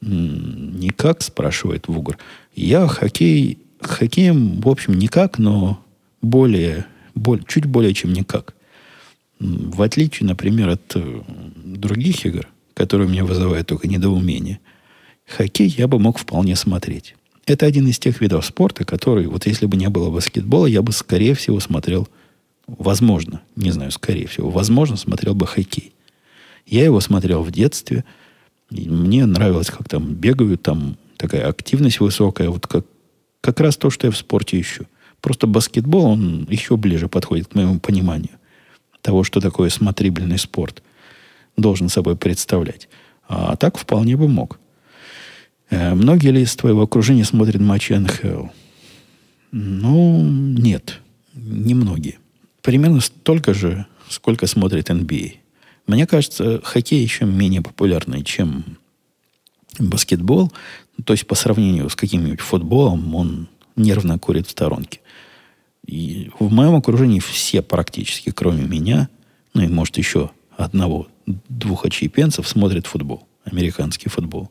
Никак, 0.00 1.22
спрашивает 1.22 1.88
Вугр. 1.88 2.18
Я 2.54 2.86
хоккей, 2.86 3.58
хоккеем, 3.80 4.60
в 4.60 4.68
общем, 4.68 4.94
никак, 4.94 5.38
но 5.38 5.82
более, 6.22 6.86
более, 7.18 7.44
чуть 7.46 7.66
более, 7.66 7.94
чем 7.94 8.12
никак. 8.12 8.54
В 9.40 9.82
отличие, 9.82 10.26
например, 10.26 10.68
от 10.70 10.96
э, 10.96 11.22
других 11.56 12.26
игр, 12.26 12.48
которые 12.74 13.08
меня 13.08 13.24
вызывают 13.24 13.66
только 13.66 13.86
недоумение, 13.88 14.60
хоккей 15.26 15.68
я 15.68 15.86
бы 15.86 15.98
мог 15.98 16.18
вполне 16.18 16.56
смотреть. 16.56 17.14
Это 17.46 17.66
один 17.66 17.86
из 17.86 17.98
тех 17.98 18.20
видов 18.20 18.44
спорта, 18.44 18.84
который, 18.84 19.26
вот 19.26 19.46
если 19.46 19.66
бы 19.66 19.76
не 19.76 19.88
было 19.88 20.10
баскетбола, 20.10 20.66
я 20.66 20.82
бы, 20.82 20.92
скорее 20.92 21.34
всего, 21.34 21.60
смотрел, 21.60 22.08
возможно, 22.66 23.40
не 23.56 23.70
знаю, 23.70 23.90
скорее 23.90 24.26
всего, 24.26 24.50
возможно, 24.50 24.96
смотрел 24.96 25.34
бы 25.34 25.46
хоккей. 25.46 25.92
Я 26.66 26.84
его 26.84 27.00
смотрел 27.00 27.42
в 27.42 27.50
детстве. 27.50 28.04
И 28.70 28.88
мне 28.88 29.24
нравилось, 29.24 29.70
как 29.70 29.88
там 29.88 30.14
бегают, 30.14 30.62
там 30.62 30.98
такая 31.16 31.48
активность 31.48 32.00
высокая. 32.00 32.50
Вот 32.50 32.66
как, 32.66 32.84
как 33.40 33.60
раз 33.60 33.78
то, 33.78 33.88
что 33.88 34.06
я 34.06 34.10
в 34.10 34.16
спорте 34.16 34.60
ищу. 34.60 34.84
Просто 35.20 35.46
баскетбол, 35.46 36.04
он 36.04 36.46
еще 36.48 36.76
ближе 36.76 37.08
подходит 37.08 37.48
к 37.48 37.54
моему 37.54 37.80
пониманию 37.80 38.38
того, 39.02 39.24
что 39.24 39.40
такое 39.40 39.70
смотрибельный 39.70 40.38
спорт 40.38 40.82
должен 41.56 41.88
собой 41.88 42.16
представлять. 42.16 42.88
А 43.26 43.56
так 43.56 43.78
вполне 43.78 44.16
бы 44.16 44.28
мог. 44.28 44.58
Э, 45.70 45.94
многие 45.94 46.30
ли 46.30 46.42
из 46.42 46.54
твоего 46.56 46.82
окружения 46.82 47.24
смотрят 47.24 47.60
матчи 47.60 47.92
НХЛ? 47.92 48.46
Ну, 49.50 50.22
нет. 50.22 51.00
Немногие. 51.34 52.18
Примерно 52.62 53.00
столько 53.00 53.54
же, 53.54 53.86
сколько 54.08 54.46
смотрит 54.46 54.90
NBA. 54.90 55.36
Мне 55.86 56.06
кажется, 56.06 56.60
хоккей 56.62 57.02
еще 57.02 57.24
менее 57.24 57.62
популярный, 57.62 58.22
чем 58.22 58.78
баскетбол. 59.78 60.52
То 61.04 61.12
есть 61.12 61.26
по 61.26 61.34
сравнению 61.34 61.88
с 61.88 61.96
каким-нибудь 61.96 62.40
футболом 62.40 63.14
он 63.14 63.48
нервно 63.76 64.18
курит 64.18 64.46
в 64.46 64.50
сторонке. 64.50 65.00
И 65.88 66.30
в 66.38 66.52
моем 66.52 66.74
окружении 66.74 67.18
все 67.18 67.62
практически, 67.62 68.30
кроме 68.30 68.62
меня, 68.62 69.08
ну 69.54 69.62
и 69.62 69.68
может 69.68 69.96
еще 69.96 70.30
одного, 70.54 71.08
двух 71.26 71.86
очепенцев 71.86 72.46
смотрят 72.46 72.86
футбол, 72.86 73.26
американский 73.44 74.10
футбол. 74.10 74.50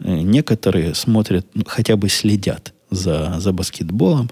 Э, 0.00 0.12
некоторые 0.12 0.94
смотрят, 0.94 1.46
ну, 1.54 1.62
хотя 1.64 1.96
бы 1.96 2.08
следят 2.08 2.74
за, 2.90 3.38
за 3.38 3.52
баскетболом, 3.52 4.28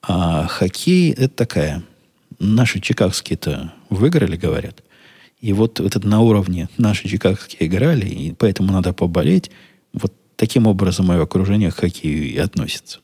а 0.00 0.46
хоккей 0.46 1.12
это 1.12 1.34
такая. 1.34 1.82
Наши 2.38 2.80
чикагские-то 2.80 3.74
выиграли, 3.90 4.36
говорят. 4.36 4.82
И 5.42 5.52
вот 5.52 5.80
этот 5.80 6.02
на 6.02 6.20
уровне 6.20 6.70
наши 6.78 7.10
чикагские 7.10 7.68
играли, 7.68 8.06
и 8.06 8.32
поэтому 8.32 8.72
надо 8.72 8.94
поболеть. 8.94 9.50
Вот 9.92 10.14
таким 10.36 10.66
образом 10.66 11.06
мое 11.06 11.22
окружение 11.22 11.70
к 11.70 11.76
хоккею 11.76 12.24
и 12.24 12.38
относится. 12.38 13.00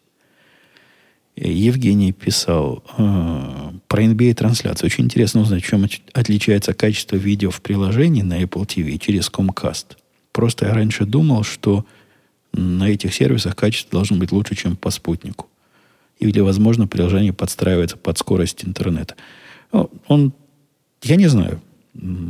Евгений 1.36 2.12
писал 2.12 2.84
э, 2.96 3.72
про 3.88 4.04
NBA-трансляцию. 4.04 4.86
Очень 4.86 5.04
интересно 5.04 5.40
узнать, 5.40 5.64
чем 5.64 5.86
отличается 6.12 6.74
качество 6.74 7.16
видео 7.16 7.50
в 7.50 7.60
приложении 7.60 8.22
на 8.22 8.40
Apple 8.40 8.66
TV 8.66 8.98
через 8.98 9.30
Comcast. 9.30 9.96
Просто 10.32 10.66
я 10.66 10.74
раньше 10.74 11.04
думал, 11.04 11.42
что 11.42 11.84
на 12.52 12.88
этих 12.88 13.14
сервисах 13.14 13.56
качество 13.56 13.98
должно 13.98 14.16
быть 14.16 14.30
лучше, 14.30 14.54
чем 14.54 14.76
по 14.76 14.90
спутнику. 14.90 15.48
Или, 16.20 16.38
возможно, 16.40 16.86
приложение 16.86 17.32
подстраивается 17.32 17.96
под 17.96 18.16
скорость 18.18 18.64
интернета. 18.64 19.16
Он, 20.06 20.32
я 21.02 21.16
не 21.16 21.26
знаю 21.26 21.60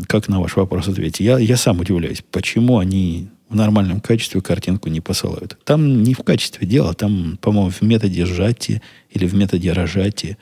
как 0.07 0.29
на 0.29 0.41
ваш 0.41 0.57
вопрос 0.57 0.89
ответить? 0.89 1.21
Я, 1.21 1.39
я 1.39 1.57
сам 1.57 1.81
удивляюсь, 1.81 2.23
почему 2.31 2.79
они 2.79 3.29
в 3.55 3.57
нормальном 3.57 4.01
качестве 4.01 4.41
картинку 4.41 4.89
не 4.89 5.01
посылают. 5.01 5.57
Там 5.63 6.03
не 6.03 6.15
в 6.15 6.25
качестве 6.25 6.67
дела, 6.67 6.93
там, 6.93 7.39
по-моему, 7.41 7.71
в 7.71 7.83
методе 7.83 8.27
сжатия 8.27 8.83
или 9.11 9.27
в 9.27 9.35
методе 9.35 9.73
рожатия. 9.73 10.37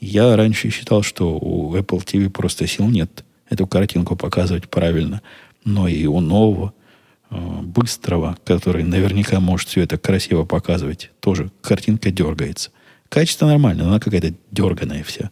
Я 0.00 0.34
раньше 0.34 0.70
считал, 0.70 1.04
что 1.04 1.38
у 1.38 1.76
Apple 1.76 2.04
TV 2.04 2.30
просто 2.30 2.66
сил 2.66 2.88
нет 2.88 3.24
эту 3.48 3.68
картинку 3.68 4.16
показывать 4.16 4.68
правильно. 4.68 5.22
Но 5.64 5.86
и 5.86 6.04
у 6.06 6.18
нового, 6.18 6.74
э, 7.30 7.36
быстрого, 7.62 8.36
который 8.44 8.82
наверняка 8.82 9.38
может 9.38 9.68
все 9.68 9.82
это 9.82 9.96
красиво 9.96 10.44
показывать, 10.44 11.12
тоже 11.20 11.52
картинка 11.60 12.10
дергается. 12.10 12.70
Качество 13.08 13.46
нормальное, 13.46 13.84
но 13.84 13.90
она 13.90 14.00
какая-то 14.00 14.34
дерганая 14.50 15.04
вся. 15.04 15.30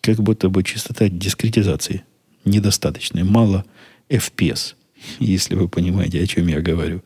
Как 0.00 0.16
будто 0.16 0.48
бы 0.48 0.64
частота 0.64 1.08
дискретизации 1.08 2.02
недостаточно. 2.44 3.24
Мало 3.24 3.64
FPS, 4.08 4.74
если 5.18 5.54
вы 5.54 5.68
понимаете, 5.68 6.22
о 6.22 6.26
чем 6.26 6.46
я 6.46 6.60
говорю. 6.60 7.02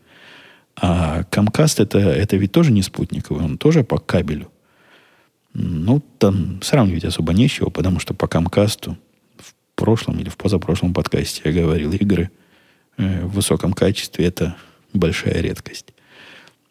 А 0.76 1.24
Comcast 1.30 1.82
это, 1.82 1.98
это 1.98 2.36
ведь 2.36 2.52
тоже 2.52 2.72
не 2.72 2.82
спутниковый, 2.82 3.44
он 3.44 3.58
тоже 3.58 3.84
по 3.84 3.98
кабелю. 3.98 4.50
Ну, 5.52 6.02
там 6.18 6.62
сравнивать 6.62 7.04
особо 7.04 7.32
нечего, 7.32 7.70
потому 7.70 7.98
что 7.98 8.14
по 8.14 8.26
Comcast 8.26 8.96
в 9.38 9.54
прошлом 9.74 10.20
или 10.20 10.28
в 10.28 10.36
позапрошлом 10.36 10.94
подкасте 10.94 11.42
я 11.44 11.52
говорил, 11.52 11.92
игры 11.92 12.30
э, 12.96 13.24
в 13.24 13.32
высоком 13.32 13.72
качестве 13.72 14.26
это 14.26 14.56
большая 14.92 15.40
редкость. 15.40 15.92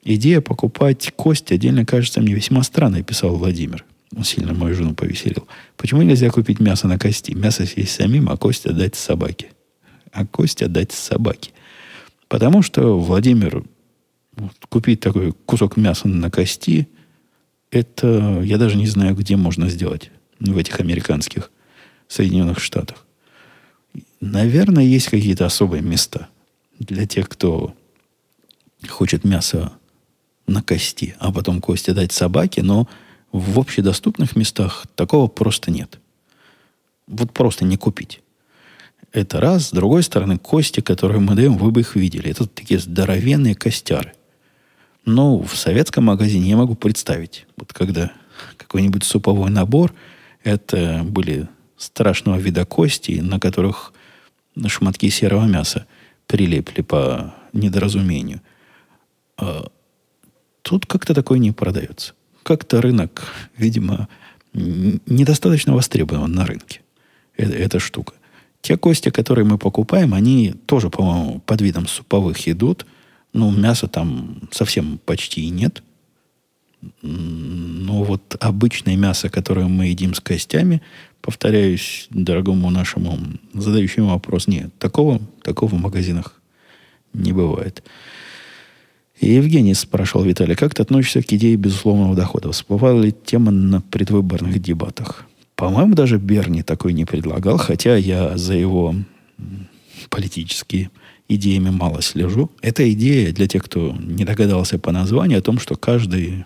Идея 0.04 0.42
покупать 0.42 1.12
кость 1.16 1.52
отдельно 1.52 1.86
кажется 1.86 2.22
мне 2.22 2.34
весьма 2.34 2.64
странной, 2.64 3.04
писал 3.04 3.36
Владимир. 3.36 3.84
Он 4.16 4.24
сильно 4.24 4.54
мою 4.54 4.74
жену 4.74 4.96
повеселил. 4.96 5.48
Почему 5.78 6.02
нельзя 6.02 6.30
купить 6.30 6.60
мясо 6.60 6.88
на 6.88 6.98
кости? 6.98 7.32
Мясо 7.34 7.66
съесть 7.66 7.92
самим, 7.92 8.30
а 8.30 8.38
кость 8.38 8.66
отдать 8.66 8.96
собаке. 8.96 9.52
А 10.12 10.26
кость 10.26 10.62
отдать 10.62 10.92
собаке. 10.92 11.52
Потому 12.28 12.62
что 12.62 13.00
Владимир 13.00 13.64
вот, 14.36 14.54
купить 14.70 15.00
такой 15.00 15.34
кусок 15.46 15.78
мяса 15.78 16.08
на 16.08 16.32
кости, 16.32 16.88
это 17.72 18.42
я 18.44 18.58
даже 18.58 18.78
не 18.78 18.88
знаю, 18.88 19.16
где 19.16 19.36
можно 19.36 19.70
сделать 19.70 20.12
в 20.40 20.58
этих 20.58 20.80
американских 20.80 21.52
Соединенных 22.08 22.60
Штатах. 22.60 23.06
Наверное, 24.22 24.84
есть 24.84 25.08
какие-то 25.08 25.46
особые 25.46 25.82
места 25.82 26.28
для 26.80 27.06
тех, 27.06 27.30
кто 27.30 27.74
хочет 28.88 29.24
мясо 29.24 29.74
на 30.48 30.62
кости, 30.62 31.16
а 31.20 31.32
потом 31.32 31.62
кости 31.62 31.92
дать 31.92 32.12
собаке, 32.12 32.64
но 32.64 32.88
в 33.32 33.60
общедоступных 33.60 34.36
местах 34.36 34.86
такого 34.96 35.28
просто 35.28 35.72
нет. 35.72 36.00
Вот 37.08 37.32
просто 37.34 37.66
не 37.66 37.78
купить. 37.78 38.22
Это 39.12 39.40
раз. 39.40 39.70
С 39.70 39.72
другой 39.72 40.04
стороны, 40.04 40.38
кости, 40.38 40.82
которые 40.82 41.20
мы 41.20 41.36
даем, 41.36 41.58
вы 41.58 41.72
бы 41.72 41.82
их 41.82 41.96
видели. 41.96 42.30
Это 42.30 42.48
такие 42.48 42.80
здоровенные 42.80 43.56
костяры. 43.56 44.14
Но 45.06 45.42
в 45.42 45.56
советском 45.56 46.06
магазине 46.06 46.50
я 46.50 46.58
могу 46.58 46.76
представить, 46.76 47.48
вот 47.58 47.74
когда 47.74 48.12
какой-нибудь 48.58 49.04
суповой 49.04 49.50
набор, 49.50 49.94
это 50.44 51.02
были 51.04 51.48
страшного 51.78 52.38
вида 52.38 52.66
кости, 52.66 53.20
на 53.20 53.40
которых 53.40 53.94
шматки 54.68 55.10
серого 55.10 55.46
мяса 55.46 55.88
прилепли 56.28 56.82
по 56.82 57.34
недоразумению. 57.54 58.42
А 59.38 59.72
тут 60.62 60.86
как-то 60.86 61.14
такое 61.16 61.40
не 61.40 61.52
продается. 61.52 62.14
Как-то 62.44 62.82
рынок, 62.82 63.26
видимо, 63.58 64.08
недостаточно 64.54 65.74
востребован 65.74 66.32
на 66.32 66.46
рынке. 66.46 66.82
Это, 67.36 67.54
эта 67.54 67.80
штука. 67.80 68.14
Те 68.62 68.78
кости, 68.78 69.10
которые 69.10 69.46
мы 69.46 69.58
покупаем, 69.58 70.14
они 70.14 70.54
тоже, 70.66 70.90
по-моему, 70.90 71.40
под 71.46 71.62
видом 71.62 71.88
суповых 71.88 72.48
идут. 72.48 72.86
Ну, 73.34 73.52
мяса 73.52 73.88
там 73.88 74.42
совсем 74.52 75.00
почти 75.06 75.42
и 75.42 75.50
нет. 75.50 75.84
Но 77.02 78.04
вот 78.04 78.36
обычное 78.40 78.96
мясо, 78.96 79.30
которое 79.30 79.68
мы 79.68 79.88
едим 79.88 80.14
с 80.14 80.20
костями, 80.20 80.82
повторяюсь 81.22 82.08
дорогому 82.10 82.70
нашему 82.70 83.18
задающему 83.54 84.10
вопрос, 84.10 84.48
нет, 84.48 84.72
такого, 84.80 85.20
такого 85.44 85.70
в 85.70 85.80
магазинах 85.80 86.40
не 87.14 87.34
бывает. 87.34 87.84
И 89.20 89.34
Евгений 89.34 89.74
спрашивал 89.74 90.24
Виталий, 90.24 90.56
как 90.56 90.74
ты 90.74 90.82
относишься 90.82 91.22
к 91.22 91.34
идее 91.34 91.58
безусловного 91.58 92.16
дохода? 92.16 92.52
Всплывала 92.52 93.02
ли 93.02 93.14
тема 93.26 93.52
на 93.52 93.82
предвыборных 93.82 94.60
дебатах? 94.62 95.26
По-моему, 95.60 95.94
даже 95.94 96.18
Берни 96.18 96.64
такой 96.64 96.94
не 96.94 97.04
предлагал, 97.04 97.58
хотя 97.58 97.98
я 97.98 98.38
за 98.38 98.54
его 98.54 98.96
политические 100.10 100.90
идеями 101.28 101.70
мало 101.70 102.02
слежу. 102.02 102.50
Это 102.62 102.90
идея 102.94 103.34
для 103.34 103.46
тех, 103.46 103.66
кто 103.66 103.94
не 104.00 104.24
догадался 104.24 104.80
по 104.80 104.94
названию, 104.94 105.40
о 105.40 105.42
том, 105.42 105.60
что 105.60 105.76
каждый 105.76 106.46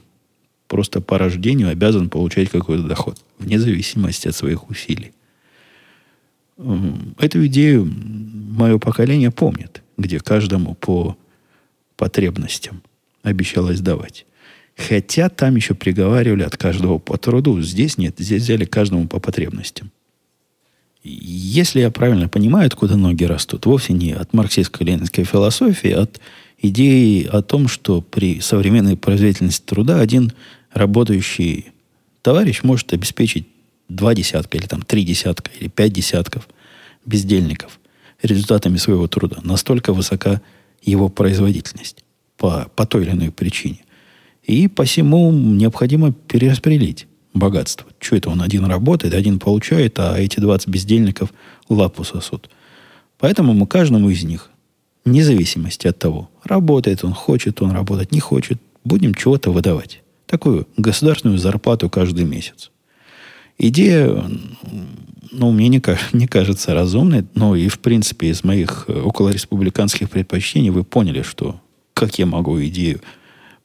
просто 0.68 1.00
по 1.00 1.20
рождению 1.20 1.70
обязан 1.70 2.10
получать 2.10 2.50
какой-то 2.50 2.88
доход, 2.88 3.24
вне 3.38 3.60
зависимости 3.60 4.30
от 4.30 4.36
своих 4.36 4.68
усилий. 4.72 5.14
Эту 7.20 7.46
идею 7.46 7.86
мое 7.86 8.80
поколение 8.80 9.30
помнит, 9.30 9.84
где 9.96 10.20
каждому 10.20 10.74
по 10.74 11.16
потребностям 11.98 12.82
обещалось 13.22 13.80
давать. 13.80 14.26
Хотя 14.76 15.30
там 15.30 15.56
еще 15.56 15.76
приговаривали 15.76 16.44
от 16.44 16.58
каждого 16.58 16.98
по 16.98 17.18
труду. 17.18 17.62
Здесь 17.62 17.98
нет, 17.98 18.16
здесь 18.18 18.44
взяли 18.44 18.66
каждому 18.66 19.08
по 19.08 19.20
потребностям. 19.20 19.92
Если 21.04 21.82
я 21.82 21.92
правильно 21.92 22.30
понимаю, 22.30 22.68
откуда 22.68 22.96
ноги 22.96 23.26
растут, 23.26 23.66
вовсе 23.66 23.94
не 23.94 24.14
от 24.14 24.34
марксистско-ленинской 24.34 25.26
философии, 25.26 25.92
а 25.92 26.04
от 26.04 26.22
идеи 26.60 27.26
о 27.26 27.42
том, 27.42 27.68
что 27.68 28.02
при 28.02 28.40
современной 28.40 28.96
производительности 28.96 29.64
труда 29.66 30.00
один 30.00 30.32
работающий 30.72 31.68
товарищ 32.22 32.64
может 32.64 32.94
обеспечить 32.94 33.48
два 33.90 34.16
десятка, 34.16 34.58
или 34.58 34.66
там 34.66 34.82
три 34.82 35.04
десятка, 35.04 35.52
или 35.60 35.68
пять 35.68 35.92
десятков 35.92 36.48
бездельников 37.06 37.80
результатами 38.22 38.78
своего 38.78 39.08
труда. 39.08 39.40
Настолько 39.44 39.92
высока 39.92 40.42
его 40.82 41.10
производительность 41.10 42.04
по, 42.38 42.72
по 42.76 42.86
той 42.86 43.04
или 43.04 43.12
иной 43.12 43.32
причине. 43.32 43.80
И 44.44 44.68
посему 44.68 45.32
необходимо 45.32 46.12
перераспределить 46.12 47.08
богатство. 47.34 47.88
Что 48.00 48.16
это 48.18 48.30
он 48.30 48.42
один 48.42 48.66
работает, 48.66 49.14
один 49.14 49.40
получает, 49.40 49.98
а 50.00 50.18
эти 50.18 50.40
20 50.40 50.68
бездельников 50.68 51.34
лапу 51.70 52.04
сосут. 52.04 52.50
Поэтому 53.20 53.54
мы 53.54 53.68
каждому 53.68 54.10
из 54.10 54.24
них, 54.24 54.50
вне 55.06 55.24
зависимости 55.24 55.88
от 55.88 55.98
того, 55.98 56.30
работает 56.44 57.04
он, 57.04 57.14
хочет 57.14 57.62
он 57.62 57.72
работать, 57.72 58.12
не 58.12 58.20
хочет, 58.20 58.60
будем 58.84 59.14
чего-то 59.14 59.52
выдавать. 59.52 60.02
Такую 60.26 60.68
государственную 60.78 61.38
зарплату 61.38 61.90
каждый 61.90 62.26
месяц. 62.26 62.70
Идея, 63.58 64.24
ну, 65.32 65.52
мне 65.52 65.70
не, 65.70 65.82
не 66.14 66.28
кажется 66.28 66.74
разумной, 66.74 67.26
но 67.34 67.56
и, 67.56 67.70
в 67.70 67.80
принципе, 67.80 68.28
из 68.28 68.44
моих 68.44 68.90
околореспубликанских 68.90 70.10
предпочтений 70.10 70.70
вы 70.70 70.84
поняли, 70.84 71.22
что 71.22 71.62
как 71.94 72.18
я 72.20 72.26
могу 72.26 72.62
идею 72.66 73.00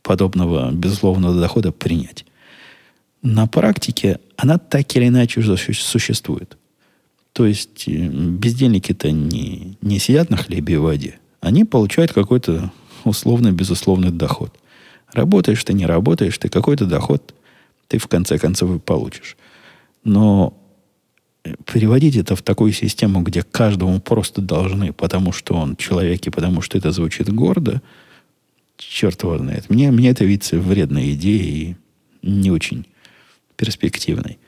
подобного 0.02 0.70
безусловного 0.72 1.40
дохода 1.40 1.72
принять. 1.72 2.24
На 3.22 3.46
практике 3.46 4.20
она 4.36 4.58
так 4.58 4.94
или 4.96 5.08
иначе 5.08 5.40
уже 5.40 5.56
существует. 5.56 6.56
То 7.32 7.46
есть 7.46 7.88
э, 7.88 8.08
бездельники-то 8.08 9.10
не, 9.10 9.76
не 9.80 9.98
сидят 9.98 10.30
на 10.30 10.36
хлебе 10.36 10.74
и 10.74 10.76
воде. 10.78 11.18
Они 11.40 11.64
получают 11.64 12.12
какой-то 12.12 12.72
условно-безусловный 13.04 14.10
доход. 14.10 14.54
Работаешь 15.12 15.62
ты, 15.62 15.72
не 15.72 15.86
работаешь 15.86 16.38
ты, 16.38 16.48
какой-то 16.48 16.86
доход 16.86 17.34
ты 17.86 17.98
в 17.98 18.06
конце 18.06 18.38
концов 18.38 18.82
получишь. 18.82 19.36
Но 20.04 20.56
э, 21.44 21.54
переводить 21.64 22.16
это 22.16 22.36
в 22.36 22.42
такую 22.42 22.72
систему, 22.72 23.22
где 23.22 23.42
каждому 23.42 24.00
просто 24.00 24.40
должны, 24.40 24.92
потому 24.92 25.32
что 25.32 25.54
он 25.54 25.76
человек 25.76 26.26
и 26.26 26.30
потому 26.30 26.62
что 26.62 26.78
это 26.78 26.92
звучит 26.92 27.32
гордо– 27.32 27.82
черт 28.78 29.22
его 29.22 29.36
знает. 29.38 29.68
Мне, 29.68 29.90
мне 29.90 30.10
это 30.10 30.24
видится 30.24 30.58
вредной 30.58 31.12
идеей 31.12 31.76
и 32.22 32.26
не 32.26 32.50
очень 32.50 32.86
перспективной. 33.56 34.38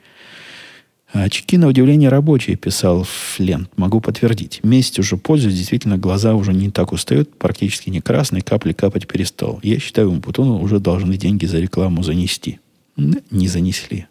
Очки, 1.11 1.57
на 1.57 1.67
удивление, 1.67 2.09
рабочие, 2.09 2.55
писал 2.55 3.03
Флент. 3.03 3.69
Могу 3.77 3.99
подтвердить. 3.99 4.61
Месяц 4.63 4.97
уже 4.99 5.17
пользуюсь, 5.17 5.57
действительно, 5.57 5.97
глаза 5.97 6.35
уже 6.35 6.53
не 6.53 6.69
так 6.69 6.93
устают, 6.93 7.37
практически 7.37 7.89
не 7.89 7.99
красные, 7.99 8.41
капли 8.41 8.71
капать 8.71 9.07
перестал. 9.07 9.59
Я 9.61 9.77
считаю, 9.79 10.09
Умпутуну 10.09 10.61
уже 10.61 10.79
должны 10.79 11.17
деньги 11.17 11.45
за 11.45 11.59
рекламу 11.59 12.01
занести. 12.01 12.59
Не 12.95 13.47
занесли. 13.49 14.07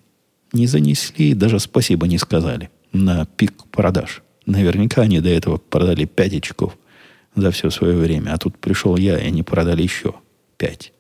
Не 0.53 0.67
занесли, 0.67 1.33
даже 1.33 1.59
спасибо 1.59 2.07
не 2.07 2.19
сказали 2.19 2.69
на 2.93 3.25
пик 3.25 3.65
продаж. 3.71 4.23
Наверняка 4.45 5.03
они 5.03 5.21
до 5.21 5.31
этого 5.31 5.57
продали 5.57 6.05
5 6.05 6.35
очков– 6.35 6.77
за 7.35 7.51
все 7.51 7.71
свое 7.71 7.97
время. 7.97 8.33
А 8.33 8.39
тут 8.39 8.59
пришел 8.59 8.97
я, 8.97 9.19
и 9.19 9.27
они 9.27 9.43
продали 9.43 9.83
еще 9.83 10.15
пять. 10.57 10.93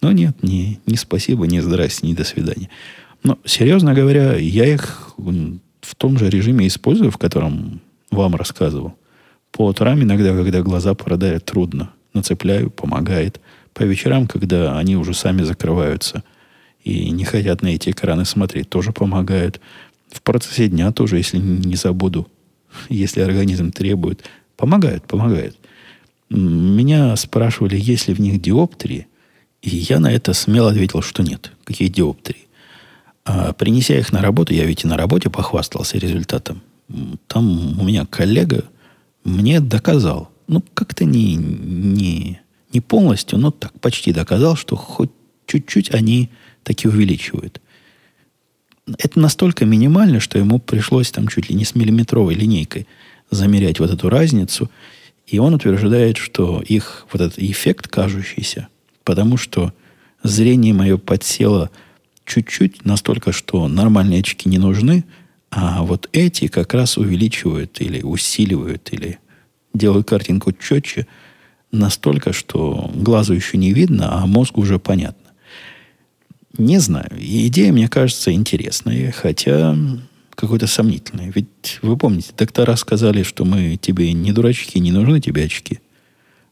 Но 0.00 0.12
нет, 0.12 0.42
не, 0.42 0.80
не 0.86 0.96
спасибо, 0.96 1.46
не 1.46 1.60
здрасте, 1.60 2.06
не 2.06 2.14
до 2.14 2.24
свидания. 2.24 2.70
Но, 3.22 3.38
серьезно 3.44 3.94
говоря, 3.94 4.36
я 4.36 4.66
их 4.66 5.12
в 5.16 5.94
том 5.96 6.18
же 6.18 6.30
режиме 6.30 6.66
использую, 6.66 7.10
в 7.10 7.18
котором 7.18 7.80
вам 8.10 8.36
рассказывал. 8.36 8.94
По 9.50 9.66
утрам 9.66 10.00
иногда, 10.02 10.34
когда 10.34 10.62
глаза 10.62 10.94
продают 10.94 11.44
трудно, 11.44 11.90
нацепляю, 12.14 12.70
помогает. 12.70 13.40
По 13.74 13.82
вечерам, 13.82 14.26
когда 14.26 14.78
они 14.78 14.96
уже 14.96 15.14
сами 15.14 15.42
закрываются 15.42 16.22
и 16.84 17.10
не 17.10 17.24
хотят 17.24 17.62
на 17.62 17.68
эти 17.68 17.90
экраны 17.90 18.24
смотреть, 18.24 18.68
тоже 18.68 18.92
помогают. 18.92 19.60
В 20.10 20.22
процессе 20.22 20.68
дня 20.68 20.92
тоже, 20.92 21.16
если 21.16 21.38
не 21.38 21.76
забуду, 21.76 22.28
если 22.88 23.20
организм 23.20 23.72
требует, 23.72 24.24
Помогают, 24.58 25.04
помогают. 25.04 25.56
Меня 26.30 27.14
спрашивали, 27.14 27.78
есть 27.78 28.08
ли 28.08 28.14
в 28.14 28.20
них 28.20 28.42
диоптрии, 28.42 29.06
и 29.62 29.70
я 29.70 30.00
на 30.00 30.12
это 30.12 30.34
смело 30.34 30.70
ответил, 30.70 31.00
что 31.00 31.22
нет. 31.22 31.52
Какие 31.62 31.88
диоптрии? 31.88 32.48
А 33.24 33.52
принеся 33.52 33.96
их 33.96 34.12
на 34.12 34.20
работу, 34.20 34.52
я 34.52 34.64
ведь 34.64 34.82
и 34.82 34.88
на 34.88 34.96
работе 34.96 35.30
похвастался 35.30 35.96
результатом. 35.96 36.60
Там 37.28 37.78
у 37.80 37.84
меня 37.84 38.04
коллега 38.04 38.64
мне 39.22 39.60
доказал, 39.60 40.28
ну, 40.48 40.64
как-то 40.74 41.04
не, 41.04 41.36
не, 41.36 42.40
не 42.72 42.80
полностью, 42.80 43.38
но 43.38 43.52
так 43.52 43.78
почти 43.78 44.12
доказал, 44.12 44.56
что 44.56 44.74
хоть 44.74 45.12
чуть-чуть 45.46 45.94
они 45.94 46.30
таки 46.64 46.88
увеличивают. 46.88 47.60
Это 48.98 49.20
настолько 49.20 49.66
минимально, 49.66 50.18
что 50.18 50.36
ему 50.36 50.58
пришлось 50.58 51.12
там 51.12 51.28
чуть 51.28 51.48
ли 51.48 51.54
не 51.54 51.64
с 51.64 51.76
миллиметровой 51.76 52.34
линейкой– 52.34 52.88
замерять 53.30 53.80
вот 53.80 53.90
эту 53.90 54.08
разницу. 54.08 54.70
И 55.26 55.38
он 55.38 55.54
утверждает, 55.54 56.16
что 56.16 56.62
их 56.66 57.06
вот 57.12 57.20
этот 57.20 57.38
эффект 57.38 57.88
кажущийся, 57.88 58.68
потому 59.04 59.36
что 59.36 59.72
зрение 60.22 60.72
мое 60.72 60.96
подсело 60.96 61.70
чуть-чуть, 62.24 62.84
настолько, 62.84 63.32
что 63.32 63.68
нормальные 63.68 64.20
очки 64.20 64.48
не 64.48 64.58
нужны, 64.58 65.04
а 65.50 65.82
вот 65.82 66.08
эти 66.12 66.46
как 66.46 66.74
раз 66.74 66.96
увеличивают 66.98 67.80
или 67.80 68.02
усиливают, 68.02 68.88
или 68.92 69.18
делают 69.74 70.08
картинку 70.08 70.52
четче, 70.52 71.06
настолько, 71.72 72.32
что 72.32 72.90
глазу 72.94 73.34
еще 73.34 73.56
не 73.56 73.72
видно, 73.72 74.22
а 74.22 74.26
мозгу 74.26 74.60
уже 74.60 74.78
понятно. 74.78 75.30
Не 76.56 76.78
знаю. 76.78 77.10
Идея, 77.18 77.72
мне 77.72 77.88
кажется, 77.88 78.32
интересная, 78.32 79.12
хотя 79.12 79.76
какое-то 80.38 80.68
сомнительное. 80.68 81.32
Ведь 81.34 81.80
вы 81.82 81.96
помните, 81.96 82.30
доктора 82.38 82.76
сказали, 82.76 83.24
что 83.24 83.44
мы 83.44 83.76
тебе 83.76 84.12
не 84.12 84.30
дурачки, 84.30 84.78
не 84.78 84.92
нужны 84.92 85.20
тебе 85.20 85.44
очки. 85.44 85.80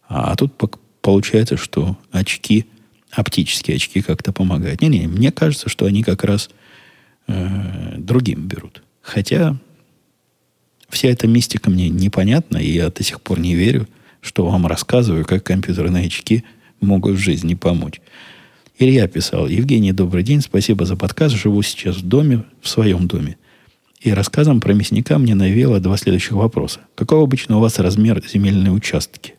А, 0.08 0.32
а 0.32 0.36
тут 0.36 0.54
получается, 1.00 1.56
что 1.56 1.96
очки, 2.10 2.66
оптические 3.12 3.76
очки 3.76 4.02
как-то 4.02 4.32
помогают. 4.32 4.82
Не-не, 4.82 5.06
мне 5.06 5.30
кажется, 5.30 5.68
что 5.68 5.86
они 5.86 6.02
как 6.02 6.24
раз 6.24 6.50
э, 7.28 7.94
другим 7.98 8.48
берут. 8.48 8.82
Хотя 9.02 9.56
вся 10.88 11.08
эта 11.08 11.28
мистика 11.28 11.70
мне 11.70 11.88
непонятна, 11.88 12.56
и 12.56 12.68
я 12.68 12.90
до 12.90 13.04
сих 13.04 13.20
пор 13.20 13.38
не 13.38 13.54
верю, 13.54 13.88
что 14.20 14.46
вам 14.46 14.66
рассказываю, 14.66 15.24
как 15.24 15.44
компьютерные 15.44 16.06
очки 16.06 16.42
могут 16.80 17.14
в 17.14 17.20
жизни 17.20 17.54
помочь. 17.54 18.00
Илья 18.80 19.06
писал, 19.06 19.46
Евгений, 19.46 19.92
добрый 19.92 20.24
день, 20.24 20.40
спасибо 20.40 20.86
за 20.86 20.96
подкаст, 20.96 21.36
живу 21.36 21.62
сейчас 21.62 21.98
в 21.98 22.02
доме, 22.02 22.42
в 22.60 22.68
своем 22.68 23.06
доме. 23.06 23.36
И 24.06 24.12
рассказом 24.12 24.60
про 24.60 24.72
мясника 24.72 25.18
мне 25.18 25.34
навело 25.34 25.80
два 25.80 25.96
следующих 25.96 26.30
вопроса. 26.30 26.78
Какой 26.94 27.20
обычно 27.20 27.56
у 27.56 27.60
вас 27.60 27.80
размер 27.80 28.22
земельной 28.24 28.72
участки? 28.72 29.34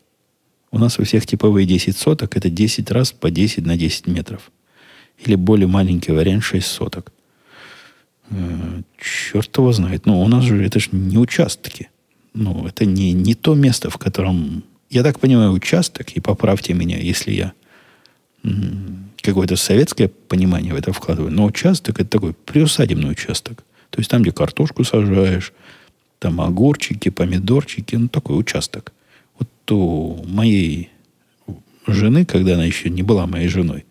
У 0.70 0.78
нас 0.78 0.98
у 0.98 1.04
всех 1.04 1.24
типовые 1.24 1.66
10 1.66 1.96
соток, 1.96 2.36
это 2.36 2.50
10 2.50 2.90
раз 2.90 3.12
по 3.12 3.30
10 3.30 3.64
на 3.64 3.78
10 3.78 4.08
метров. 4.08 4.50
Или 5.24 5.36
более 5.36 5.68
маленький 5.68 6.12
вариант 6.12 6.44
6 6.44 6.66
соток. 6.66 7.14
Э, 8.28 8.82
черт 9.00 9.56
его 9.56 9.72
знает. 9.72 10.04
Ну, 10.04 10.20
у 10.20 10.28
нас 10.28 10.44
же 10.44 10.62
это 10.62 10.78
же 10.80 10.90
не 10.92 11.16
участки. 11.16 11.88
Ну, 12.34 12.66
это 12.66 12.84
не, 12.84 13.12
не 13.12 13.34
то 13.34 13.54
место, 13.54 13.88
в 13.88 13.96
котором... 13.96 14.64
Я 14.90 15.02
так 15.02 15.18
понимаю, 15.18 15.52
участок, 15.52 16.10
и 16.10 16.20
поправьте 16.20 16.74
меня, 16.74 16.98
если 16.98 17.32
я 17.32 17.52
какое-то 19.22 19.56
советское 19.56 20.08
понимание 20.08 20.74
в 20.74 20.76
это 20.76 20.92
вкладываю. 20.92 21.32
Но 21.32 21.46
участок 21.46 22.00
это 22.00 22.10
такой 22.10 22.34
приусадебный 22.34 23.10
участок. 23.10 23.64
То 23.90 24.00
есть 24.00 24.10
там, 24.10 24.22
где 24.22 24.32
картошку 24.32 24.84
сажаешь, 24.84 25.52
там 26.18 26.40
огурчики, 26.40 27.08
помидорчики, 27.08 27.96
ну 27.96 28.08
такой 28.08 28.38
участок. 28.38 28.92
Вот 29.38 29.48
у 29.70 30.24
моей 30.26 30.90
жены, 31.86 32.24
когда 32.24 32.54
она 32.54 32.64
еще 32.64 32.90
не 32.90 33.02
была 33.02 33.26
моей 33.26 33.48
женой, 33.48 33.84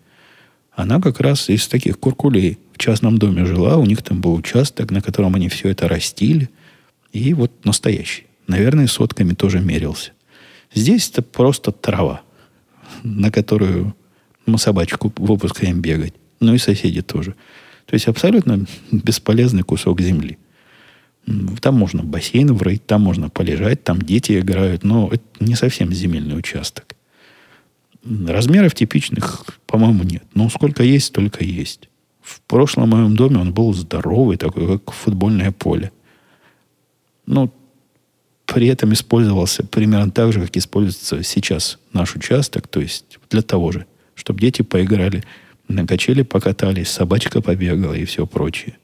она 0.73 1.01
как 1.01 1.19
раз 1.19 1.49
из 1.49 1.67
таких 1.67 1.99
куркулей 1.99 2.59
в 2.73 2.77
частном 2.77 3.17
доме 3.17 3.45
жила, 3.45 3.77
у 3.77 3.85
них 3.85 4.03
там 4.03 4.21
был 4.21 4.35
участок, 4.35 4.91
на 4.91 5.01
котором 5.01 5.33
они 5.35 5.49
все 5.49 5.69
это 5.69 5.87
растили. 5.87 6.49
И 7.11 7.33
вот 7.33 7.65
настоящий. 7.65 8.27
Наверное, 8.45 8.87
сотками 8.87 9.33
тоже 9.33 9.59
мерился. 9.59 10.11
Здесь 10.73 11.09
это 11.09 11.23
просто 11.23 11.71
трава, 11.71 12.21
на 13.03 13.31
которую 13.31 13.95
мы 14.45 14.59
собачку 14.59 15.11
выпускаем 15.17 15.81
бегать. 15.81 16.13
Ну 16.39 16.53
и 16.53 16.59
соседи 16.59 17.01
тоже. 17.01 17.35
То 17.87 17.93
есть 17.95 18.07
абсолютно 18.07 18.65
бесполезный 18.91 19.63
кусок 19.63 20.01
земли. 20.01 20.37
Там 21.61 21.75
можно 21.75 22.03
бассейн 22.03 22.53
врыть, 22.53 22.85
там 22.85 23.01
можно 23.01 23.29
полежать, 23.29 23.83
там 23.83 24.01
дети 24.01 24.39
играют, 24.39 24.83
но 24.83 25.09
это 25.11 25.23
не 25.39 25.55
совсем 25.55 25.91
земельный 25.91 26.37
участок. 26.37 26.95
Размеров 28.03 28.75
типичных, 28.75 29.45
по-моему, 29.65 30.03
нет. 30.03 30.23
Но 30.33 30.49
сколько 30.49 30.83
есть, 30.83 31.07
столько 31.07 31.43
есть. 31.43 31.89
В 32.21 32.39
прошлом 32.41 32.89
моем 32.89 33.15
доме 33.15 33.39
он 33.39 33.53
был 33.53 33.73
здоровый, 33.73 34.37
такой, 34.37 34.79
как 34.79 34.93
футбольное 34.93 35.51
поле. 35.51 35.91
Но 37.25 37.51
при 38.45 38.67
этом 38.67 38.93
использовался 38.93 39.65
примерно 39.65 40.11
так 40.11 40.31
же, 40.31 40.41
как 40.41 40.55
используется 40.55 41.23
сейчас 41.23 41.79
наш 41.91 42.15
участок, 42.15 42.67
то 42.67 42.79
есть 42.79 43.19
для 43.29 43.41
того 43.41 43.71
же 43.71 43.85
чтобы 44.17 44.41
дети 44.41 44.63
поиграли, 44.63 45.23
на 45.67 45.85
качели 45.85 46.21
покатались, 46.21 46.89
собачка 46.89 47.41
побегала 47.41 47.93
и 47.93 48.05
все 48.05 48.25
прочее. 48.25 48.77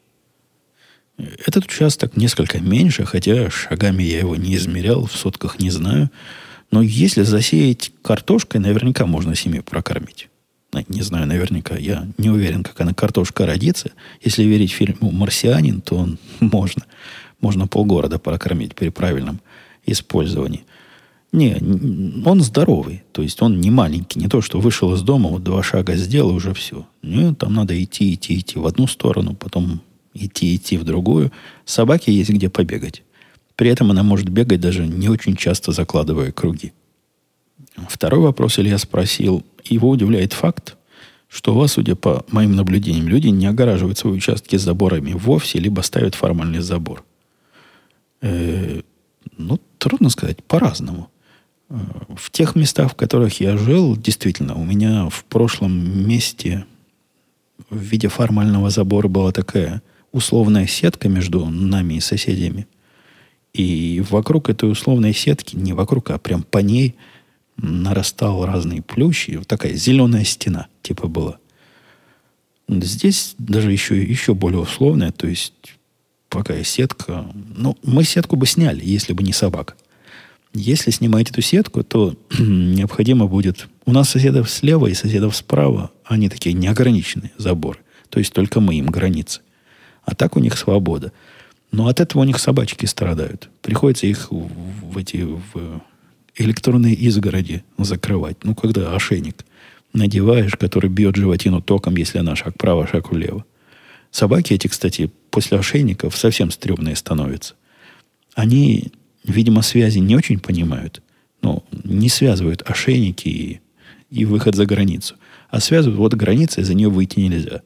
Этот 1.18 1.66
участок 1.66 2.18
несколько 2.18 2.60
меньше, 2.60 3.06
хотя 3.06 3.50
шагами 3.50 4.04
я 4.04 4.20
его 4.20 4.36
не 4.36 4.56
измерял, 4.56 5.06
в 5.06 5.16
сотках 5.16 5.60
не 5.60 5.70
знаю. 5.70 6.10
Но 6.72 6.82
если 6.82 7.22
засеять 7.22 7.92
картошкой, 8.02 8.60
наверняка 8.62 9.06
можно 9.06 9.36
семью 9.36 9.64
прокормить. 9.64 10.30
Не 10.88 11.04
знаю, 11.04 11.28
наверняка. 11.28 11.76
Я 11.76 12.08
не 12.18 12.30
уверен, 12.30 12.64
как 12.64 12.82
она 12.82 12.96
картошка 12.96 13.46
родится. 13.46 13.92
Если 14.22 14.44
верить 14.44 14.72
фильму 14.72 15.12
«Марсианин», 15.12 15.82
то 15.82 15.98
он 15.98 16.18
можно. 16.40 16.84
Можно 17.40 17.68
полгорода 17.68 18.18
прокормить 18.18 18.74
при 18.74 18.90
правильном 18.90 19.40
использовании. 19.86 20.66
Не, 21.34 21.58
он 22.26 22.42
здоровый. 22.42 23.04
То 23.12 23.24
есть 23.24 23.42
он 23.42 23.60
не 23.60 23.72
маленький. 23.72 24.20
Не 24.20 24.28
то, 24.28 24.40
что 24.42 24.60
вышел 24.60 24.94
из 24.94 25.02
дома, 25.02 25.30
вот 25.30 25.44
два 25.44 25.64
шага 25.64 25.96
сделал, 25.96 26.34
уже 26.34 26.54
все. 26.54 26.86
Нет, 27.02 27.40
там 27.40 27.56
надо 27.56 27.84
идти, 27.84 28.14
идти, 28.14 28.38
идти 28.38 28.60
в 28.60 28.68
одну 28.68 28.86
сторону, 28.86 29.36
потом 29.36 29.82
идти, 30.14 30.56
идти 30.56 30.78
в 30.78 30.84
другую. 30.84 31.32
Собаке 31.66 32.14
есть 32.14 32.30
где 32.30 32.50
побегать. 32.50 33.02
При 33.56 33.70
этом 33.70 33.90
она 33.90 34.04
может 34.04 34.30
бегать 34.30 34.62
даже 34.62 34.86
не 34.86 35.10
очень 35.10 35.36
часто 35.36 35.72
закладывая 35.72 36.32
круги. 36.32 36.72
Второй 37.90 38.22
вопрос 38.22 38.60
Илья 38.60 38.78
спросил. 38.78 39.44
Его 39.64 39.90
удивляет 39.90 40.34
факт, 40.34 40.78
что 41.30 41.56
у 41.56 41.58
вас, 41.58 41.74
судя 41.74 41.96
по 41.96 42.24
моим 42.30 42.56
наблюдениям, 42.56 43.08
люди 43.08 43.30
не 43.30 43.48
огораживают 43.48 43.98
свои 43.98 44.14
участки 44.14 44.56
заборами 44.56 45.14
вовсе, 45.14 45.58
либо 45.58 45.82
ставят 45.82 46.14
формальный 46.14 46.60
забор. 46.60 47.04
Э, 48.22 48.82
ну, 49.36 49.60
трудно 49.80 50.10
сказать, 50.10 50.44
по-разному. 50.44 51.10
В 51.70 52.30
тех 52.32 52.56
местах, 52.56 52.92
в 52.92 52.96
которых 52.96 53.40
я 53.40 53.58
жил, 53.58 53.96
действительно, 53.98 54.56
у 54.56 54.64
меня 54.64 55.10
в 55.10 55.24
прошлом 55.26 56.08
месте 56.08 56.66
в 57.70 57.78
виде 57.78 58.08
формального 58.08 58.70
забора 58.70 59.08
была 59.08 59.32
такая 59.32 59.82
условная 60.12 60.68
сетка 60.68 61.10
между 61.10 61.46
нами 61.46 61.96
и 61.96 62.00
соседями. 62.00 62.68
И 63.54 64.04
вокруг 64.10 64.50
этой 64.50 64.72
условной 64.72 65.14
сетки, 65.14 65.56
не 65.56 65.74
вокруг, 65.74 66.10
а 66.12 66.18
прям 66.18 66.44
по 66.44 66.60
ней 66.60 66.96
нарастал 67.58 68.46
разный 68.46 68.82
плющ. 68.82 69.30
И 69.30 69.38
вот 69.38 69.48
такая 69.48 69.74
зеленая 69.74 70.24
стена 70.24 70.68
типа 70.82 71.08
была. 71.08 71.38
Здесь 72.68 73.36
даже 73.38 73.72
еще, 73.72 74.02
еще 74.02 74.34
более 74.34 74.62
условная, 74.62 75.12
то 75.12 75.28
есть 75.28 75.54
пока 76.30 76.64
сетка... 76.64 77.28
Ну, 77.56 77.78
мы 77.84 78.04
сетку 78.04 78.36
бы 78.36 78.48
сняли, 78.48 78.82
если 78.84 79.14
бы 79.14 79.22
не 79.22 79.34
собака. 79.34 79.76
Если 80.54 80.92
снимать 80.92 81.32
эту 81.32 81.42
сетку, 81.42 81.84
то 81.84 82.16
необходимо 82.40 83.28
будет... 83.28 83.68
У 83.86 83.92
нас 83.92 84.10
соседов 84.10 84.50
слева 84.50 84.88
и 84.88 84.94
соседов 84.94 85.36
справа, 85.36 85.92
они 86.06 86.30
такие 86.30 86.54
неограниченные 86.54 87.32
заборы. 87.38 87.80
То 88.10 88.20
есть 88.20 88.32
только 88.32 88.62
мы 88.62 88.76
им 88.76 88.86
границы. 88.86 89.42
А 90.06 90.16
так 90.16 90.38
у 90.38 90.40
них 90.40 90.58
свобода. 90.58 91.12
Но 91.72 91.88
от 91.88 92.00
этого 92.00 92.22
у 92.22 92.26
них 92.26 92.40
собачки 92.40 92.86
страдают. 92.86 93.50
Приходится 93.62 94.06
их 94.06 94.32
в, 94.32 94.48
в 94.92 94.98
эти 94.98 95.18
в 95.18 95.82
электронные 96.36 96.94
изгороди 96.94 97.64
закрывать. 97.78 98.44
Ну, 98.44 98.56
когда 98.56 98.96
ошейник 98.96 99.44
надеваешь, 99.94 100.56
который 100.56 100.90
бьет 100.90 101.16
животину 101.16 101.62
током, 101.62 101.96
если 101.96 102.20
она 102.20 102.36
шаг 102.36 102.56
вправо, 102.56 102.88
шаг 102.88 103.12
влево. 103.12 103.46
Собаки 104.12 104.54
эти, 104.54 104.68
кстати, 104.68 105.12
после 105.32 105.58
ошейников 105.58 106.16
совсем 106.16 106.52
стрёмные 106.52 106.96
становятся. 106.96 107.56
Они 108.36 108.92
видимо, 109.24 109.62
связи 109.62 110.00
не 110.00 110.16
очень 110.16 110.40
понимают, 110.40 111.02
но 111.42 111.64
не 111.84 112.10
связывают 112.10 112.64
ошейники 112.66 113.28
и, 113.28 113.62
и 114.10 114.26
выход 114.26 114.56
за 114.56 114.66
границу. 114.66 115.16
А 115.50 115.60
связывают 115.60 116.00
вот 116.00 116.14
граница, 116.16 116.62
и 116.62 116.64
за 116.64 116.74
нее 116.74 116.90
выйти 116.90 117.20
нельзя. 117.20 117.62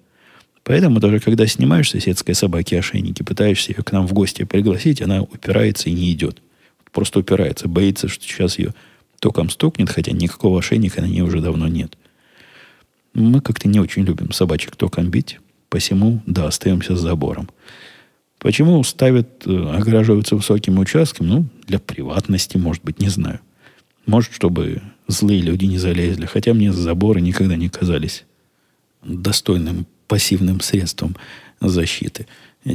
Поэтому 0.63 0.99
даже 0.99 1.21
когда 1.21 1.47
снимаешь 1.47 1.89
соседской 1.89 2.35
собаке 2.35 2.79
ошейники, 2.79 3.23
пытаешься 3.23 3.71
ее 3.71 3.83
к 3.83 3.91
нам 3.93 4.05
в 4.05 4.13
гости 4.13 4.43
пригласить, 4.43 5.01
она 5.01 5.21
упирается 5.21 5.89
и 5.89 5.93
не 5.93 6.11
идет. 6.11 6.41
Просто 6.91 7.19
упирается, 7.19 7.69
боится, 7.69 8.09
что 8.09 8.23
сейчас 8.23 8.59
ее 8.59 8.73
током 9.19 9.49
стукнет, 9.49 9.89
хотя 9.89 10.11
никакого 10.11 10.59
ошейника 10.59 11.01
на 11.01 11.05
ней 11.05 11.21
уже 11.21 11.39
давно 11.39 11.67
нет. 11.67 11.97
Мы 13.13 13.39
как-то 13.41 13.67
не 13.67 13.79
очень 13.79 14.03
любим 14.03 14.31
собачек 14.31 14.75
током 14.75 15.09
бить, 15.09 15.39
посему, 15.69 16.21
да, 16.25 16.47
остаемся 16.47 16.95
с 16.95 16.99
забором. 16.99 17.49
Почему 18.39 18.83
ставят, 18.83 19.45
э, 19.45 19.75
ограживаются 19.75 20.35
высоким 20.35 20.79
участком? 20.79 21.27
Ну, 21.27 21.45
для 21.65 21.79
приватности, 21.79 22.57
может 22.57 22.83
быть, 22.83 22.99
не 22.99 23.09
знаю. 23.09 23.39
Может, 24.05 24.33
чтобы 24.33 24.81
злые 25.07 25.41
люди 25.41 25.65
не 25.65 25.77
залезли. 25.77 26.25
Хотя 26.25 26.53
мне 26.53 26.71
заборы 26.71 27.21
никогда 27.21 27.55
не 27.55 27.69
казались 27.69 28.25
достойным 29.03 29.87
пассивным 30.07 30.61
средством 30.61 31.15
защиты. 31.59 32.27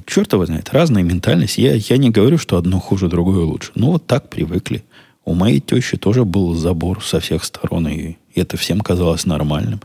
Черт 0.07 0.33
его 0.33 0.47
знает, 0.47 0.71
разная 0.73 1.03
ментальность. 1.03 1.59
Я, 1.59 1.75
я 1.75 1.97
не 1.97 2.11
говорю, 2.11 2.39
что 2.39 2.57
одно 2.57 2.81
хуже, 2.81 3.09
другое 3.09 3.45
лучше. 3.45 3.73
Ну, 3.75 3.93
вот 3.93 4.07
так 4.07 4.31
привыкли. 4.31 4.85
У 5.25 5.35
моей 5.35 5.61
тещи 5.61 5.97
тоже 5.97 6.25
был 6.25 6.55
забор 6.55 7.05
со 7.05 7.21
всех 7.21 7.45
сторон, 7.45 7.87
и 7.89 8.17
это 8.35 8.57
всем 8.57 8.81
казалось 8.81 9.27
нормальным. 9.27 9.81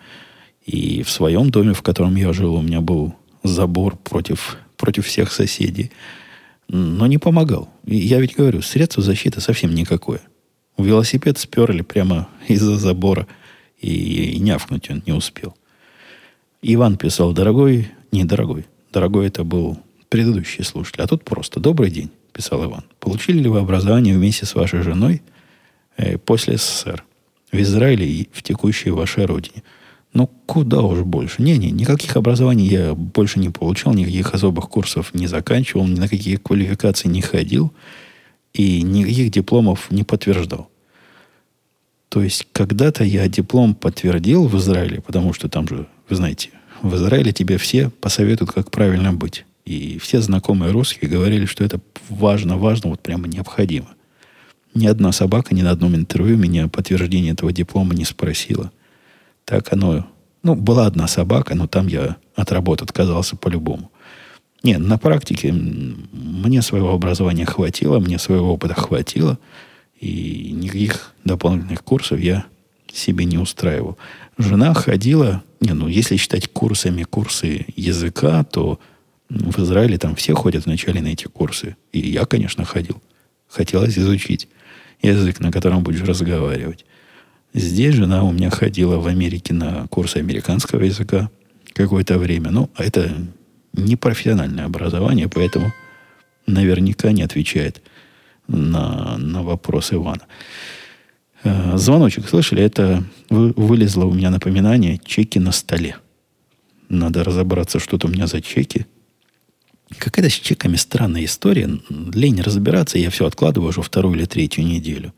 И 0.66 1.04
в 1.04 1.10
своем 1.10 1.52
доме, 1.52 1.74
в 1.74 1.82
котором 1.82 2.16
я 2.16 2.34
жил, 2.34 2.56
у 2.56 2.62
меня 2.62 2.82
был 2.82 3.14
забор 3.44 3.98
против 3.98 4.58
против 4.78 5.06
всех 5.06 5.32
соседей. 5.32 5.92
Но 6.70 7.08
не 7.08 7.18
помогал. 7.18 7.70
Я 7.86 8.20
ведь 8.20 8.36
говорю, 8.36 8.62
средства 8.62 9.04
защиты 9.04 9.42
совсем 9.42 9.74
никакое. 9.74 10.22
Велосипед 10.78 11.38
сперли 11.38 11.82
прямо 11.82 12.30
из-за 12.48 12.78
забора, 12.78 13.28
и, 13.80 14.32
и 14.32 14.40
нявкнуть 14.40 14.90
он 14.90 15.04
не 15.06 15.14
успел. 15.14 15.56
Иван 16.62 16.98
писал, 16.98 17.34
дорогой, 17.34 17.92
не 18.12 18.24
дорогой, 18.24 18.66
это 19.28 19.44
был 19.44 19.78
предыдущие 20.10 20.66
слушатели. 20.66 21.02
А 21.02 21.08
тут 21.08 21.24
просто 21.24 21.60
«Добрый 21.60 21.92
день», 21.92 22.10
писал 22.38 22.64
Иван. 22.64 22.84
«Получили 23.00 23.40
ли 23.40 23.50
вы 23.50 23.60
образование 23.60 24.16
вместе 24.16 24.46
с 24.46 24.54
вашей 24.54 24.84
женой 24.84 25.24
э, 25.98 26.18
после 26.20 26.58
СССР 26.58 27.04
в 27.52 27.60
Израиле 27.60 28.08
и 28.08 28.30
в 28.32 28.44
текущей 28.44 28.92
вашей 28.92 29.26
родине?» 29.26 29.64
Ну, 30.18 30.32
куда 30.48 30.82
уж 30.82 31.02
больше. 31.02 31.44
Не-не, 31.44 31.70
никаких 31.70 32.18
образований 32.18 32.66
я 32.66 32.96
больше 32.96 33.40
не 33.40 33.52
получал, 33.52 33.94
никаких 33.94 34.34
особых 34.34 34.68
курсов 34.68 35.14
не 35.14 35.28
заканчивал, 35.28 35.86
ни 35.86 36.00
на 36.00 36.08
какие 36.08 36.38
квалификации 36.38 37.08
не 37.08 37.22
ходил 37.22 37.72
и 38.52 38.82
никаких 38.82 39.30
дипломов 39.30 39.92
не 39.92 40.04
подтверждал. 40.04 40.72
То 42.10 42.24
есть, 42.24 42.48
когда-то 42.52 43.04
я 43.04 43.28
диплом 43.28 43.76
подтвердил 43.76 44.48
в 44.48 44.58
Израиле, 44.58 45.02
потому 45.02 45.34
что 45.34 45.50
там 45.50 45.68
же, 45.68 45.86
вы 46.10 46.16
знаете, 46.16 46.50
в 46.82 46.96
Израиле 46.96 47.32
тебе 47.32 47.60
все 47.60 47.92
посоветуют, 47.92 48.52
как 48.52 48.72
правильно 48.72 49.14
быть. 49.14 49.46
И 49.66 50.00
все 50.00 50.20
знакомые 50.20 50.72
русские 50.72 51.12
говорили, 51.12 51.46
что 51.46 51.64
это 51.64 51.80
важно, 52.10 52.58
важно, 52.58 52.90
вот 52.90 53.02
прямо 53.02 53.28
необходимо. 53.28 53.90
Ни 54.74 54.88
одна 54.88 55.12
собака 55.12 55.54
ни 55.54 55.62
на 55.62 55.70
одном 55.70 55.96
интервью 55.96 56.38
меня 56.38 56.70
подтверждение 56.70 57.34
этого 57.34 57.54
диплома 57.54 57.94
не 57.94 58.04
спросила. 58.04 58.72
Так 59.48 59.72
оно... 59.72 60.06
Ну, 60.44 60.56
была 60.56 60.86
одна 60.86 61.08
собака, 61.08 61.56
но 61.56 61.68
там 61.68 61.88
я 61.88 62.18
от 62.36 62.52
работы 62.52 62.84
отказался 62.84 63.38
по-любому. 63.38 63.92
Не, 64.62 64.78
на 64.78 64.98
практике 64.98 65.54
мне 65.54 66.62
своего 66.62 66.94
образования 66.94 67.46
хватило, 67.46 68.00
мне 68.00 68.20
своего 68.20 68.54
опыта 68.54 68.74
хватило, 68.74 69.40
и 70.00 70.52
никаких 70.54 71.14
дополнительных 71.24 71.82
курсов 71.84 72.20
я 72.20 72.46
себе 72.92 73.24
не 73.24 73.38
устраивал. 73.38 73.98
Жена 74.38 74.74
ходила, 74.74 75.44
не, 75.62 75.74
ну, 75.74 75.88
если 75.88 76.18
считать 76.18 76.50
курсами 76.52 77.04
курсы 77.04 77.66
языка, 77.76 78.44
то 78.44 78.80
в 79.30 79.60
Израиле 79.64 79.98
там 79.98 80.16
все 80.16 80.34
ходят 80.34 80.66
вначале 80.66 81.02
на 81.02 81.08
эти 81.08 81.26
курсы. 81.26 81.78
И 81.94 82.00
я, 82.00 82.26
конечно, 82.26 82.66
ходил. 82.66 83.02
Хотелось 83.48 83.98
изучить 83.98 84.50
язык, 85.02 85.40
на 85.40 85.52
котором 85.54 85.84
будешь 85.84 86.04
разговаривать. 86.04 86.86
Здесь 87.54 87.96
жена 87.96 88.24
у 88.24 88.32
меня 88.32 88.50
ходила 88.50 88.98
в 88.98 89.08
Америке 89.08 89.54
на 89.54 89.88
курсы 89.88 90.18
американского 90.18 90.84
языка 90.84 91.30
какое-то 91.74 92.18
время. 92.18 92.52
Ну, 92.52 92.70
это 92.78 93.12
не 93.74 93.96
профессиональное 93.96 94.66
образование, 94.66 95.28
поэтому 95.28 95.74
наверняка 96.46 97.12
не 97.12 97.24
отвечает 97.24 97.82
на, 98.48 99.18
на 99.18 99.44
вопрос 99.44 99.94
Ивана. 99.94 100.24
Э, 101.44 101.78
звоночек, 101.78 102.28
слышали? 102.28 102.64
Это 102.64 103.04
вы, 103.30 103.54
вылезло 103.56 104.06
у 104.06 104.14
меня 104.14 104.30
напоминание 104.30 105.00
чеки 105.04 105.40
на 105.40 105.52
столе. 105.52 105.98
Надо 106.90 107.24
разобраться, 107.24 107.80
что-то 107.80 108.08
у 108.08 108.10
меня 108.10 108.28
за 108.28 108.42
чеки. 108.42 108.86
Какая-то 109.98 110.30
с 110.30 110.34
чеками 110.34 110.76
странная 110.76 111.26
история. 111.26 111.70
Лень 111.90 112.42
разбираться, 112.42 112.98
я 112.98 113.10
все 113.10 113.26
откладываю 113.26 113.70
уже 113.70 113.82
вторую 113.82 114.16
или 114.16 114.26
третью 114.26 114.66
неделю. 114.66 115.14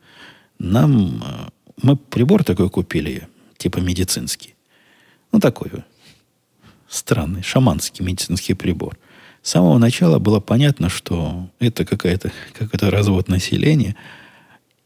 Нам 0.60 1.24
э, 1.24 1.50
мы 1.82 1.96
прибор 1.96 2.44
такой 2.44 2.70
купили, 2.70 3.28
типа 3.58 3.80
медицинский. 3.80 4.56
Ну, 5.32 5.40
такой 5.40 5.72
странный, 6.90 7.44
шаманский 7.44 8.04
медицинский 8.04 8.56
прибор. 8.56 8.98
С 9.42 9.52
самого 9.52 9.78
начала 9.78 10.20
было 10.20 10.40
понятно, 10.40 10.90
что 10.90 11.48
это 11.60 11.86
какая-то, 11.86 12.32
какой-то 12.58 12.90
развод 12.90 13.30
населения, 13.30 13.96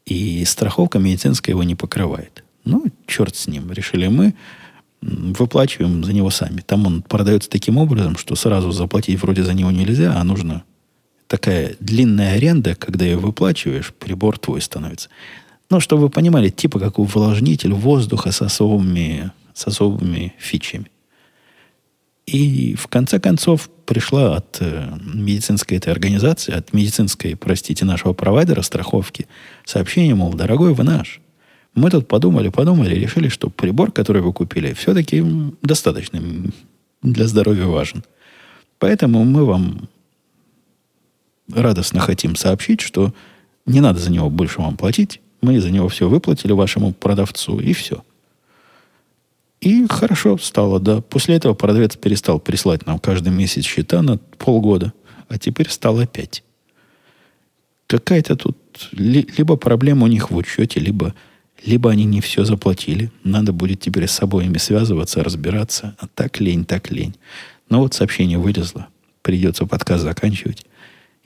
и 0.05 0.43
страховка 0.45 0.99
медицинская 0.99 1.53
его 1.53 1.63
не 1.63 1.75
покрывает. 1.75 2.43
Ну, 2.65 2.85
черт 3.07 3.35
с 3.35 3.47
ним. 3.47 3.71
Решили 3.71 4.07
мы, 4.07 4.35
выплачиваем 5.01 6.03
за 6.03 6.13
него 6.13 6.29
сами. 6.29 6.61
Там 6.61 6.85
он 6.85 7.01
продается 7.01 7.49
таким 7.49 7.77
образом, 7.77 8.17
что 8.17 8.35
сразу 8.35 8.71
заплатить 8.71 9.21
вроде 9.21 9.43
за 9.43 9.53
него 9.53 9.71
нельзя, 9.71 10.13
а 10.15 10.23
нужно 10.23 10.63
такая 11.27 11.75
длинная 11.79 12.35
аренда, 12.35 12.75
когда 12.75 13.05
ее 13.05 13.17
выплачиваешь, 13.17 13.93
прибор 13.93 14.37
твой 14.37 14.61
становится. 14.61 15.09
Ну, 15.69 15.79
чтобы 15.79 16.03
вы 16.03 16.09
понимали, 16.09 16.49
типа 16.49 16.79
как 16.79 16.99
увлажнитель 16.99 17.73
воздуха 17.73 18.31
с 18.31 18.41
особыми, 18.41 19.31
с 19.53 19.67
особыми 19.67 20.33
фичами. 20.37 20.87
И 22.25 22.75
в 22.75 22.87
конце 22.87 23.19
концов 23.19 23.69
пришла 23.85 24.37
от 24.37 24.57
э, 24.61 24.97
медицинской 25.13 25.77
этой 25.77 25.91
организации, 25.91 26.53
от 26.53 26.71
медицинской, 26.73 27.35
простите, 27.35 27.83
нашего 27.83 28.13
провайдера 28.13 28.61
страховки 28.61 29.27
сообщение, 29.65 30.15
мол, 30.15 30.33
дорогой 30.33 30.73
вы 30.73 30.83
наш. 30.83 31.19
Мы 31.75 31.89
тут 31.89 32.07
подумали, 32.07 32.49
подумали, 32.49 32.95
решили, 32.95 33.27
что 33.27 33.49
прибор, 33.49 33.91
который 33.91 34.21
вы 34.21 34.31
купили, 34.31 34.73
все-таки 34.73 35.23
достаточно 35.61 36.21
для 37.01 37.27
здоровья 37.27 37.65
важен. 37.65 38.03
Поэтому 38.79 39.25
мы 39.25 39.43
вам 39.43 39.89
радостно 41.51 41.99
хотим 41.99 42.35
сообщить, 42.35 42.81
что 42.81 43.13
не 43.65 43.81
надо 43.81 43.99
за 43.99 44.11
него 44.11 44.29
больше 44.29 44.61
вам 44.61 44.77
платить. 44.77 45.19
Мы 45.43 45.59
за 45.59 45.71
него 45.71 45.89
все 45.89 46.07
выплатили 46.07 46.53
вашему 46.53 46.93
продавцу, 46.93 47.59
и 47.59 47.73
все. 47.73 48.01
И 49.59 49.85
хорошо 49.89 50.37
стало, 50.37 50.79
да. 50.79 51.01
После 51.01 51.35
этого 51.35 51.53
продавец 51.53 51.97
перестал 51.97 52.39
прислать 52.39 52.85
нам 52.85 52.97
каждый 52.97 53.33
месяц 53.33 53.65
счета 53.65 54.01
на 54.01 54.17
полгода, 54.37 54.93
а 55.27 55.37
теперь 55.37 55.69
стал 55.69 55.99
опять. 55.99 56.45
Какая-то 57.87 58.37
тут 58.37 58.57
либо 58.93 59.57
проблема 59.57 60.05
у 60.05 60.07
них 60.07 60.31
в 60.31 60.35
учете, 60.37 60.79
либо, 60.79 61.13
либо 61.65 61.91
они 61.91 62.05
не 62.05 62.21
все 62.21 62.45
заплатили. 62.45 63.11
Надо 63.25 63.51
будет 63.51 63.81
теперь 63.81 64.07
с 64.07 64.21
обоими 64.21 64.57
связываться, 64.57 65.25
разбираться. 65.25 65.93
А 65.99 66.07
так 66.07 66.39
лень, 66.39 66.63
так 66.63 66.89
лень. 66.89 67.15
Но 67.67 67.81
вот 67.81 67.93
сообщение 67.93 68.37
вылезло. 68.37 68.87
Придется 69.21 69.65
подкаст 69.65 70.03
заканчивать 70.03 70.65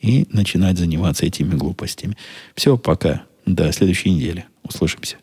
и 0.02 0.26
начинать 0.32 0.80
заниматься 0.80 1.28
этими 1.28 1.54
глупостями. 1.54 2.18
Все, 2.56 2.80
пока. 2.80 3.22
До 3.48 3.72
следующей 3.72 4.10
недели. 4.10 4.46
Услышимся. 4.62 5.16